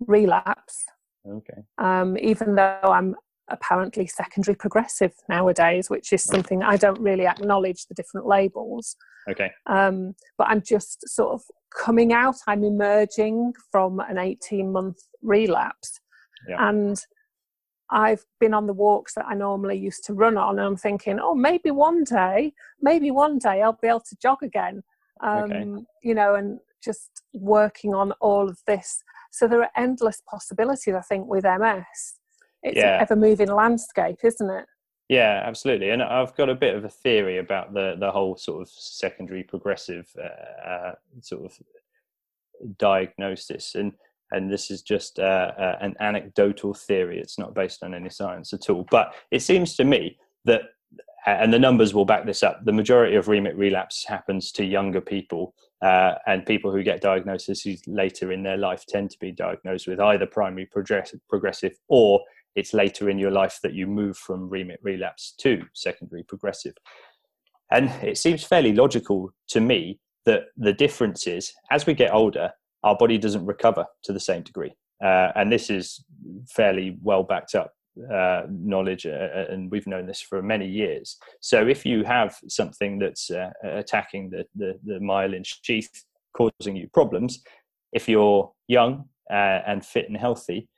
relapse. 0.00 0.84
Okay. 1.28 1.62
Um, 1.78 2.18
even 2.18 2.56
though 2.56 2.78
I'm 2.82 3.14
apparently 3.48 4.06
secondary 4.06 4.56
progressive 4.56 5.12
nowadays, 5.28 5.90
which 5.90 6.12
is 6.12 6.22
something 6.22 6.62
I 6.62 6.76
don't 6.76 7.00
really 7.00 7.26
acknowledge 7.26 7.86
the 7.86 7.94
different 7.94 8.26
labels. 8.26 8.96
Okay. 9.30 9.50
Um, 9.66 10.14
but 10.38 10.48
I'm 10.48 10.62
just 10.62 11.08
sort 11.08 11.34
of 11.34 11.42
coming 11.76 12.12
out, 12.12 12.36
I'm 12.46 12.64
emerging 12.64 13.54
from 13.70 14.00
an 14.00 14.18
18 14.18 14.72
month 14.72 14.98
relapse. 15.22 16.00
Yeah. 16.48 16.68
And 16.68 17.00
I've 17.90 18.24
been 18.40 18.54
on 18.54 18.66
the 18.66 18.72
walks 18.72 19.14
that 19.14 19.26
I 19.26 19.34
normally 19.34 19.76
used 19.76 20.04
to 20.04 20.14
run 20.14 20.38
on, 20.38 20.58
and 20.58 20.66
I'm 20.66 20.76
thinking, 20.76 21.20
oh, 21.20 21.34
maybe 21.34 21.70
one 21.70 22.04
day, 22.04 22.54
maybe 22.80 23.10
one 23.10 23.38
day 23.38 23.62
I'll 23.62 23.78
be 23.80 23.88
able 23.88 24.00
to 24.00 24.16
jog 24.20 24.42
again. 24.42 24.82
Um, 25.22 25.52
okay. 25.52 25.84
You 26.02 26.14
know, 26.14 26.34
and 26.34 26.58
just 26.82 27.22
working 27.32 27.94
on 27.94 28.12
all 28.20 28.48
of 28.48 28.58
this. 28.66 29.02
So 29.30 29.48
there 29.48 29.62
are 29.62 29.70
endless 29.76 30.22
possibilities, 30.28 30.94
I 30.94 31.00
think, 31.00 31.26
with 31.26 31.44
MS. 31.44 32.18
it's 32.62 32.76
yeah. 32.76 32.96
an 32.96 33.02
ever 33.02 33.16
moving 33.16 33.48
landscape, 33.48 34.18
isn't 34.22 34.50
it? 34.50 34.66
Yeah, 35.08 35.42
absolutely. 35.44 35.90
And 35.90 36.02
I've 36.02 36.34
got 36.36 36.48
a 36.48 36.54
bit 36.54 36.74
of 36.74 36.84
a 36.84 36.88
theory 36.88 37.38
about 37.38 37.74
the 37.74 37.96
the 37.98 38.10
whole 38.10 38.36
sort 38.36 38.62
of 38.62 38.68
secondary 38.68 39.42
progressive 39.42 40.08
uh, 40.18 40.68
uh, 40.68 40.94
sort 41.20 41.44
of 41.44 41.58
diagnosis, 42.78 43.74
and 43.74 43.92
and 44.30 44.50
this 44.50 44.70
is 44.70 44.82
just 44.82 45.18
uh, 45.18 45.52
uh, 45.58 45.78
an 45.80 45.94
anecdotal 46.00 46.72
theory. 46.72 47.18
It's 47.18 47.38
not 47.38 47.54
based 47.54 47.82
on 47.82 47.94
any 47.94 48.08
science 48.08 48.52
at 48.52 48.70
all. 48.70 48.86
But 48.90 49.14
it 49.30 49.40
seems 49.42 49.76
to 49.76 49.84
me 49.84 50.18
that, 50.46 50.62
and 51.26 51.52
the 51.52 51.58
numbers 51.58 51.94
will 51.94 52.04
back 52.04 52.26
this 52.26 52.42
up, 52.42 52.64
the 52.64 52.72
majority 52.72 53.16
of 53.16 53.28
remit 53.28 53.56
relapse 53.56 54.04
happens 54.06 54.50
to 54.52 54.64
younger 54.64 55.00
people, 55.00 55.54
uh, 55.82 56.14
and 56.26 56.46
people 56.46 56.72
who 56.72 56.82
get 56.82 57.00
diagnoses 57.00 57.82
later 57.86 58.32
in 58.32 58.42
their 58.42 58.56
life 58.56 58.84
tend 58.86 59.10
to 59.10 59.18
be 59.18 59.32
diagnosed 59.32 59.86
with 59.86 60.00
either 60.00 60.26
primary 60.26 60.66
progressive 60.66 61.74
or 61.88 62.20
it's 62.54 62.74
later 62.74 63.08
in 63.08 63.18
your 63.18 63.30
life 63.30 63.58
that 63.62 63.72
you 63.72 63.86
move 63.86 64.16
from 64.16 64.48
remit 64.48 64.78
relapse 64.82 65.34
to 65.38 65.62
secondary 65.72 66.22
progressive. 66.22 66.74
And 67.70 67.88
it 68.02 68.18
seems 68.18 68.44
fairly 68.44 68.74
logical 68.74 69.30
to 69.48 69.60
me 69.60 69.98
that 70.26 70.42
the 70.56 70.72
difference 70.72 71.26
is 71.26 71.52
as 71.70 71.86
we 71.86 71.94
get 71.94 72.12
older, 72.12 72.52
our 72.84 72.96
body 72.96 73.16
doesn't 73.16 73.46
recover 73.46 73.86
to 74.04 74.12
the 74.12 74.20
same 74.20 74.42
degree. 74.42 74.72
Uh, 75.02 75.32
and 75.34 75.50
this 75.50 75.70
is 75.70 76.04
fairly 76.48 76.98
well 77.02 77.22
backed 77.22 77.54
up 77.54 77.72
uh, 78.12 78.42
knowledge, 78.48 79.06
uh, 79.06 79.10
uh 79.10 79.46
and 79.50 79.70
we've 79.70 79.86
known 79.86 80.06
this 80.06 80.20
for 80.20 80.42
many 80.42 80.66
years. 80.66 81.18
So 81.40 81.66
if 81.66 81.84
you 81.84 82.04
have 82.04 82.38
something 82.48 82.98
that's 82.98 83.30
uh, 83.30 83.50
attacking 83.62 84.30
the, 84.30 84.44
the, 84.54 84.78
the 84.84 84.98
myelin 84.98 85.44
sheath, 85.44 86.04
causing 86.34 86.76
you 86.76 86.88
problems, 86.92 87.42
if 87.92 88.08
you're 88.08 88.50
young 88.68 89.04
uh, 89.30 89.60
and 89.66 89.84
fit 89.84 90.08
and 90.08 90.16
healthy, 90.16 90.68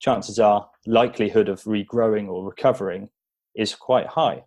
chances 0.00 0.38
are 0.38 0.68
likelihood 0.86 1.48
of 1.48 1.62
regrowing 1.62 2.28
or 2.28 2.44
recovering 2.44 3.08
is 3.54 3.74
quite 3.74 4.06
high. 4.06 4.44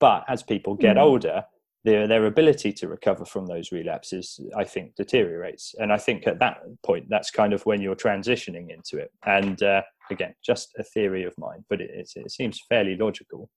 But 0.00 0.24
as 0.28 0.42
people 0.42 0.74
get 0.74 0.96
mm. 0.96 1.02
older, 1.02 1.44
their 1.84 2.06
their 2.06 2.26
ability 2.26 2.72
to 2.72 2.88
recover 2.88 3.24
from 3.24 3.46
those 3.46 3.72
relapses, 3.72 4.40
I 4.56 4.64
think, 4.64 4.96
deteriorates. 4.96 5.74
And 5.78 5.92
I 5.92 5.98
think 5.98 6.26
at 6.26 6.38
that 6.40 6.58
point, 6.84 7.06
that's 7.08 7.30
kind 7.30 7.52
of 7.52 7.64
when 7.66 7.80
you're 7.80 7.96
transitioning 7.96 8.70
into 8.70 8.98
it. 8.98 9.12
And 9.24 9.62
uh, 9.62 9.82
again, 10.10 10.34
just 10.44 10.70
a 10.78 10.82
theory 10.82 11.24
of 11.24 11.34
mine, 11.38 11.64
but 11.68 11.80
it, 11.80 12.10
it 12.14 12.30
seems 12.30 12.60
fairly 12.68 12.96
logical. 12.96 13.50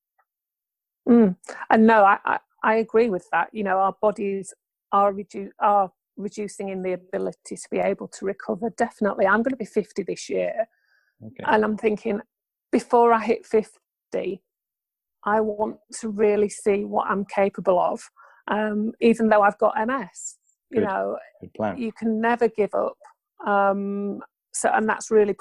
Mm. 1.08 1.36
And 1.70 1.88
no, 1.88 2.04
I, 2.04 2.18
I, 2.26 2.40
I 2.64 2.76
agree 2.76 3.10
with 3.10 3.28
that. 3.32 3.50
You 3.54 3.64
know, 3.64 3.78
our 3.78 3.96
bodies 4.02 4.54
are 4.92 5.12
redu- 5.14 5.52
are 5.60 5.92
reducing 6.18 6.70
in 6.70 6.84
the 6.84 6.94
ability 6.94 7.56
to 7.56 7.68
be 7.72 7.80
able 7.80 8.08
to 8.10 8.26
recover. 8.26 8.70
Definitely, 8.72 9.26
I'm 9.26 9.42
going 9.42 9.52
to 9.52 9.58
be 9.58 9.66
50 9.66 10.04
this 10.04 10.30
year 10.30 10.68
Okay. 11.26 11.44
And 11.46 11.64
I'm 11.64 11.78
thinking, 11.78 12.22
before 12.72 13.14
I 13.14 13.24
hit 13.24 13.46
50, 13.46 14.42
I 15.24 15.40
want 15.40 15.78
to 16.00 16.10
really 16.10 16.50
see 16.50 16.84
what 16.84 17.08
I'm 17.08 17.26
capable 17.26 17.80
of, 17.80 18.02
um, 18.48 18.92
even 19.00 19.30
though 19.30 19.42
I've 19.42 19.58
got 19.60 19.76
MS. 19.88 20.38
Good. 20.72 20.80
You 20.80 20.86
know, 20.86 21.18
you 21.78 21.92
can 21.92 22.22
never 22.22 22.48
give 22.48 22.74
up. 22.74 22.98
Um, 23.46 24.22
so, 24.52 24.70
and 24.74 24.88
that's 24.88 25.12
really, 25.12 25.36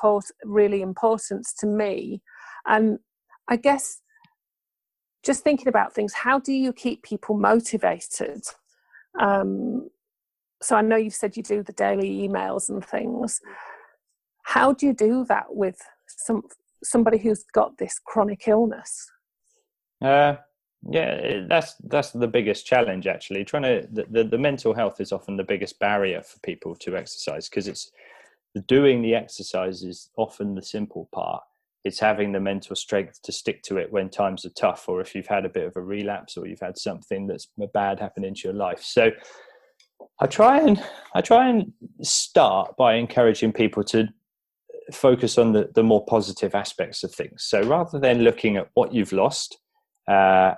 really 0.44 0.82
important 0.82 1.46
to 1.58 1.66
me. 1.66 2.22
And 2.66 2.98
I 3.48 3.56
guess 3.56 4.00
just 5.24 5.42
thinking 5.42 5.68
about 5.68 5.92
things, 5.92 6.14
how 6.14 6.38
do 6.38 6.52
you 6.52 6.72
keep 6.72 7.02
people 7.02 7.36
motivated? 7.36 8.42
Um, 9.20 9.90
so 10.62 10.76
I 10.76 10.82
know 10.82 10.96
you've 10.96 11.14
said 11.14 11.36
you 11.36 11.42
do 11.42 11.62
the 11.62 11.72
daily 11.72 12.28
emails 12.28 12.68
and 12.68 12.84
things. 12.84 13.40
How 14.44 14.72
do 14.72 14.86
you 14.86 14.94
do 14.94 15.24
that 15.28 15.46
with 15.54 15.80
some 16.06 16.42
somebody 16.82 17.18
who's 17.18 17.44
got 17.52 17.76
this 17.78 17.98
chronic 17.98 18.48
illness? 18.48 19.10
Uh, 20.02 20.36
yeah, 20.88 21.42
that's 21.48 21.74
that's 21.84 22.10
the 22.10 22.26
biggest 22.26 22.66
challenge 22.66 23.06
actually. 23.06 23.44
Trying 23.44 23.62
to 23.64 23.88
the, 23.92 24.06
the, 24.10 24.24
the 24.24 24.38
mental 24.38 24.74
health 24.74 25.00
is 25.00 25.12
often 25.12 25.36
the 25.36 25.44
biggest 25.44 25.78
barrier 25.78 26.22
for 26.22 26.38
people 26.40 26.74
to 26.76 26.96
exercise 26.96 27.48
because 27.48 27.68
it's 27.68 27.90
doing 28.66 29.02
the 29.02 29.14
exercise 29.14 29.82
is 29.82 30.10
often 30.16 30.54
the 30.54 30.62
simple 30.62 31.08
part. 31.12 31.42
It's 31.84 31.98
having 31.98 32.32
the 32.32 32.40
mental 32.40 32.76
strength 32.76 33.22
to 33.22 33.32
stick 33.32 33.62
to 33.62 33.78
it 33.78 33.90
when 33.90 34.10
times 34.10 34.44
are 34.44 34.50
tough, 34.50 34.88
or 34.88 35.00
if 35.00 35.14
you've 35.14 35.26
had 35.26 35.46
a 35.46 35.48
bit 35.48 35.66
of 35.66 35.76
a 35.76 35.80
relapse, 35.80 36.36
or 36.36 36.46
you've 36.46 36.60
had 36.60 36.76
something 36.76 37.26
that's 37.26 37.48
bad 37.72 38.00
happen 38.00 38.24
into 38.24 38.42
your 38.44 38.54
life. 38.54 38.82
So, 38.82 39.10
I 40.20 40.26
try 40.26 40.58
and 40.58 40.82
I 41.14 41.20
try 41.20 41.48
and 41.48 41.72
start 42.02 42.76
by 42.76 42.94
encouraging 42.94 43.52
people 43.52 43.82
to 43.84 44.08
focus 44.92 45.38
on 45.38 45.52
the, 45.52 45.70
the 45.74 45.82
more 45.82 46.04
positive 46.04 46.54
aspects 46.54 47.02
of 47.04 47.14
things. 47.14 47.44
So 47.44 47.62
rather 47.62 47.98
than 47.98 48.22
looking 48.22 48.56
at 48.56 48.68
what 48.74 48.92
you've 48.92 49.12
lost, 49.12 49.58
uh, 50.08 50.54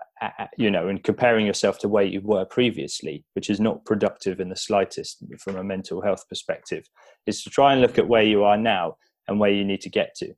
you 0.56 0.70
know, 0.70 0.88
and 0.88 1.02
comparing 1.02 1.46
yourself 1.46 1.78
to 1.80 1.88
where 1.88 2.04
you 2.04 2.20
were 2.22 2.44
previously, 2.44 3.24
which 3.34 3.50
is 3.50 3.60
not 3.60 3.84
productive 3.84 4.40
in 4.40 4.48
the 4.48 4.56
slightest 4.56 5.22
from 5.38 5.56
a 5.56 5.64
mental 5.64 6.00
health 6.02 6.28
perspective, 6.28 6.84
is 7.26 7.42
to 7.42 7.50
try 7.50 7.72
and 7.72 7.80
look 7.80 7.98
at 7.98 8.08
where 8.08 8.22
you 8.22 8.44
are 8.44 8.56
now 8.56 8.96
and 9.28 9.38
where 9.38 9.50
you 9.50 9.64
need 9.64 9.80
to 9.82 9.90
get 9.90 10.14
to. 10.16 10.32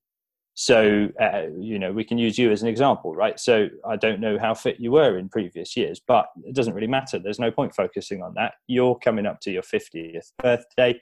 So, 0.56 1.08
uh, 1.20 1.46
you 1.58 1.80
know, 1.80 1.92
we 1.92 2.04
can 2.04 2.16
use 2.16 2.38
you 2.38 2.52
as 2.52 2.62
an 2.62 2.68
example, 2.68 3.14
right? 3.14 3.40
So, 3.40 3.68
I 3.84 3.96
don't 3.96 4.20
know 4.20 4.38
how 4.38 4.54
fit 4.54 4.78
you 4.78 4.92
were 4.92 5.18
in 5.18 5.28
previous 5.28 5.76
years, 5.76 6.00
but 6.06 6.26
it 6.44 6.54
doesn't 6.54 6.74
really 6.74 6.86
matter. 6.86 7.18
There's 7.18 7.40
no 7.40 7.50
point 7.50 7.74
focusing 7.74 8.22
on 8.22 8.34
that. 8.34 8.54
You're 8.68 8.96
coming 8.96 9.26
up 9.26 9.40
to 9.40 9.50
your 9.50 9.62
50th 9.62 10.30
birthday. 10.38 11.00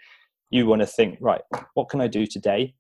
You 0.49 0.67
want 0.67 0.81
to 0.81 0.87
think, 0.87 1.19
right, 1.21 1.43
what 1.75 1.91
can 1.91 2.01
I 2.01 2.07
do 2.07 2.27
today 2.27 2.75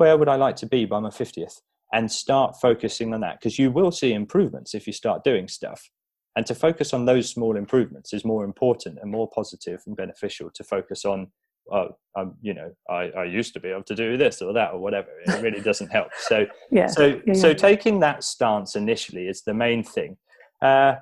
where 0.00 0.16
would 0.16 0.30
I 0.30 0.36
like 0.36 0.56
to 0.56 0.66
be 0.66 0.86
by 0.86 0.98
my 0.98 1.10
50th? 1.10 1.60
And 1.92 2.10
start 2.10 2.56
focusing 2.60 3.12
on 3.14 3.20
that 3.20 3.40
because 3.40 3.58
you 3.58 3.70
will 3.70 3.90
see 3.90 4.12
improvements 4.12 4.74
if 4.74 4.86
you 4.86 4.92
start 4.92 5.24
doing 5.24 5.48
stuff. 5.48 5.90
And 6.36 6.46
to 6.46 6.54
focus 6.54 6.94
on 6.94 7.04
those 7.04 7.28
small 7.28 7.56
improvements 7.56 8.12
is 8.12 8.24
more 8.24 8.44
important 8.44 8.98
and 9.02 9.10
more 9.10 9.28
positive 9.28 9.82
and 9.86 9.96
beneficial 9.96 10.50
to 10.54 10.62
focus 10.62 11.04
on, 11.04 11.26
oh, 11.72 11.88
um, 12.16 12.36
you 12.40 12.54
know, 12.54 12.70
I, 12.88 13.10
I 13.10 13.24
used 13.24 13.52
to 13.54 13.60
be 13.60 13.68
able 13.68 13.82
to 13.84 13.96
do 13.96 14.16
this 14.16 14.40
or 14.40 14.52
that 14.52 14.72
or 14.72 14.78
whatever. 14.78 15.08
It 15.26 15.42
really 15.42 15.60
doesn't 15.64 15.90
help. 15.90 16.08
So, 16.18 16.46
yeah. 16.70 16.86
so, 16.86 17.06
yeah, 17.06 17.16
yeah. 17.26 17.34
so 17.34 17.52
taking 17.52 17.98
that 18.00 18.22
stance 18.22 18.76
initially 18.76 19.26
is 19.26 19.42
the 19.42 19.54
main 19.54 19.82
thing. 19.82 20.16
Uh, 20.62 20.96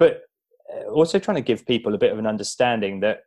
but 0.00 0.22
uh, 0.74 0.90
also 0.90 1.20
trying 1.20 1.36
to 1.36 1.42
give 1.42 1.64
people 1.64 1.94
a 1.94 1.98
bit 1.98 2.10
of 2.10 2.18
an 2.18 2.26
understanding 2.26 2.98
that 3.00 3.20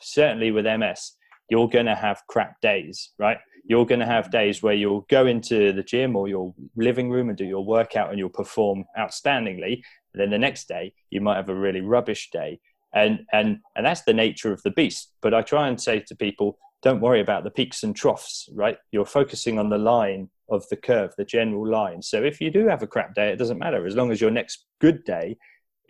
certainly 0.00 0.50
with 0.50 0.64
MS, 0.64 1.12
you're 1.50 1.68
going 1.68 1.86
to 1.86 1.94
have 1.94 2.22
crap 2.28 2.60
days, 2.60 3.10
right? 3.18 3.38
You're 3.68 3.84
going 3.84 4.00
to 4.00 4.06
have 4.06 4.30
days 4.30 4.62
where 4.62 4.74
you'll 4.74 5.06
go 5.10 5.26
into 5.26 5.74
the 5.74 5.82
gym 5.82 6.16
or 6.16 6.26
your 6.26 6.54
living 6.74 7.10
room 7.10 7.28
and 7.28 7.36
do 7.36 7.44
your 7.44 7.64
workout 7.64 8.08
and 8.08 8.18
you'll 8.18 8.30
perform 8.30 8.84
outstandingly. 8.98 9.82
And 10.14 10.22
then 10.22 10.30
the 10.30 10.38
next 10.38 10.68
day, 10.68 10.94
you 11.10 11.20
might 11.20 11.36
have 11.36 11.50
a 11.50 11.54
really 11.54 11.82
rubbish 11.82 12.30
day. 12.30 12.60
And, 12.94 13.26
and, 13.30 13.58
and 13.76 13.84
that's 13.84 14.02
the 14.02 14.14
nature 14.14 14.52
of 14.52 14.62
the 14.62 14.70
beast. 14.70 15.12
But 15.20 15.34
I 15.34 15.42
try 15.42 15.68
and 15.68 15.78
say 15.78 16.00
to 16.00 16.16
people, 16.16 16.58
don't 16.82 17.02
worry 17.02 17.20
about 17.20 17.44
the 17.44 17.50
peaks 17.50 17.82
and 17.82 17.94
troughs, 17.94 18.48
right? 18.54 18.78
You're 18.90 19.04
focusing 19.04 19.58
on 19.58 19.68
the 19.68 19.76
line 19.76 20.30
of 20.48 20.66
the 20.70 20.76
curve, 20.76 21.12
the 21.18 21.26
general 21.26 21.68
line. 21.68 22.00
So 22.00 22.22
if 22.22 22.40
you 22.40 22.50
do 22.50 22.66
have 22.68 22.82
a 22.82 22.86
crap 22.86 23.14
day, 23.14 23.30
it 23.30 23.36
doesn't 23.36 23.58
matter 23.58 23.86
as 23.86 23.96
long 23.96 24.10
as 24.10 24.18
your 24.18 24.30
next 24.30 24.64
good 24.80 25.04
day 25.04 25.36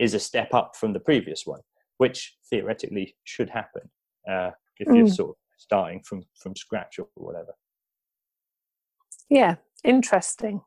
is 0.01 0.13
a 0.13 0.19
step 0.19 0.53
up 0.53 0.75
from 0.75 0.91
the 0.91 0.99
previous 0.99 1.45
one, 1.45 1.61
which 1.97 2.35
theoretically 2.49 3.15
should 3.23 3.49
happen 3.49 3.89
uh, 4.29 4.51
if 4.79 4.89
mm. 4.89 4.97
you're 4.97 5.07
sort 5.07 5.29
of 5.29 5.35
starting 5.57 6.01
from 6.03 6.23
from 6.41 6.55
scratch 6.55 6.99
or 6.99 7.07
whatever 7.15 7.53
yeah 9.29 9.55
interesting. 9.83 10.61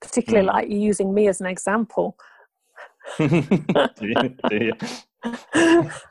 Particularly 0.00 0.46
mm. 0.46 0.52
like 0.52 0.68
using 0.68 1.12
me 1.12 1.28
as 1.28 1.40
an 1.40 1.46
example. 1.46 2.16
Do 3.18 3.24
you, 4.00 4.36
do 4.48 4.56
you? 4.56 4.72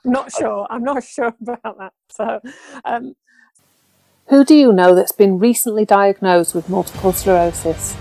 not 0.04 0.32
sure. 0.32 0.68
I'm 0.70 0.84
not 0.84 1.04
sure 1.04 1.34
about 1.42 1.78
that. 1.78 1.94
So 2.10 2.42
um, 2.84 3.16
who 4.28 4.44
do 4.44 4.56
you 4.56 4.74
know 4.74 4.94
that's 4.94 5.14
been 5.14 5.40
recently 5.40 5.86
diagnosed 5.86 6.54
with 6.54 6.70
multiple 6.70 7.14
sclerosis? 7.14 7.96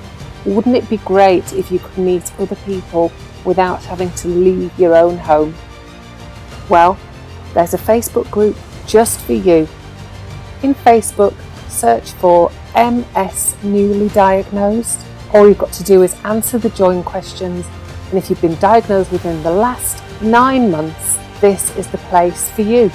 Wouldn't 0.44 0.76
it 0.76 0.88
be 0.88 0.96
great 0.98 1.52
if 1.52 1.70
you 1.70 1.78
could 1.78 1.98
meet 1.98 2.32
other 2.40 2.56
people 2.56 3.12
without 3.44 3.82
having 3.84 4.10
to 4.12 4.28
leave 4.28 4.76
your 4.78 4.96
own 4.96 5.18
home? 5.18 5.54
Well 6.68 6.98
there's 7.54 7.74
a 7.74 7.78
facebook 7.78 8.30
group 8.30 8.56
just 8.86 9.20
for 9.20 9.32
you. 9.34 9.68
In 10.62 10.74
Facebook, 10.74 11.34
search 11.76 12.12
for 12.12 12.50
MS 12.74 13.54
Newly 13.62 14.08
Diagnosed. 14.08 15.04
All 15.34 15.46
you've 15.46 15.58
got 15.58 15.72
to 15.74 15.84
do 15.84 16.02
is 16.02 16.14
answer 16.24 16.58
the 16.58 16.70
join 16.70 17.02
questions, 17.02 17.66
and 18.08 18.18
if 18.18 18.30
you've 18.30 18.40
been 18.40 18.56
diagnosed 18.56 19.12
within 19.12 19.42
the 19.42 19.50
last 19.50 20.02
nine 20.22 20.70
months, 20.70 21.18
this 21.40 21.76
is 21.76 21.86
the 21.88 21.98
place 21.98 22.50
for 22.50 22.62
you. 22.62 22.88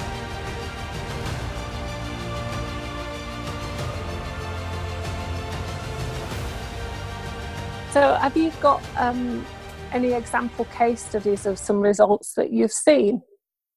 So, 7.92 8.14
have 8.14 8.36
you 8.36 8.50
got 8.60 8.82
um, 8.96 9.46
any 9.92 10.12
example 10.12 10.64
case 10.66 11.04
studies 11.04 11.46
of 11.46 11.58
some 11.58 11.80
results 11.80 12.34
that 12.34 12.50
you've 12.50 12.72
seen? 12.72 13.22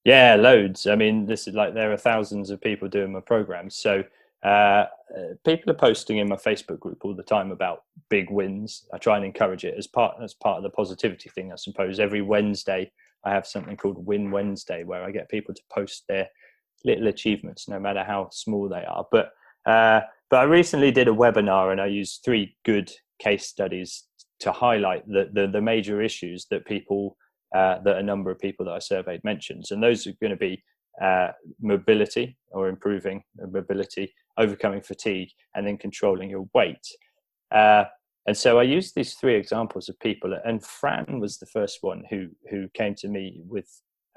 Yeah, 0.05 0.35
loads. 0.35 0.87
I 0.87 0.95
mean, 0.95 1.25
this 1.25 1.47
is 1.47 1.55
like 1.55 1.73
there 1.73 1.91
are 1.91 1.97
thousands 1.97 2.49
of 2.51 2.61
people 2.61 2.87
doing 2.87 3.11
my 3.11 3.19
program. 3.19 3.69
So 3.69 4.03
uh, 4.43 4.85
people 5.45 5.71
are 5.71 5.75
posting 5.75 6.17
in 6.17 6.27
my 6.27 6.35
Facebook 6.35 6.79
group 6.79 7.03
all 7.03 7.13
the 7.13 7.23
time 7.23 7.51
about 7.51 7.83
big 8.09 8.29
wins. 8.29 8.85
I 8.93 8.97
try 8.97 9.17
and 9.17 9.25
encourage 9.25 9.63
it 9.63 9.75
as 9.77 9.87
part 9.87 10.15
as 10.21 10.33
part 10.33 10.57
of 10.57 10.63
the 10.63 10.69
positivity 10.69 11.29
thing, 11.29 11.51
I 11.51 11.55
suppose. 11.55 11.99
Every 11.99 12.21
Wednesday, 12.21 12.91
I 13.23 13.31
have 13.31 13.47
something 13.47 13.77
called 13.77 14.05
Win 14.05 14.31
Wednesday, 14.31 14.83
where 14.83 15.03
I 15.03 15.11
get 15.11 15.29
people 15.29 15.53
to 15.53 15.61
post 15.71 16.05
their 16.07 16.27
little 16.83 17.07
achievements, 17.07 17.67
no 17.67 17.79
matter 17.79 18.03
how 18.03 18.29
small 18.31 18.69
they 18.69 18.85
are. 18.85 19.05
But 19.11 19.31
uh, 19.65 20.01
but 20.29 20.39
I 20.39 20.43
recently 20.43 20.91
did 20.91 21.07
a 21.07 21.11
webinar, 21.11 21.71
and 21.71 21.81
I 21.81 21.87
used 21.87 22.21
three 22.23 22.55
good 22.65 22.91
case 23.19 23.47
studies 23.47 24.05
to 24.39 24.51
highlight 24.51 25.07
the 25.07 25.29
the, 25.31 25.47
the 25.47 25.61
major 25.61 26.01
issues 26.01 26.47
that 26.51 26.65
people 26.65 27.17
uh, 27.53 27.79
that 27.83 27.97
a 27.97 28.03
number 28.03 28.31
of 28.31 28.39
people 28.39 28.65
that 28.65 28.73
I 28.73 28.79
surveyed 28.79 29.23
mentions, 29.23 29.71
and 29.71 29.81
those 29.81 30.07
are 30.07 30.13
going 30.19 30.31
to 30.31 30.37
be 30.37 30.63
uh, 31.01 31.29
mobility 31.61 32.37
or 32.51 32.69
improving 32.69 33.23
mobility, 33.37 34.13
overcoming 34.37 34.81
fatigue, 34.81 35.29
and 35.55 35.67
then 35.67 35.77
controlling 35.77 36.29
your 36.29 36.47
weight. 36.53 36.85
Uh, 37.51 37.85
and 38.27 38.35
so 38.35 38.59
I 38.59 38.63
used 38.63 38.95
these 38.95 39.13
three 39.13 39.35
examples 39.35 39.87
of 39.87 39.99
people, 39.99 40.37
and 40.45 40.63
Fran 40.65 41.19
was 41.19 41.37
the 41.37 41.45
first 41.45 41.79
one 41.81 42.03
who 42.09 42.29
who 42.49 42.67
came 42.73 42.95
to 42.95 43.07
me 43.07 43.41
with 43.45 43.69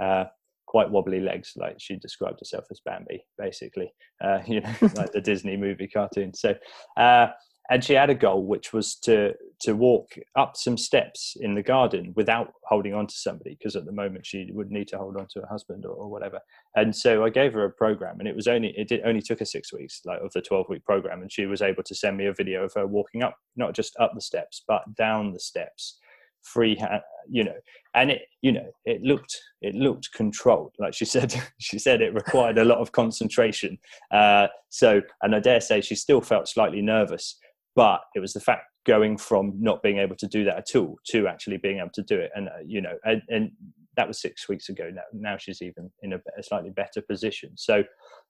uh, 0.03 0.25
quite 0.67 0.91
wobbly 0.91 1.21
legs, 1.21 1.55
like 1.57 1.77
she 1.79 1.97
described 1.97 2.38
herself 2.38 2.64
as 2.71 2.81
Bambi, 2.85 3.25
basically, 3.37 3.93
uh, 4.23 4.38
you 4.47 4.61
know, 4.61 4.75
like 4.95 5.12
the 5.12 5.21
Disney 5.25 5.57
movie 5.57 5.88
cartoon. 5.88 6.33
So 6.35 6.55
uh, 6.97 7.29
and 7.71 7.85
she 7.85 7.95
had 7.95 8.11
a 8.11 8.15
goal 8.15 8.45
which 8.45 8.73
was 8.73 8.95
to 8.97 9.35
to 9.61 9.75
walk 9.75 10.13
up 10.37 10.57
some 10.57 10.77
steps 10.77 11.37
in 11.41 11.55
the 11.55 11.63
garden 11.63 12.13
without 12.15 12.53
holding 12.65 12.95
on 12.95 13.07
to 13.07 13.15
somebody 13.15 13.57
because 13.59 13.75
at 13.75 13.85
the 13.85 13.93
moment 13.93 14.25
she 14.25 14.49
would 14.53 14.71
need 14.71 14.87
to 14.87 14.97
hold 14.97 15.17
on 15.17 15.27
to 15.29 15.41
her 15.41 15.49
husband 15.49 15.85
or, 15.85 15.93
or, 15.93 16.09
whatever. 16.09 16.39
And 16.77 16.95
so 16.95 17.25
i 17.25 17.31
gave 17.31 17.53
her 17.55 17.65
a 17.65 17.71
program 17.71 18.21
and 18.21 18.29
it 18.29 18.37
was 18.37 18.47
only 18.47 18.73
it 18.77 18.89
did, 18.89 19.01
only 19.05 19.23
took 19.23 19.41
her 19.41 19.45
six 19.45 19.73
weeks 19.73 20.01
like 20.05 20.21
of 20.21 20.33
the 20.33 20.41
12 20.41 20.67
week 20.69 20.85
program 20.85 21.23
and 21.23 21.33
she 21.33 21.47
was 21.47 21.63
able 21.63 21.83
to 21.83 21.95
send 21.95 22.17
me 22.17 22.27
a 22.27 22.35
video 22.35 22.65
of 22.65 22.73
her 22.75 22.87
walking 22.87 23.23
up 23.23 23.37
not 23.57 23.75
just 23.75 23.97
up 23.99 24.13
the 24.15 24.21
steps 24.21 24.63
but 24.67 24.83
down 24.97 25.33
the 25.33 25.41
steps 25.41 25.99
free 26.43 26.77
hand 26.77 27.03
you 27.31 27.45
know. 27.45 27.57
And 27.95 28.11
it 28.11 28.23
you 28.43 28.53
know 28.53 28.71
it 28.85 29.03
looked 29.03 29.37
it 29.61 29.75
looked 29.75 30.13
controlled 30.15 30.73
like 30.79 30.95
she 30.95 31.05
said 31.15 31.35
she 31.59 31.79
said 31.79 32.01
it 32.01 32.15
required 32.15 32.59
a 32.59 32.65
lot 32.65 32.79
of 32.79 32.93
concentration. 32.93 33.79
Uh, 34.13 34.47
so 34.71 35.01
and 35.23 35.35
i 35.35 35.41
dare 35.41 35.61
say 35.61 35.81
she 35.81 35.95
still 35.95 36.21
felt 36.21 36.47
slightly 36.47 36.83
nervous 36.83 37.39
but 37.79 38.01
it 38.17 38.19
was 38.19 38.33
the 38.33 38.41
fact 38.41 38.64
going 38.85 39.17
from 39.17 39.53
not 39.61 39.81
being 39.85 39.99
able 39.99 40.17
to 40.17 40.27
do 40.27 40.43
that 40.43 40.57
at 40.57 40.75
all 40.75 40.97
to 41.07 41.29
actually 41.29 41.59
being 41.59 41.79
able 41.79 41.93
to 41.95 42.03
do 42.03 42.19
it 42.19 42.29
and 42.35 42.49
uh, 42.49 42.53
you 42.67 42.81
know 42.81 42.95
and, 43.05 43.23
and, 43.29 43.53
that 43.97 44.07
was 44.07 44.21
six 44.21 44.49
weeks 44.49 44.69
ago 44.69 44.91
now 44.95 45.03
now 45.12 45.37
she's 45.37 45.61
even 45.61 45.91
in 46.03 46.12
a, 46.12 46.21
a 46.38 46.43
slightly 46.43 46.71
better 46.71 47.01
position 47.03 47.51
so 47.57 47.83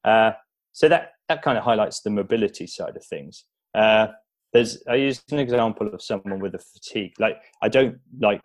uh, 0.04 0.30
so 0.72 0.88
that 0.88 1.12
that 1.28 1.42
kind 1.42 1.58
of 1.58 1.64
highlights 1.64 2.00
the 2.00 2.10
mobility 2.10 2.66
side 2.66 2.96
of 2.96 3.04
things 3.04 3.44
uh, 3.74 4.06
there's 4.52 4.82
i 4.88 4.94
used 4.94 5.30
an 5.32 5.38
example 5.38 5.86
of 5.94 6.02
someone 6.02 6.40
with 6.40 6.54
a 6.54 6.58
fatigue 6.58 7.12
like 7.18 7.36
i 7.62 7.68
don't 7.68 7.96
like 8.20 8.42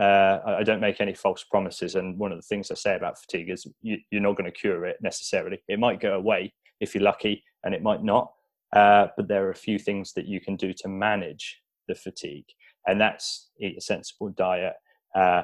uh, 0.00 0.38
I 0.46 0.62
don't 0.62 0.80
make 0.80 1.02
any 1.02 1.12
false 1.12 1.44
promises. 1.44 1.94
And 1.94 2.18
one 2.18 2.32
of 2.32 2.38
the 2.38 2.48
things 2.50 2.70
I 2.70 2.74
say 2.74 2.96
about 2.96 3.18
fatigue 3.18 3.50
is 3.50 3.66
you, 3.82 3.98
are 4.14 4.20
not 4.20 4.36
going 4.38 4.50
to 4.50 4.58
cure 4.58 4.86
it 4.86 4.96
necessarily. 5.02 5.58
It 5.68 5.78
might 5.78 6.00
go 6.00 6.14
away 6.14 6.54
if 6.80 6.94
you're 6.94 7.04
lucky, 7.04 7.44
and 7.62 7.74
it 7.74 7.82
might 7.82 8.02
not. 8.02 8.32
Uh, 8.74 9.08
but 9.16 9.28
there 9.28 9.46
are 9.46 9.50
a 9.50 9.54
few 9.54 9.78
things 9.78 10.12
that 10.14 10.26
you 10.26 10.40
can 10.40 10.56
do 10.56 10.72
to 10.72 10.88
manage 10.88 11.60
the 11.88 11.94
fatigue, 11.94 12.46
and 12.86 13.00
that's 13.00 13.50
eat 13.60 13.76
a 13.78 13.80
sensible 13.80 14.30
diet 14.30 14.74
uh, 15.14 15.42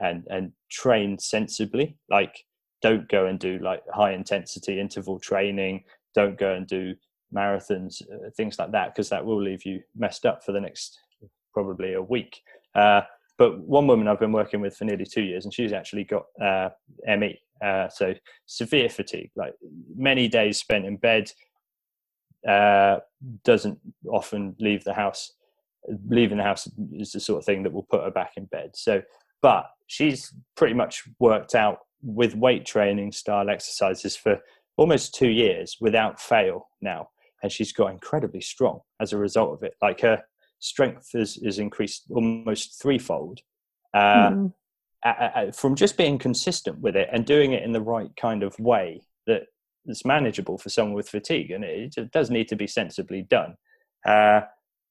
and 0.00 0.24
and 0.28 0.52
train 0.70 1.18
sensibly. 1.18 1.96
Like, 2.10 2.44
don't 2.82 3.08
go 3.08 3.26
and 3.26 3.38
do 3.38 3.58
like 3.58 3.82
high 3.92 4.12
intensity 4.12 4.78
interval 4.80 5.18
training. 5.18 5.84
Don't 6.14 6.38
go 6.38 6.52
and 6.54 6.66
do 6.66 6.94
marathons, 7.34 8.02
uh, 8.02 8.30
things 8.36 8.58
like 8.58 8.72
that, 8.72 8.94
because 8.94 9.08
that 9.08 9.24
will 9.24 9.40
leave 9.40 9.64
you 9.64 9.80
messed 9.96 10.26
up 10.26 10.44
for 10.44 10.52
the 10.52 10.60
next 10.60 10.98
probably 11.52 11.94
a 11.94 12.02
week. 12.02 12.40
Uh, 12.74 13.00
but 13.38 13.58
one 13.60 13.86
woman 13.86 14.08
I've 14.08 14.20
been 14.20 14.32
working 14.32 14.60
with 14.60 14.76
for 14.76 14.84
nearly 14.84 15.04
two 15.04 15.22
years, 15.22 15.44
and 15.44 15.52
she's 15.52 15.72
actually 15.72 16.04
got 16.04 16.24
uh, 16.40 16.70
ME, 17.06 17.38
uh, 17.64 17.88
so 17.88 18.14
severe 18.46 18.88
fatigue, 18.88 19.30
like 19.36 19.54
many 19.94 20.28
days 20.28 20.58
spent 20.58 20.86
in 20.86 20.96
bed, 20.96 21.30
uh, 22.46 22.98
doesn't 23.44 23.78
often 24.08 24.54
leave 24.58 24.84
the 24.84 24.94
house. 24.94 25.32
Leaving 26.08 26.38
the 26.38 26.44
house 26.44 26.68
is 26.92 27.12
the 27.12 27.20
sort 27.20 27.38
of 27.38 27.44
thing 27.44 27.62
that 27.62 27.72
will 27.72 27.86
put 27.90 28.02
her 28.02 28.10
back 28.10 28.32
in 28.36 28.44
bed. 28.46 28.70
So, 28.74 29.02
but 29.42 29.66
she's 29.86 30.32
pretty 30.56 30.74
much 30.74 31.04
worked 31.20 31.54
out 31.54 31.78
with 32.02 32.34
weight 32.34 32.66
training 32.66 33.12
style 33.12 33.48
exercises 33.48 34.16
for 34.16 34.40
almost 34.76 35.14
two 35.14 35.28
years 35.28 35.76
without 35.80 36.20
fail 36.20 36.68
now, 36.80 37.08
and 37.42 37.50
she's 37.50 37.72
got 37.72 37.92
incredibly 37.92 38.40
strong 38.40 38.80
as 39.00 39.12
a 39.12 39.18
result 39.18 39.52
of 39.52 39.62
it. 39.62 39.74
Like 39.80 40.00
her 40.00 40.22
strength 40.58 41.10
is 41.14 41.36
is 41.38 41.58
increased 41.58 42.04
almost 42.10 42.80
threefold. 42.80 43.40
Uh, 43.94 44.30
mm. 44.30 45.54
from 45.54 45.74
just 45.74 45.96
being 45.96 46.18
consistent 46.18 46.78
with 46.80 46.96
it 46.96 47.08
and 47.12 47.24
doing 47.24 47.52
it 47.52 47.62
in 47.62 47.72
the 47.72 47.80
right 47.80 48.10
kind 48.16 48.42
of 48.42 48.58
way 48.58 49.00
that 49.26 49.44
that's 49.86 50.04
manageable 50.04 50.58
for 50.58 50.68
someone 50.68 50.94
with 50.94 51.08
fatigue, 51.08 51.50
and 51.50 51.64
it, 51.64 51.94
it 51.96 52.10
does 52.12 52.30
need 52.30 52.48
to 52.48 52.56
be 52.56 52.66
sensibly 52.66 53.22
done. 53.22 53.56
Uh, 54.04 54.42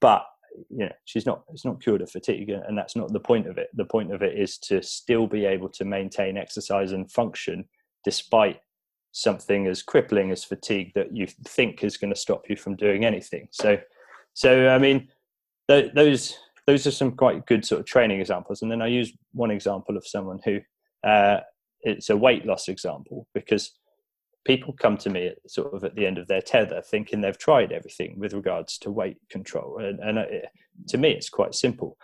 but 0.01 0.25
you 0.69 0.85
know, 0.85 0.91
she's 1.05 1.25
not 1.25 1.43
it's 1.51 1.65
not 1.65 1.81
cured 1.81 2.01
of 2.01 2.09
fatigue, 2.09 2.49
and 2.49 2.77
that's 2.77 2.95
not 2.95 3.11
the 3.11 3.19
point 3.19 3.47
of 3.47 3.57
it. 3.57 3.69
The 3.73 3.85
point 3.85 4.13
of 4.13 4.21
it 4.21 4.37
is 4.37 4.57
to 4.59 4.81
still 4.81 5.27
be 5.27 5.45
able 5.45 5.69
to 5.69 5.85
maintain 5.85 6.37
exercise 6.37 6.91
and 6.91 7.11
function 7.11 7.65
despite 8.03 8.59
something 9.11 9.65
as 9.67 9.81
crippling 9.81 10.29
as 10.31 10.43
fatigue 10.43 10.91
that 10.93 11.15
you 11.15 11.25
think 11.45 11.83
is 11.83 11.97
going 11.97 12.13
to 12.13 12.19
stop 12.19 12.49
you 12.49 12.55
from 12.55 12.75
doing 12.75 13.05
anything. 13.05 13.47
So, 13.51 13.77
so 14.33 14.69
I 14.69 14.77
mean, 14.77 15.07
th- 15.69 15.93
those 15.93 16.37
those 16.67 16.87
are 16.87 16.91
some 16.91 17.11
quite 17.11 17.45
good 17.45 17.65
sort 17.65 17.79
of 17.79 17.85
training 17.85 18.19
examples. 18.19 18.61
And 18.61 18.71
then 18.71 18.81
I 18.81 18.87
use 18.87 19.13
one 19.33 19.51
example 19.51 19.97
of 19.97 20.07
someone 20.07 20.39
who 20.43 20.59
uh, 21.07 21.41
it's 21.81 22.09
a 22.09 22.17
weight 22.17 22.45
loss 22.45 22.67
example 22.67 23.27
because 23.33 23.71
people 24.45 24.73
come 24.73 24.95
to 24.95 25.09
me 25.09 25.27
at, 25.27 25.37
sort 25.47 25.73
of 25.73 25.83
at 25.83 25.95
the 25.95 26.05
end 26.05 26.17
of 26.17 26.27
their 26.27 26.41
tether 26.41 26.81
thinking 26.81 27.19
they've 27.19 27.37
tried 27.37 27.71
everything 27.71 28.17
with 28.17 28.33
regards 28.33 28.77
to 28.77 28.91
weight 28.91 29.17
control. 29.29 29.79
And, 29.79 29.99
and 29.99 30.19
it, 30.19 30.45
to 30.89 30.97
me 30.97 31.11
it's 31.11 31.29
quite 31.29 31.55
simple. 31.55 31.97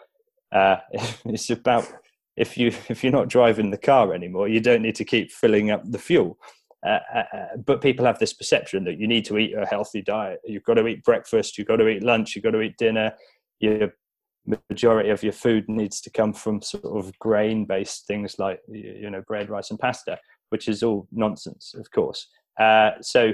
Uh, 0.52 0.78
it's 1.26 1.50
about 1.50 1.88
if 2.36 2.58
you 2.58 2.68
if 2.90 3.04
you're 3.04 3.14
not 3.14 3.30
driving 3.30 3.72
the 3.72 3.78
car 3.78 4.14
anymore 4.14 4.48
you 4.48 4.60
don't 4.60 4.82
need 4.82 4.96
to 4.96 5.06
keep 5.06 5.32
filling 5.32 5.72
up 5.72 5.84
the 5.86 6.00
fuel. 6.00 6.38
Uh, 6.86 7.00
uh, 7.14 7.24
uh 7.34 7.58
but 7.64 7.80
people 7.80 8.06
have 8.06 8.18
this 8.18 8.34
perception 8.34 8.84
that 8.84 8.98
you 8.98 9.08
need 9.08 9.24
to 9.24 9.38
eat 9.38 9.54
a 9.56 9.66
healthy 9.66 10.02
diet. 10.02 10.40
You've 10.44 10.64
got 10.64 10.74
to 10.76 10.88
eat 10.88 11.04
breakfast. 11.04 11.58
You've 11.58 11.68
got 11.68 11.78
to 11.78 11.88
eat 11.88 12.04
lunch. 12.04 12.36
You've 12.36 12.44
got 12.44 12.52
to 12.52 12.62
eat 12.62 12.78
dinner. 12.78 13.14
Your 13.60 13.94
majority 14.72 15.12
of 15.12 15.22
your 15.22 15.34
food 15.34 15.70
needs 15.70 16.02
to 16.02 16.10
come 16.10 16.34
from 16.34 16.64
sort 16.64 16.84
of 16.86 17.18
grain 17.20 17.66
based 17.66 18.08
things 18.08 18.40
like 18.40 18.60
you 18.68 19.08
know 19.12 19.22
bread 19.28 19.52
rice 19.52 19.70
and 19.70 19.80
pasta 19.80 20.18
which 20.52 20.68
is 20.68 20.84
all 20.84 21.08
nonsense, 21.12 21.74
of 21.74 21.90
course. 21.92 22.28
Uh, 22.60 22.92
so 23.02 23.32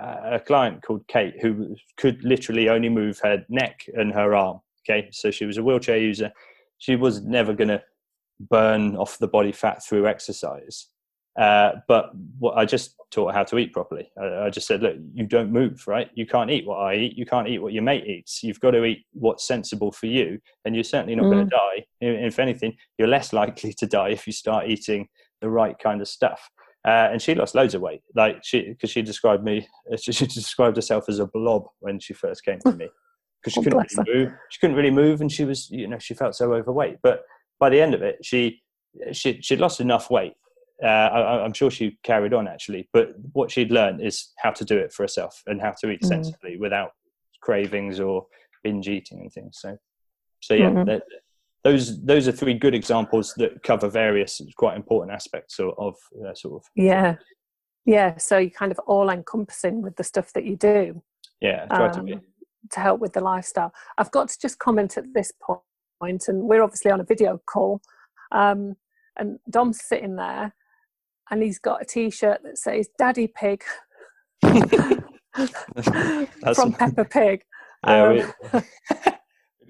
uh, 0.00 0.16
a 0.32 0.40
client 0.40 0.82
called 0.82 1.06
Kate 1.08 1.34
who 1.40 1.76
could 1.96 2.22
literally 2.24 2.68
only 2.68 2.88
move 2.88 3.18
her 3.22 3.44
neck 3.48 3.86
and 3.94 4.12
her 4.12 4.34
arm. 4.34 4.60
Okay, 4.88 5.08
so 5.12 5.30
she 5.30 5.46
was 5.46 5.58
a 5.58 5.62
wheelchair 5.62 5.98
user. 5.98 6.30
She 6.78 6.96
was 6.96 7.22
never 7.22 7.54
going 7.54 7.68
to 7.68 7.82
burn 8.38 8.96
off 8.96 9.18
the 9.18 9.28
body 9.28 9.52
fat 9.52 9.82
through 9.84 10.06
exercise. 10.06 10.88
Uh, 11.38 11.72
but 11.86 12.10
what 12.38 12.56
I 12.56 12.64
just 12.64 12.96
taught 13.10 13.28
her 13.28 13.32
how 13.32 13.44
to 13.44 13.58
eat 13.58 13.72
properly. 13.72 14.10
I, 14.18 14.46
I, 14.46 14.50
just 14.50 14.66
said, 14.66 14.82
look, 14.82 14.96
you 15.12 15.26
don't 15.26 15.52
move, 15.52 15.84
right? 15.86 16.10
You 16.14 16.26
can't 16.26 16.50
eat 16.50 16.66
what 16.66 16.78
I 16.78 16.94
eat. 16.94 17.18
You 17.18 17.26
can't 17.26 17.46
eat 17.46 17.58
what 17.58 17.74
your 17.74 17.82
mate 17.82 18.06
eats. 18.06 18.42
You've 18.42 18.60
got 18.60 18.70
to 18.72 18.84
eat 18.84 19.04
what's 19.12 19.46
sensible 19.46 19.92
for 19.92 20.06
you, 20.06 20.40
and 20.64 20.74
you're 20.74 20.84
certainly 20.84 21.14
not 21.14 21.26
mm. 21.26 21.32
going 21.32 21.48
to 21.48 21.56
die. 21.56 21.86
If 22.00 22.38
anything, 22.38 22.76
you're 22.98 23.08
less 23.08 23.32
likely 23.32 23.74
to 23.74 23.86
die 23.86 24.10
if 24.10 24.26
you 24.26 24.32
start 24.32 24.68
eating 24.68 25.08
the 25.40 25.48
right 25.48 25.78
kind 25.78 26.00
of 26.00 26.08
stuff. 26.08 26.50
Uh, 26.86 27.08
and 27.10 27.20
she 27.20 27.34
lost 27.34 27.54
loads 27.54 27.74
of 27.74 27.80
weight. 27.80 28.02
Like 28.14 28.44
she, 28.44 28.68
because 28.68 28.90
she 28.90 29.02
described 29.02 29.42
me, 29.42 29.66
she, 30.00 30.12
she, 30.12 30.26
described 30.26 30.76
herself 30.76 31.08
as 31.08 31.18
a 31.18 31.26
blob 31.26 31.66
when 31.80 31.98
she 31.98 32.14
first 32.14 32.44
came 32.44 32.60
to 32.60 32.72
me, 32.72 32.88
because 33.42 33.54
she 33.54 33.60
oh, 33.60 33.62
couldn't 33.64 33.90
really 33.98 34.14
move. 34.14 34.32
She 34.50 34.60
couldn't 34.60 34.76
really 34.76 34.90
move, 34.90 35.20
and 35.20 35.30
she 35.30 35.44
was, 35.44 35.70
you 35.70 35.88
know, 35.88 35.98
she 35.98 36.14
felt 36.14 36.34
so 36.34 36.54
overweight. 36.54 36.98
But 37.02 37.24
by 37.58 37.70
the 37.70 37.80
end 37.80 37.94
of 37.94 38.02
it, 38.02 38.18
she, 38.22 38.62
she, 39.12 39.40
she'd 39.42 39.60
lost 39.60 39.80
enough 39.80 40.10
weight. 40.10 40.34
Uh, 40.82 40.86
I, 40.86 41.44
am 41.44 41.54
sure 41.54 41.70
she 41.70 41.98
carried 42.02 42.34
on 42.34 42.46
actually, 42.46 42.88
but 42.92 43.14
what 43.32 43.50
she'd 43.50 43.70
learned 43.70 44.02
is 44.02 44.32
how 44.38 44.50
to 44.50 44.64
do 44.64 44.76
it 44.76 44.92
for 44.92 45.04
herself 45.04 45.42
and 45.46 45.58
how 45.60 45.72
to 45.80 45.90
eat 45.90 46.02
mm. 46.02 46.08
sensibly 46.08 46.58
without 46.58 46.90
cravings 47.40 47.98
or 47.98 48.26
binge 48.62 48.86
eating 48.86 49.20
and 49.20 49.32
things. 49.32 49.56
So, 49.58 49.78
so 50.40 50.52
yeah, 50.52 50.68
mm-hmm 50.68 50.98
those 51.66 52.00
those 52.04 52.28
are 52.28 52.32
three 52.32 52.54
good 52.54 52.74
examples 52.76 53.34
that 53.38 53.60
cover 53.64 53.88
various 53.88 54.40
quite 54.56 54.76
important 54.76 55.12
aspects 55.12 55.58
of, 55.58 55.74
of 55.78 55.96
uh, 56.24 56.32
sort 56.32 56.54
of 56.54 56.68
yeah. 56.76 57.16
Yeah 57.84 58.16
so 58.18 58.38
you're 58.38 58.50
kind 58.50 58.70
of 58.70 58.78
all 58.86 59.10
encompassing 59.10 59.82
with 59.82 59.96
the 59.96 60.04
stuff 60.04 60.32
that 60.34 60.44
you 60.44 60.56
do. 60.56 61.02
Yeah 61.40 61.66
um, 61.70 61.92
to 61.92 62.00
um, 62.14 62.20
to 62.70 62.80
help 62.80 63.00
with 63.00 63.14
the 63.14 63.20
lifestyle. 63.20 63.72
I've 63.98 64.12
got 64.12 64.28
to 64.28 64.38
just 64.40 64.60
comment 64.60 64.96
at 64.96 65.12
this 65.12 65.32
point 65.40 66.24
and 66.28 66.44
we're 66.44 66.62
obviously 66.62 66.92
on 66.92 67.00
a 67.00 67.04
video 67.04 67.40
call 67.46 67.80
um, 68.30 68.76
and 69.16 69.38
dom's 69.50 69.82
sitting 69.82 70.14
there 70.14 70.54
and 71.30 71.42
he's 71.42 71.58
got 71.58 71.82
a 71.82 71.84
t-shirt 71.84 72.42
that 72.44 72.58
says 72.58 72.88
daddy 72.96 73.26
pig. 73.26 73.64
From 76.54 76.72
Peppa 76.72 77.04
Pig. 77.04 77.42
Yeah, 77.86 78.04
um, 78.04 78.32
we 78.52 79.12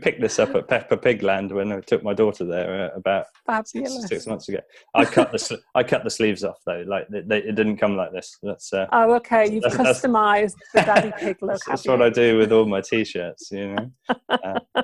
picked 0.00 0.20
this 0.20 0.38
up 0.38 0.54
at 0.54 0.68
Peppa 0.68 0.96
Pigland 0.96 1.52
when 1.52 1.72
I 1.72 1.80
took 1.80 2.02
my 2.02 2.14
daughter 2.14 2.44
there 2.44 2.92
uh, 2.92 2.96
about 2.96 3.26
six, 3.66 4.08
six, 4.08 4.26
months 4.26 4.48
ago. 4.48 4.60
I 4.94 5.04
cut 5.04 5.32
the 5.32 5.58
I 5.74 5.82
cut 5.82 6.04
the 6.04 6.10
sleeves 6.10 6.44
off 6.44 6.58
though, 6.66 6.84
like 6.86 7.08
they, 7.08 7.20
they, 7.22 7.38
it 7.38 7.54
didn't 7.54 7.78
come 7.78 7.96
like 7.96 8.12
this. 8.12 8.36
That's 8.42 8.72
uh, 8.72 8.86
oh 8.92 9.14
okay. 9.16 9.50
You've 9.50 9.62
that's, 9.62 9.76
customised 9.76 10.54
the 10.74 10.82
Daddy 10.82 11.12
Pig 11.18 11.38
look. 11.40 11.52
That's, 11.52 11.66
that's 11.66 11.86
what 11.86 12.02
I 12.02 12.10
do 12.10 12.38
with 12.38 12.52
all 12.52 12.66
my 12.66 12.80
t-shirts, 12.80 13.50
you 13.50 13.74
know. 13.74 13.90
Uh, 14.28 14.60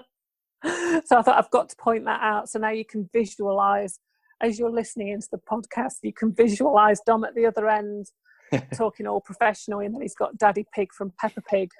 so 1.04 1.18
I 1.18 1.22
thought 1.22 1.38
I've 1.38 1.50
got 1.50 1.68
to 1.68 1.76
point 1.76 2.04
that 2.06 2.20
out. 2.22 2.48
So 2.48 2.58
now 2.58 2.70
you 2.70 2.84
can 2.84 3.08
visualise 3.12 3.98
as 4.42 4.58
you're 4.58 4.70
listening 4.70 5.08
into 5.08 5.28
the 5.30 5.38
podcast, 5.38 5.98
you 6.02 6.12
can 6.12 6.34
visualise 6.34 7.00
Dom 7.06 7.24
at 7.24 7.34
the 7.34 7.46
other 7.46 7.68
end 7.68 8.06
talking 8.74 9.06
all 9.06 9.20
professional, 9.20 9.80
and 9.80 9.94
then 9.94 10.02
he's 10.02 10.14
got 10.14 10.36
Daddy 10.36 10.66
Pig 10.74 10.92
from 10.92 11.12
Peppa 11.18 11.40
Pig 11.42 11.70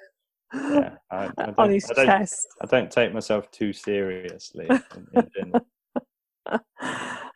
yeah, 0.53 0.95
I, 1.11 1.29
I 1.37 1.53
on 1.57 1.71
his 1.71 1.89
I 1.91 2.05
chest. 2.05 2.47
I 2.61 2.65
don't 2.65 2.91
take 2.91 3.13
myself 3.13 3.49
too 3.51 3.73
seriously. 3.73 4.67
In, 5.13 5.29
in 5.35 5.53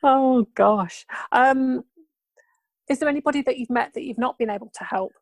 oh 0.04 0.46
gosh, 0.56 1.06
um, 1.32 1.84
is 2.90 3.00
there 3.00 3.10
anybody 3.10 3.42
that 3.42 3.58
you've 3.58 3.70
met 3.70 3.94
that 3.94 4.04
you've 4.04 4.18
not 4.18 4.38
been 4.38 4.50
able 4.50 4.72
to 4.78 4.84
help? 4.84 5.14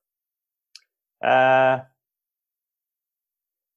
Uh, 1.24 1.80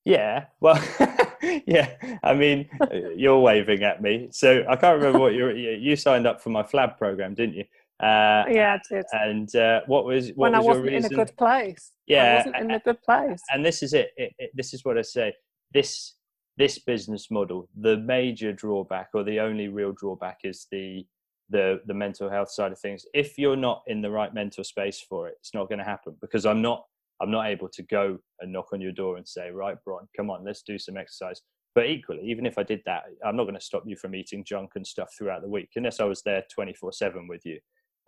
yeah, 0.05 0.47
well, 0.61 0.83
yeah. 1.67 1.91
I 2.23 2.35
mean, 2.35 2.69
you're 3.15 3.41
waving 3.41 3.83
at 3.83 4.03
me, 4.03 4.29
so 4.31 4.65
I 4.69 4.77
can't 4.77 4.97
remember 4.97 5.19
what 5.19 5.35
you 5.35 5.51
you 5.51 5.97
signed 5.97 6.27
up 6.27 6.41
for 6.41 6.51
my 6.51 6.63
Flab 6.63 6.97
program, 6.97 7.35
didn't 7.35 7.57
you? 7.57 7.65
Uh, 8.01 8.45
yeah, 8.49 8.79
I 8.79 8.95
did. 8.95 9.05
And 9.13 9.55
uh, 9.57 9.81
what 9.87 10.05
was 10.05 10.29
what 10.29 10.53
when 10.53 10.53
was 10.53 10.65
I 10.65 10.69
wasn't 10.69 10.89
in 10.89 11.05
a 11.05 11.09
good 11.09 11.37
place? 11.37 11.93
Yeah, 12.07 12.23
I 12.23 12.37
wasn't 12.37 12.57
in 12.57 12.71
a 12.71 12.79
good 12.79 13.03
place. 13.03 13.41
And 13.53 13.65
this 13.65 13.83
is 13.83 13.93
it. 13.93 14.11
It, 14.17 14.33
it. 14.39 14.51
This 14.55 14.73
is 14.73 14.85
what 14.85 14.97
I 14.97 15.03
say. 15.03 15.35
This 15.75 16.15
this 16.57 16.79
business 16.79 17.31
model, 17.31 17.69
the 17.81 17.97
major 17.97 18.53
drawback 18.53 19.09
or 19.15 19.25
the 19.25 19.41
only 19.41 19.69
real 19.69 19.93
drawback 19.93 20.39
is 20.45 20.67
the 20.71 21.05
the 21.51 21.81
the 21.87 21.95
mental 21.95 22.31
health 22.31 22.53
side 22.53 22.71
of 22.71 22.79
things. 22.79 23.05
If 23.15 23.37
you're 23.37 23.57
not 23.57 23.83
in 23.89 24.01
the 24.01 24.11
right 24.11 24.33
mental 24.33 24.63
space 24.63 25.01
for 25.01 25.27
it, 25.27 25.35
it's 25.41 25.55
not 25.55 25.69
going 25.69 25.81
to 25.81 25.85
happen 25.85 26.17
because 26.21 26.47
I'm 26.47 26.63
not 26.63 26.85
I'm 27.21 27.33
not 27.33 27.49
able 27.49 27.69
to 27.71 27.83
go 27.83 28.19
and 28.41 28.53
knock 28.53 28.69
on 28.73 28.81
your 28.81 28.93
door 28.93 29.17
and 29.17 29.27
say, 29.27 29.51
right, 29.51 29.77
Bron, 29.85 30.07
come 30.17 30.31
on, 30.31 30.45
let's 30.45 30.63
do 30.63 30.79
some 30.79 30.97
exercise. 30.97 31.43
But 31.75 31.87
equally, 31.87 32.23
even 32.31 32.47
if 32.47 32.59
I 32.59 32.63
did 32.63 32.81
that, 32.87 33.05
I'm 33.25 33.37
not 33.37 33.45
going 33.45 33.57
to 33.57 33.61
stop 33.61 33.83
you 33.87 33.97
from 33.97 34.15
eating 34.15 34.45
junk 34.45 34.71
and 34.77 34.87
stuff 34.87 35.11
throughout 35.17 35.43
the 35.43 35.49
week 35.49 35.71
unless 35.75 35.99
I 35.99 36.05
was 36.05 36.23
there 36.23 36.45
24 36.55 36.93
7 36.93 37.27
with 37.27 37.45
you 37.45 37.59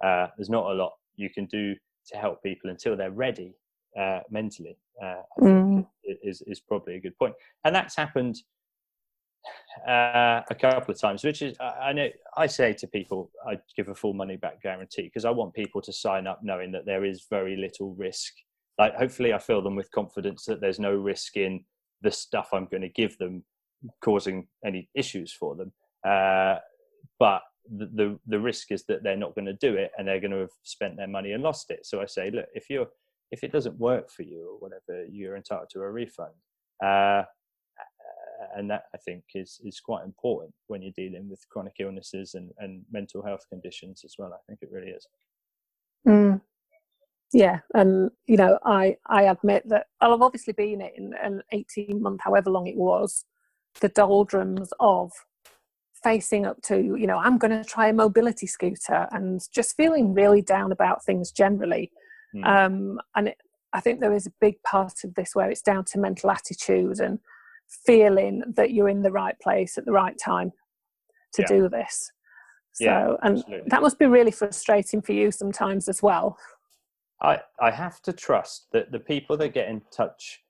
uh, 0.05 0.29
there's 0.37 0.51
not 0.51 0.71
a 0.71 0.75
lot 0.75 0.93
you 1.17 1.31
can 1.31 1.47
do 1.47 1.75
to 2.07 2.17
help 2.17 2.43
people 2.43 2.71
until 2.71 2.97
they're 2.97 3.11
ready 3.11 3.55
uh, 3.99 4.21
mentally. 4.31 4.77
Uh, 5.03 5.23
mm. 5.41 5.87
is 6.05 6.43
is 6.47 6.61
probably 6.61 6.97
a 6.97 7.01
good 7.01 7.17
point, 7.19 7.35
and 7.65 7.75
that's 7.75 7.97
happened 7.97 8.37
uh, 9.89 10.43
a 10.51 10.55
couple 10.55 10.93
of 10.93 11.01
times. 11.01 11.25
Which 11.25 11.43
is, 11.43 11.57
I 11.61 11.93
know 11.93 12.09
I 12.37 12.47
say 12.47 12.75
to 12.75 12.87
people, 12.87 13.31
I 13.47 13.59
give 13.77 13.89
a 13.89 13.95
full 13.95 14.13
money 14.13 14.37
back 14.37 14.63
guarantee 14.63 15.03
because 15.03 15.25
I 15.25 15.31
want 15.31 15.55
people 15.55 15.81
to 15.83 15.93
sign 15.93 16.27
up 16.27 16.41
knowing 16.43 16.73
that 16.73 16.87
there 16.87 17.05
is 17.05 17.27
very 17.31 17.57
little 17.57 17.95
risk. 17.95 18.33
Like, 18.79 18.95
hopefully, 18.95 19.33
I 19.33 19.39
fill 19.39 19.63
them 19.63 19.77
with 19.77 19.91
confidence 19.91 20.45
that 20.47 20.61
there's 20.61 20.79
no 20.79 20.95
risk 20.95 21.37
in 21.37 21.65
the 22.03 22.11
stuff 22.11 22.49
I'm 22.53 22.67
going 22.67 22.83
to 22.83 22.89
give 22.89 23.17
them 23.19 23.45
causing 24.03 24.47
any 24.65 24.89
issues 24.95 25.33
for 25.33 25.55
them. 25.55 25.73
Uh, 26.05 26.57
but 27.19 27.43
the, 27.71 28.19
the, 28.27 28.41
risk 28.41 28.73
is 28.73 28.85
that 28.85 29.03
they're 29.03 29.17
not 29.17 29.35
going 29.35 29.47
to 29.47 29.53
do 29.53 29.75
it 29.75 29.93
and 29.97 30.09
they're 30.09 30.21
going 30.21 30.33
to 30.33 30.39
have 30.39 30.51
spent 30.63 30.97
their 30.97 31.07
money 31.07 31.33
and 31.33 31.43
lost 31.43 31.71
it. 31.71 31.87
So 31.87 32.01
I 32.01 32.07
say, 32.07 32.31
look, 32.31 32.47
if 32.55 32.69
you're 32.69 32.89
if 33.31 33.45
it 33.45 33.53
doesn't 33.53 33.79
work 33.79 34.11
for 34.11 34.23
you 34.23 34.51
or 34.51 34.59
whatever, 34.59 35.05
you're 35.07 35.37
entitled 35.37 35.71
to 35.71 35.83
a 35.83 35.91
refund. 35.91 36.35
Uh, 36.85 37.23
and 38.57 38.71
that 38.71 38.85
I 38.95 38.99
think 38.99 39.23
is 39.35 39.61
is 39.65 39.81
quite 39.81 40.05
important 40.05 40.53
when 40.67 40.83
you're 40.83 40.93
dealing 40.97 41.29
with 41.29 41.47
chronic 41.51 41.75
illnesses 41.79 42.35
and, 42.35 42.51
and 42.59 42.83
mental 42.91 43.23
health 43.23 43.45
conditions 43.49 44.03
as 44.05 44.15
well. 44.19 44.33
I 44.33 44.39
think 44.47 44.61
it 44.63 44.71
really 44.73 44.91
is. 44.91 45.07
Mm. 46.09 46.41
Yeah, 47.33 47.61
and 47.75 48.11
you 48.27 48.37
know, 48.37 48.59
I 48.65 48.97
I 49.07 49.25
admit 49.25 49.69
that 49.69 49.87
I've 50.01 50.23
obviously 50.23 50.53
been 50.53 50.81
in 50.81 51.15
an 51.23 51.43
18 51.53 52.03
month, 52.03 52.23
however 52.25 52.51
long 52.51 52.67
it 52.67 52.77
was, 52.77 53.25
the 53.81 53.89
doldrums 53.89 54.73
of 54.81 55.13
facing 56.03 56.47
up 56.47 56.61
to, 56.63 56.77
you 56.97 57.07
know, 57.07 57.19
I'm 57.19 57.39
going 57.39 57.51
to 57.51 57.65
try 57.65 57.89
a 57.89 57.93
mobility 57.93 58.47
scooter 58.47 59.09
and 59.13 59.41
just 59.53 59.77
feeling 59.77 60.15
really 60.15 60.43
down 60.43 60.73
about 60.73 61.05
things 61.05 61.31
generally. 61.31 61.91
Mm. 62.35 62.47
Um, 62.47 63.01
and 63.15 63.29
it, 63.29 63.37
I 63.73 63.81
think 63.81 64.01
there 64.01 64.15
is 64.15 64.27
a 64.27 64.33
big 64.41 64.63
part 64.63 65.05
of 65.05 65.15
this 65.15 65.35
where 65.35 65.51
it's 65.51 65.63
down 65.63 65.85
to 65.87 65.99
mental 65.99 66.31
attitude 66.31 67.01
and 67.01 67.19
feeling 67.87 68.43
that 68.57 68.73
you're 68.73 68.89
in 68.89 69.03
the 69.03 69.13
right 69.13 69.39
place 69.41 69.79
at 69.79 69.85
the 69.85 69.93
right 69.93 70.19
time 70.19 70.53
to 71.35 71.43
yeah. 71.43 71.49
do 71.49 71.69
this. 71.69 72.11
So, 72.73 72.85
yeah, 72.85 73.15
and 73.23 73.45
that 73.67 73.83
must 73.83 73.99
be 73.99 74.07
really 74.07 74.31
frustrating 74.31 75.03
for 75.03 75.13
you 75.13 75.31
sometimes 75.31 75.89
as 75.89 76.03
well. 76.03 76.37
I, 77.21 77.41
I 77.61 77.71
have 77.71 78.01
to 78.03 78.13
trust 78.13 78.69
that 78.73 78.91
the 78.91 79.01
people 79.01 79.37
that 79.39 79.55
get 79.55 79.69
in 79.69 79.83
touch 79.93 80.41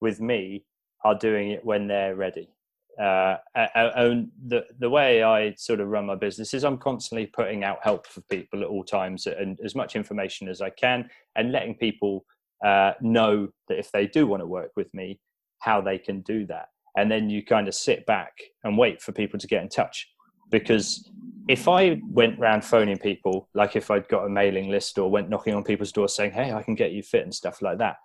with 0.00 0.20
me 0.20 0.64
are 1.04 1.14
doing 1.14 1.50
it 1.50 1.64
when 1.64 1.88
they're 1.88 2.14
ready 2.14 2.50
uh, 2.98 3.36
and 3.54 4.28
the 4.46 4.64
the 4.78 4.90
way 4.90 5.22
I 5.22 5.54
sort 5.54 5.80
of 5.80 5.88
run 5.88 6.06
my 6.06 6.14
business 6.14 6.54
is 6.54 6.64
I'm 6.64 6.78
constantly 6.78 7.26
putting 7.26 7.64
out 7.64 7.78
help 7.82 8.06
for 8.06 8.20
people 8.22 8.62
at 8.62 8.68
all 8.68 8.84
times 8.84 9.26
and 9.26 9.58
as 9.64 9.74
much 9.74 9.96
information 9.96 10.48
as 10.48 10.60
I 10.60 10.70
can, 10.70 11.08
and 11.36 11.52
letting 11.52 11.76
people 11.76 12.24
uh, 12.64 12.92
know 13.00 13.48
that 13.68 13.78
if 13.78 13.90
they 13.92 14.06
do 14.06 14.26
want 14.26 14.42
to 14.42 14.46
work 14.46 14.72
with 14.76 14.92
me, 14.92 15.20
how 15.60 15.80
they 15.80 15.98
can 15.98 16.20
do 16.22 16.46
that. 16.46 16.68
And 16.96 17.10
then 17.10 17.30
you 17.30 17.44
kind 17.44 17.68
of 17.68 17.74
sit 17.74 18.04
back 18.06 18.32
and 18.64 18.76
wait 18.76 19.00
for 19.00 19.12
people 19.12 19.38
to 19.38 19.46
get 19.46 19.62
in 19.62 19.68
touch, 19.68 20.08
because 20.50 21.10
if 21.48 21.68
I 21.68 22.00
went 22.04 22.38
round 22.38 22.64
phoning 22.64 22.98
people, 22.98 23.48
like 23.54 23.76
if 23.76 23.90
I'd 23.90 24.08
got 24.08 24.26
a 24.26 24.28
mailing 24.28 24.68
list 24.68 24.98
or 24.98 25.10
went 25.10 25.30
knocking 25.30 25.54
on 25.54 25.64
people's 25.64 25.92
doors 25.92 26.14
saying, 26.14 26.32
"Hey, 26.32 26.52
I 26.52 26.62
can 26.62 26.74
get 26.74 26.92
you 26.92 27.02
fit" 27.02 27.22
and 27.22 27.34
stuff 27.34 27.62
like 27.62 27.78
that. 27.78 27.96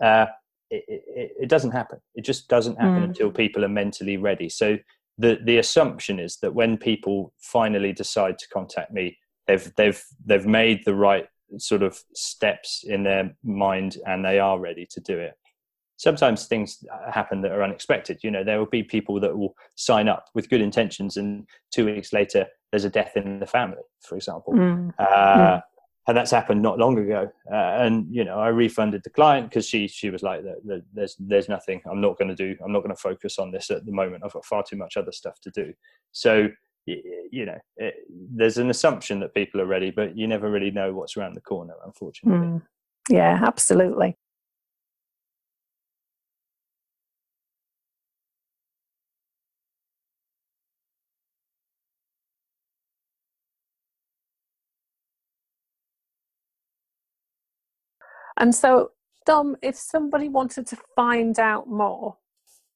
Uh, 0.00 0.26
it, 0.70 0.84
it, 0.88 1.32
it 1.42 1.48
doesn't 1.48 1.70
happen. 1.70 2.00
It 2.14 2.24
just 2.24 2.48
doesn't 2.48 2.76
happen 2.76 3.02
mm. 3.02 3.04
until 3.04 3.30
people 3.30 3.64
are 3.64 3.68
mentally 3.68 4.16
ready. 4.16 4.48
So 4.48 4.78
the 5.18 5.38
the 5.42 5.58
assumption 5.58 6.18
is 6.20 6.38
that 6.42 6.54
when 6.54 6.76
people 6.76 7.32
finally 7.40 7.92
decide 7.92 8.38
to 8.38 8.48
contact 8.48 8.92
me, 8.92 9.18
they've 9.46 9.72
they've 9.76 10.02
they've 10.24 10.46
made 10.46 10.84
the 10.84 10.94
right 10.94 11.26
sort 11.58 11.82
of 11.82 12.02
steps 12.14 12.84
in 12.86 13.04
their 13.04 13.34
mind 13.44 13.98
and 14.06 14.24
they 14.24 14.38
are 14.38 14.58
ready 14.58 14.86
to 14.90 15.00
do 15.00 15.18
it. 15.18 15.34
Sometimes 15.98 16.46
things 16.46 16.84
happen 17.10 17.40
that 17.40 17.52
are 17.52 17.62
unexpected. 17.62 18.18
You 18.22 18.30
know, 18.30 18.44
there 18.44 18.58
will 18.58 18.66
be 18.66 18.82
people 18.82 19.18
that 19.20 19.38
will 19.38 19.54
sign 19.76 20.08
up 20.08 20.26
with 20.34 20.50
good 20.50 20.60
intentions, 20.60 21.16
and 21.16 21.46
two 21.72 21.86
weeks 21.86 22.12
later, 22.12 22.46
there's 22.70 22.84
a 22.84 22.90
death 22.90 23.16
in 23.16 23.38
the 23.38 23.46
family, 23.46 23.82
for 24.02 24.16
example. 24.16 24.52
Mm. 24.52 24.92
Uh, 24.98 25.56
mm 25.56 25.62
and 26.08 26.16
that's 26.16 26.30
happened 26.30 26.62
not 26.62 26.78
long 26.78 26.98
ago. 26.98 27.30
Uh, 27.50 27.78
and 27.80 28.06
you 28.14 28.24
know, 28.24 28.38
I 28.38 28.48
refunded 28.48 29.02
the 29.02 29.10
client 29.10 29.48
because 29.50 29.66
she 29.66 29.88
she 29.88 30.10
was 30.10 30.22
like, 30.22 30.42
"There's 30.92 31.16
there's 31.18 31.48
nothing. 31.48 31.80
I'm 31.90 32.00
not 32.00 32.18
going 32.18 32.28
to 32.28 32.34
do. 32.34 32.56
I'm 32.64 32.72
not 32.72 32.80
going 32.80 32.94
to 32.94 33.00
focus 33.00 33.38
on 33.38 33.50
this 33.50 33.70
at 33.70 33.84
the 33.84 33.92
moment. 33.92 34.22
I've 34.24 34.32
got 34.32 34.44
far 34.44 34.62
too 34.62 34.76
much 34.76 34.96
other 34.96 35.12
stuff 35.12 35.40
to 35.40 35.50
do." 35.50 35.72
So 36.12 36.48
you 36.86 37.44
know, 37.44 37.58
it, 37.76 37.94
there's 38.08 38.58
an 38.58 38.70
assumption 38.70 39.18
that 39.20 39.34
people 39.34 39.60
are 39.60 39.66
ready, 39.66 39.90
but 39.90 40.16
you 40.16 40.28
never 40.28 40.50
really 40.50 40.70
know 40.70 40.92
what's 40.94 41.16
around 41.16 41.34
the 41.34 41.40
corner, 41.40 41.74
unfortunately. 41.84 42.46
Mm. 42.46 42.62
Yeah, 43.10 43.40
absolutely. 43.44 44.16
And 58.38 58.54
so, 58.54 58.90
Dom, 59.24 59.56
if 59.62 59.76
somebody 59.76 60.28
wanted 60.28 60.66
to 60.68 60.76
find 60.94 61.38
out 61.38 61.68
more, 61.68 62.16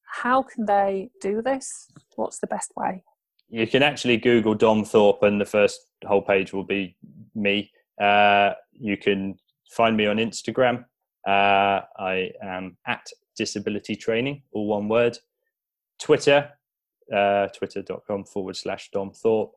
how 0.04 0.42
can 0.42 0.66
they 0.66 1.10
do 1.20 1.42
this? 1.42 1.88
What's 2.16 2.38
the 2.38 2.46
best 2.46 2.72
way? 2.76 3.04
You 3.48 3.66
can 3.66 3.82
actually 3.82 4.16
Google 4.16 4.54
Dom 4.54 4.84
Thorpe, 4.84 5.22
and 5.22 5.40
the 5.40 5.44
first 5.44 5.80
whole 6.06 6.22
page 6.22 6.52
will 6.52 6.64
be 6.64 6.96
me. 7.34 7.70
Uh, 8.00 8.52
you 8.72 8.96
can 8.96 9.36
find 9.70 9.96
me 9.96 10.06
on 10.06 10.16
Instagram. 10.16 10.84
Uh, 11.26 11.82
I 11.98 12.30
am 12.42 12.76
at 12.86 13.06
disability 13.36 13.96
training, 13.96 14.42
all 14.52 14.66
one 14.66 14.88
word. 14.88 15.18
Twitter, 16.00 16.50
uh, 17.14 17.48
twitter.com 17.48 18.24
forward 18.24 18.56
slash 18.56 18.90
Dom 18.92 19.12
Thorpe, 19.12 19.52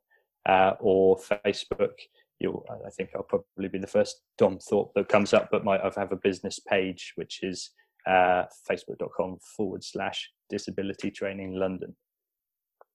uh, 0.47 0.73
or 0.79 1.17
Facebook 1.17 1.93
you'll 2.39 2.65
I 2.69 2.89
think 2.89 3.11
I'll 3.15 3.23
probably 3.23 3.69
be 3.69 3.79
the 3.79 3.87
first 3.87 4.21
Dom 4.37 4.59
Thorpe 4.59 4.93
that 4.95 5.09
comes 5.09 5.33
up, 5.33 5.49
but 5.51 5.63
my, 5.63 5.77
I 5.77 5.91
have 5.95 6.11
a 6.11 6.17
business 6.17 6.59
page 6.59 7.13
which 7.15 7.41
is 7.43 7.71
uh, 8.07 8.43
facebook.com 8.69 9.37
forward 9.55 9.83
slash 9.83 10.29
disability 10.49 11.11
training 11.11 11.53
London. 11.53 11.95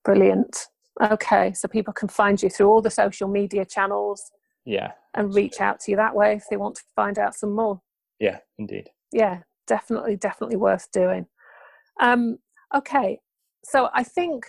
Brilliant. 0.05 0.67
Okay, 1.03 1.53
so 1.55 1.69
people 1.69 1.93
can 1.93 2.09
find 2.09 2.43
you 2.43 2.51
through 2.51 2.69
all 2.69 2.83
the 2.83 2.91
social 2.91 3.29
media 3.29 3.65
channels. 3.65 4.23
Yeah. 4.65 4.93
And 5.15 5.35
reach 5.35 5.61
out 5.61 5.81
to 5.81 5.91
you 5.91 5.97
that 5.97 6.15
way 6.15 6.35
if 6.35 6.45
they 6.51 6.57
want 6.57 6.77
to 6.77 6.83
find 6.95 7.19
out 7.19 7.35
some 7.35 7.55
more. 7.55 7.81
Yeah, 8.19 8.39
indeed. 8.59 8.89
Yeah, 9.13 9.41
definitely, 9.67 10.17
definitely 10.17 10.57
worth 10.57 10.91
doing. 10.93 11.27
Um, 12.01 12.39
okay, 12.75 13.21
so 13.65 13.89
I 13.95 14.03
think 14.03 14.47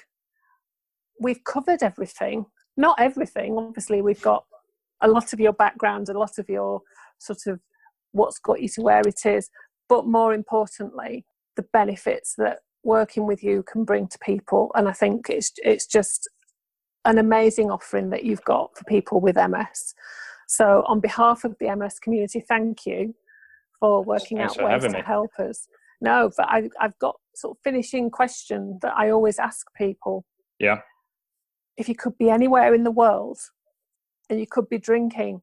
we've 1.22 1.44
covered 1.44 1.84
everything. 1.84 2.46
Not 2.76 3.00
everything, 3.00 3.58
obviously, 3.58 4.02
we've 4.02 4.22
got 4.22 4.46
a 5.02 5.08
lot 5.08 5.34
of 5.34 5.39
your 5.39 5.54
background, 5.54 6.10
a 6.10 6.18
lot 6.18 6.38
of 6.38 6.50
your 6.50 6.82
sort 7.20 7.47
of 7.47 7.60
what's 8.12 8.39
got 8.39 8.62
you 8.62 8.70
to 8.70 8.82
where 8.82 9.02
it 9.02 9.26
is, 9.26 9.50
but 9.88 10.08
more 10.08 10.34
importantly, 10.34 11.26
the 11.56 11.66
benefits 11.74 12.36
that 12.38 12.60
working 12.84 13.26
with 13.26 13.43
you 13.43 13.64
can 13.64 13.84
bring 13.84 14.08
to 14.08 14.20
people. 14.20 14.72
And 14.76 14.88
I 14.88 14.93
think 14.93 15.30
it's 15.30 15.52
it's 15.64 15.86
just 15.86 16.30
an 17.06 17.18
amazing 17.18 17.72
offering 17.72 18.10
that 18.10 18.24
you've 18.24 18.43
got 18.43 18.78
for 18.78 18.84
people 18.86 19.20
with 19.20 19.36
MS. 19.36 19.93
So, 20.47 20.84
on 20.88 21.00
behalf 21.00 21.43
of 21.43 21.56
the 21.60 21.74
MS 21.76 22.00
community, 22.00 22.43
thank 22.47 22.86
you 22.86 23.16
for 23.80 24.04
working 24.04 24.38
Thanks 24.38 24.54
out 24.54 24.60
for 24.60 24.66
ways 24.66 24.84
to 24.84 24.89
me. 24.89 25.02
help 25.06 25.32
us. 25.39 25.68
No, 26.02 26.32
but 26.36 26.47
I, 26.47 26.70
I've 26.80 26.97
got 27.00 27.18
sort 27.36 27.58
of 27.58 27.62
finishing 27.64 28.10
question 28.10 28.80
that 28.82 28.93
I 28.95 29.10
always 29.10 29.38
ask 29.38 29.68
people. 29.76 30.26
Yeah. 30.60 30.80
If 31.78 31.88
you 31.88 31.95
could 31.95 32.18
be 32.18 32.30
anywhere 32.30 32.74
in 32.74 32.84
the 32.84 32.91
world 32.91 33.39
and 34.30 34.40
you 34.40 34.48
could 34.48 34.70
be 34.70 34.78
drinking 34.78 35.42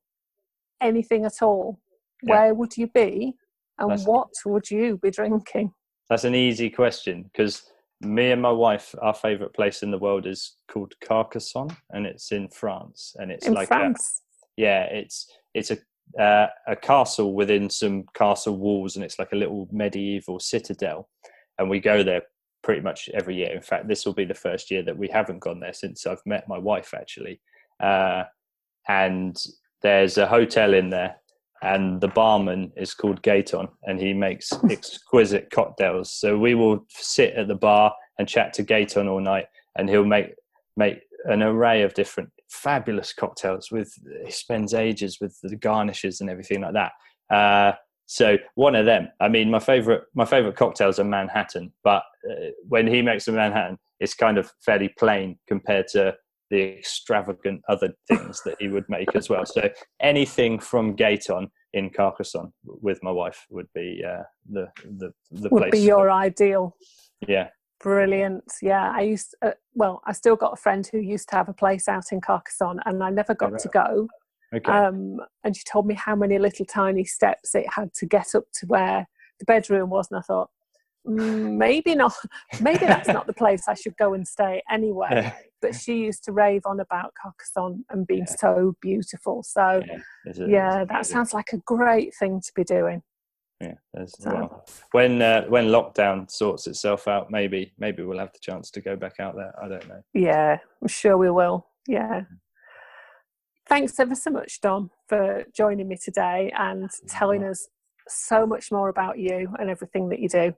anything 0.80 1.24
at 1.24 1.42
all, 1.42 1.80
Yeah. 2.22 2.30
where 2.30 2.54
would 2.54 2.76
you 2.76 2.86
be 2.88 3.36
and 3.78 3.90
That's- 3.90 4.06
what 4.06 4.30
would 4.44 4.70
you 4.70 4.98
be 4.98 5.10
drinking? 5.10 5.72
That's 6.08 6.24
an 6.24 6.34
easy 6.34 6.70
question 6.70 7.24
because 7.24 7.70
me 8.00 8.30
and 8.30 8.40
my 8.40 8.52
wife, 8.52 8.94
our 9.00 9.14
favourite 9.14 9.52
place 9.54 9.82
in 9.82 9.90
the 9.90 9.98
world 9.98 10.26
is 10.26 10.56
called 10.68 10.94
Carcassonne, 11.00 11.76
and 11.90 12.06
it's 12.06 12.30
in 12.30 12.48
France, 12.48 13.16
and 13.18 13.30
it's 13.32 13.46
In 13.46 13.54
like 13.54 13.66
a, 13.70 13.74
France. 13.74 14.22
yeah, 14.56 14.84
it's 14.84 15.30
it's 15.54 15.70
a 15.70 15.78
uh, 16.20 16.46
a 16.68 16.76
castle 16.76 17.34
within 17.34 17.68
some 17.68 18.04
castle 18.14 18.56
walls, 18.56 18.94
and 18.94 19.04
it's 19.04 19.18
like 19.18 19.32
a 19.32 19.36
little 19.36 19.66
medieval 19.72 20.38
citadel, 20.38 21.08
and 21.58 21.68
we 21.68 21.80
go 21.80 22.02
there 22.04 22.22
pretty 22.62 22.80
much 22.80 23.08
every 23.12 23.34
year. 23.34 23.50
In 23.52 23.60
fact, 23.62 23.88
this 23.88 24.06
will 24.06 24.14
be 24.14 24.24
the 24.24 24.34
first 24.34 24.70
year 24.70 24.82
that 24.84 24.96
we 24.96 25.08
haven't 25.08 25.40
gone 25.40 25.58
there 25.58 25.72
since 25.72 26.06
I've 26.06 26.24
met 26.24 26.46
my 26.48 26.58
wife, 26.58 26.94
actually. 26.94 27.40
Uh, 27.80 28.24
and 28.88 29.36
there's 29.82 30.18
a 30.18 30.26
hotel 30.26 30.74
in 30.74 30.90
there, 30.90 31.16
and 31.62 32.00
the 32.00 32.08
barman 32.08 32.72
is 32.76 32.94
called 32.94 33.22
Gaton 33.22 33.68
and 33.84 34.00
he 34.00 34.12
makes 34.12 34.52
exquisite 34.70 35.50
cocktails. 35.50 36.12
So 36.12 36.36
we 36.38 36.54
will 36.54 36.84
sit 36.90 37.34
at 37.34 37.48
the 37.48 37.54
bar 37.54 37.92
and 38.18 38.28
chat 38.28 38.52
to 38.54 38.62
Gaton 38.62 39.08
all 39.08 39.20
night, 39.20 39.46
and 39.76 39.88
he'll 39.88 40.04
make 40.04 40.34
make 40.76 41.00
an 41.24 41.42
array 41.42 41.82
of 41.82 41.94
different 41.94 42.30
fabulous 42.48 43.12
cocktails. 43.12 43.70
With 43.70 43.92
he 44.24 44.30
spends 44.30 44.74
ages 44.74 45.18
with 45.20 45.38
the 45.42 45.56
garnishes 45.56 46.20
and 46.20 46.30
everything 46.30 46.60
like 46.60 46.74
that. 46.74 46.92
Uh, 47.34 47.72
so 48.06 48.36
one 48.54 48.76
of 48.76 48.86
them. 48.86 49.08
I 49.20 49.28
mean, 49.28 49.50
my 49.50 49.58
favorite 49.58 50.04
my 50.14 50.24
favorite 50.24 50.56
cocktails 50.56 50.98
are 50.98 51.04
Manhattan, 51.04 51.72
but 51.82 52.02
uh, 52.30 52.50
when 52.68 52.86
he 52.86 53.02
makes 53.02 53.26
a 53.28 53.32
Manhattan, 53.32 53.78
it's 54.00 54.14
kind 54.14 54.38
of 54.38 54.52
fairly 54.64 54.88
plain 54.98 55.38
compared 55.48 55.88
to 55.88 56.14
the 56.50 56.78
extravagant 56.78 57.60
other 57.68 57.92
things 58.08 58.40
that 58.44 58.56
he 58.60 58.68
would 58.68 58.84
make 58.88 59.14
as 59.14 59.28
well. 59.28 59.44
So 59.46 59.68
anything 60.00 60.58
from 60.58 60.96
Gaeton 60.96 61.48
in 61.72 61.90
Carcassonne 61.90 62.52
with 62.64 62.98
my 63.02 63.10
wife 63.10 63.44
would 63.50 63.68
be 63.74 64.02
uh, 64.08 64.22
the 64.50 64.68
the 64.98 65.12
the 65.30 65.48
Would 65.50 65.60
place. 65.62 65.72
be 65.72 65.80
your 65.80 66.10
ideal. 66.10 66.76
yeah. 67.26 67.48
Brilliant. 67.78 68.44
Yeah, 68.62 68.90
I 68.94 69.02
used 69.02 69.34
uh, 69.42 69.50
well, 69.74 70.00
I 70.06 70.12
still 70.12 70.34
got 70.36 70.54
a 70.54 70.56
friend 70.56 70.86
who 70.90 70.98
used 70.98 71.28
to 71.28 71.36
have 71.36 71.50
a 71.50 71.52
place 71.52 71.88
out 71.88 72.04
in 72.10 72.22
Carcassonne 72.22 72.80
and 72.86 73.02
I 73.04 73.10
never 73.10 73.34
got 73.34 73.58
to 73.58 73.68
go. 73.68 74.08
Okay. 74.54 74.72
Um, 74.72 75.18
and 75.44 75.54
she 75.54 75.62
told 75.64 75.86
me 75.86 75.94
how 75.94 76.16
many 76.16 76.38
little 76.38 76.64
tiny 76.64 77.04
steps 77.04 77.54
it 77.54 77.66
had 77.70 77.92
to 77.94 78.06
get 78.06 78.34
up 78.34 78.44
to 78.60 78.66
where 78.66 79.06
the 79.38 79.44
bedroom 79.44 79.90
was. 79.90 80.08
And 80.10 80.18
I 80.18 80.22
thought, 80.22 80.48
mm, 81.06 81.56
maybe 81.56 81.94
not, 81.94 82.14
maybe 82.60 82.86
that's 82.86 83.08
not 83.08 83.26
the 83.26 83.34
place 83.34 83.68
I 83.68 83.74
should 83.74 83.96
go 83.98 84.14
and 84.14 84.26
stay 84.26 84.62
anyway. 84.70 85.34
yeah. 85.66 85.72
But 85.72 85.80
she 85.80 85.98
used 85.98 86.24
to 86.24 86.32
rave 86.32 86.62
on 86.64 86.80
about 86.80 87.12
Carcassonne 87.20 87.84
and 87.90 88.06
being 88.06 88.26
so 88.26 88.76
beautiful. 88.80 89.42
So, 89.42 89.82
Yeah, 89.86 89.98
a- 90.26 90.48
yeah, 90.48 90.70
that 90.84 90.90
amazing. 90.90 91.12
sounds 91.14 91.34
like 91.34 91.52
a 91.52 91.58
great 91.58 92.14
thing 92.14 92.40
to 92.40 92.52
be 92.54 92.64
doing. 92.64 93.02
Yeah, 93.60 93.74
there's, 93.94 94.12
So- 94.18 94.30
well, 94.34 94.66
when 94.92 95.22
uh, 95.22 95.46
when 95.46 95.66
lockdown 95.66 96.30
sorts 96.30 96.66
itself 96.66 97.08
out, 97.08 97.30
maybe 97.30 97.72
maybe 97.78 98.02
we'll 98.02 98.18
have 98.18 98.32
the 98.32 98.38
chance 98.40 98.70
to 98.72 98.80
go 98.80 98.96
back 98.96 99.18
out 99.18 99.34
there. 99.34 99.54
I 99.62 99.68
don't 99.68 99.88
know. 99.88 100.02
Yeah, 100.12 100.58
I'm 100.82 100.88
sure 100.88 101.16
we 101.16 101.30
will. 101.30 101.66
Yeah. 101.88 102.22
Thanks 103.68 103.98
ever 103.98 104.14
so 104.14 104.30
much, 104.30 104.60
Dom, 104.60 104.90
for 105.08 105.44
joining 105.52 105.88
me 105.88 105.96
today 105.96 106.52
and 106.56 106.88
telling 107.08 107.42
us 107.44 107.66
so 108.08 108.46
much 108.46 108.70
more 108.70 108.88
about 108.88 109.18
you 109.18 109.52
and 109.58 109.68
everything 109.70 110.08
that 110.10 110.20
you 110.20 110.28
do. 110.28 110.54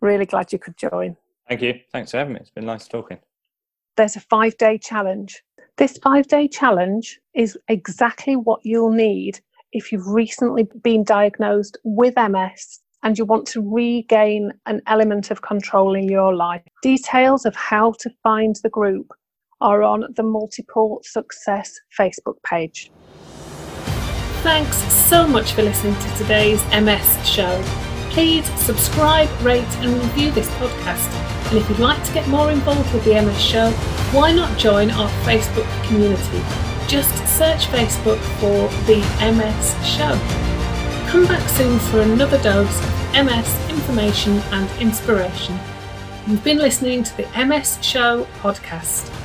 Really 0.00 0.24
glad 0.24 0.52
you 0.52 0.58
could 0.58 0.76
join. 0.78 1.16
Thank 1.48 1.60
you. 1.60 1.80
Thanks 1.92 2.12
for 2.12 2.18
having 2.18 2.32
me. 2.34 2.40
It's 2.40 2.50
been 2.50 2.64
nice 2.64 2.88
talking. 2.88 3.18
There's 3.96 4.16
a 4.16 4.20
five 4.20 4.56
day 4.56 4.78
challenge. 4.78 5.42
This 5.76 5.98
five 5.98 6.26
day 6.26 6.48
challenge 6.48 7.20
is 7.34 7.58
exactly 7.68 8.36
what 8.36 8.60
you'll 8.62 8.92
need 8.92 9.40
if 9.72 9.92
you've 9.92 10.06
recently 10.06 10.66
been 10.82 11.04
diagnosed 11.04 11.78
with 11.84 12.14
MS 12.16 12.80
and 13.02 13.18
you 13.18 13.24
want 13.24 13.46
to 13.48 13.60
regain 13.60 14.52
an 14.66 14.80
element 14.86 15.30
of 15.30 15.42
control 15.42 15.94
in 15.94 16.08
your 16.08 16.34
life. 16.34 16.62
Details 16.82 17.44
of 17.44 17.54
how 17.54 17.92
to 18.00 18.10
find 18.22 18.56
the 18.62 18.70
group 18.70 19.12
are 19.60 19.82
on 19.82 20.04
the 20.16 20.22
Multiple 20.22 21.00
Success 21.04 21.78
Facebook 21.98 22.36
page. 22.44 22.90
Thanks 24.42 24.76
so 24.92 25.26
much 25.26 25.52
for 25.52 25.62
listening 25.62 25.94
to 25.96 26.16
today's 26.16 26.64
MS 26.66 27.28
show. 27.28 27.62
Please 28.10 28.46
subscribe, 28.60 29.28
rate, 29.42 29.64
and 29.76 29.92
review 30.02 30.30
this 30.32 30.48
podcast. 30.52 31.41
And 31.52 31.60
if 31.60 31.68
you'd 31.68 31.80
like 31.80 32.02
to 32.04 32.12
get 32.14 32.26
more 32.28 32.50
involved 32.50 32.94
with 32.94 33.04
the 33.04 33.20
MS 33.20 33.38
show, 33.38 33.70
why 34.12 34.32
not 34.32 34.58
join 34.58 34.90
our 34.90 35.10
Facebook 35.22 35.68
community? 35.84 36.40
Just 36.88 37.14
search 37.36 37.66
Facebook 37.66 38.16
for 38.40 38.70
the 38.86 39.00
MS 39.20 39.76
show. 39.86 40.18
Come 41.10 41.26
back 41.26 41.46
soon 41.50 41.78
for 41.78 42.00
another 42.00 42.42
dose 42.42 42.82
of 42.82 43.26
MS 43.26 43.68
information 43.68 44.38
and 44.50 44.80
inspiration. 44.80 45.58
You've 46.26 46.42
been 46.42 46.56
listening 46.56 47.02
to 47.02 47.16
the 47.18 47.28
MS 47.44 47.78
Show 47.82 48.26
podcast. 48.40 49.21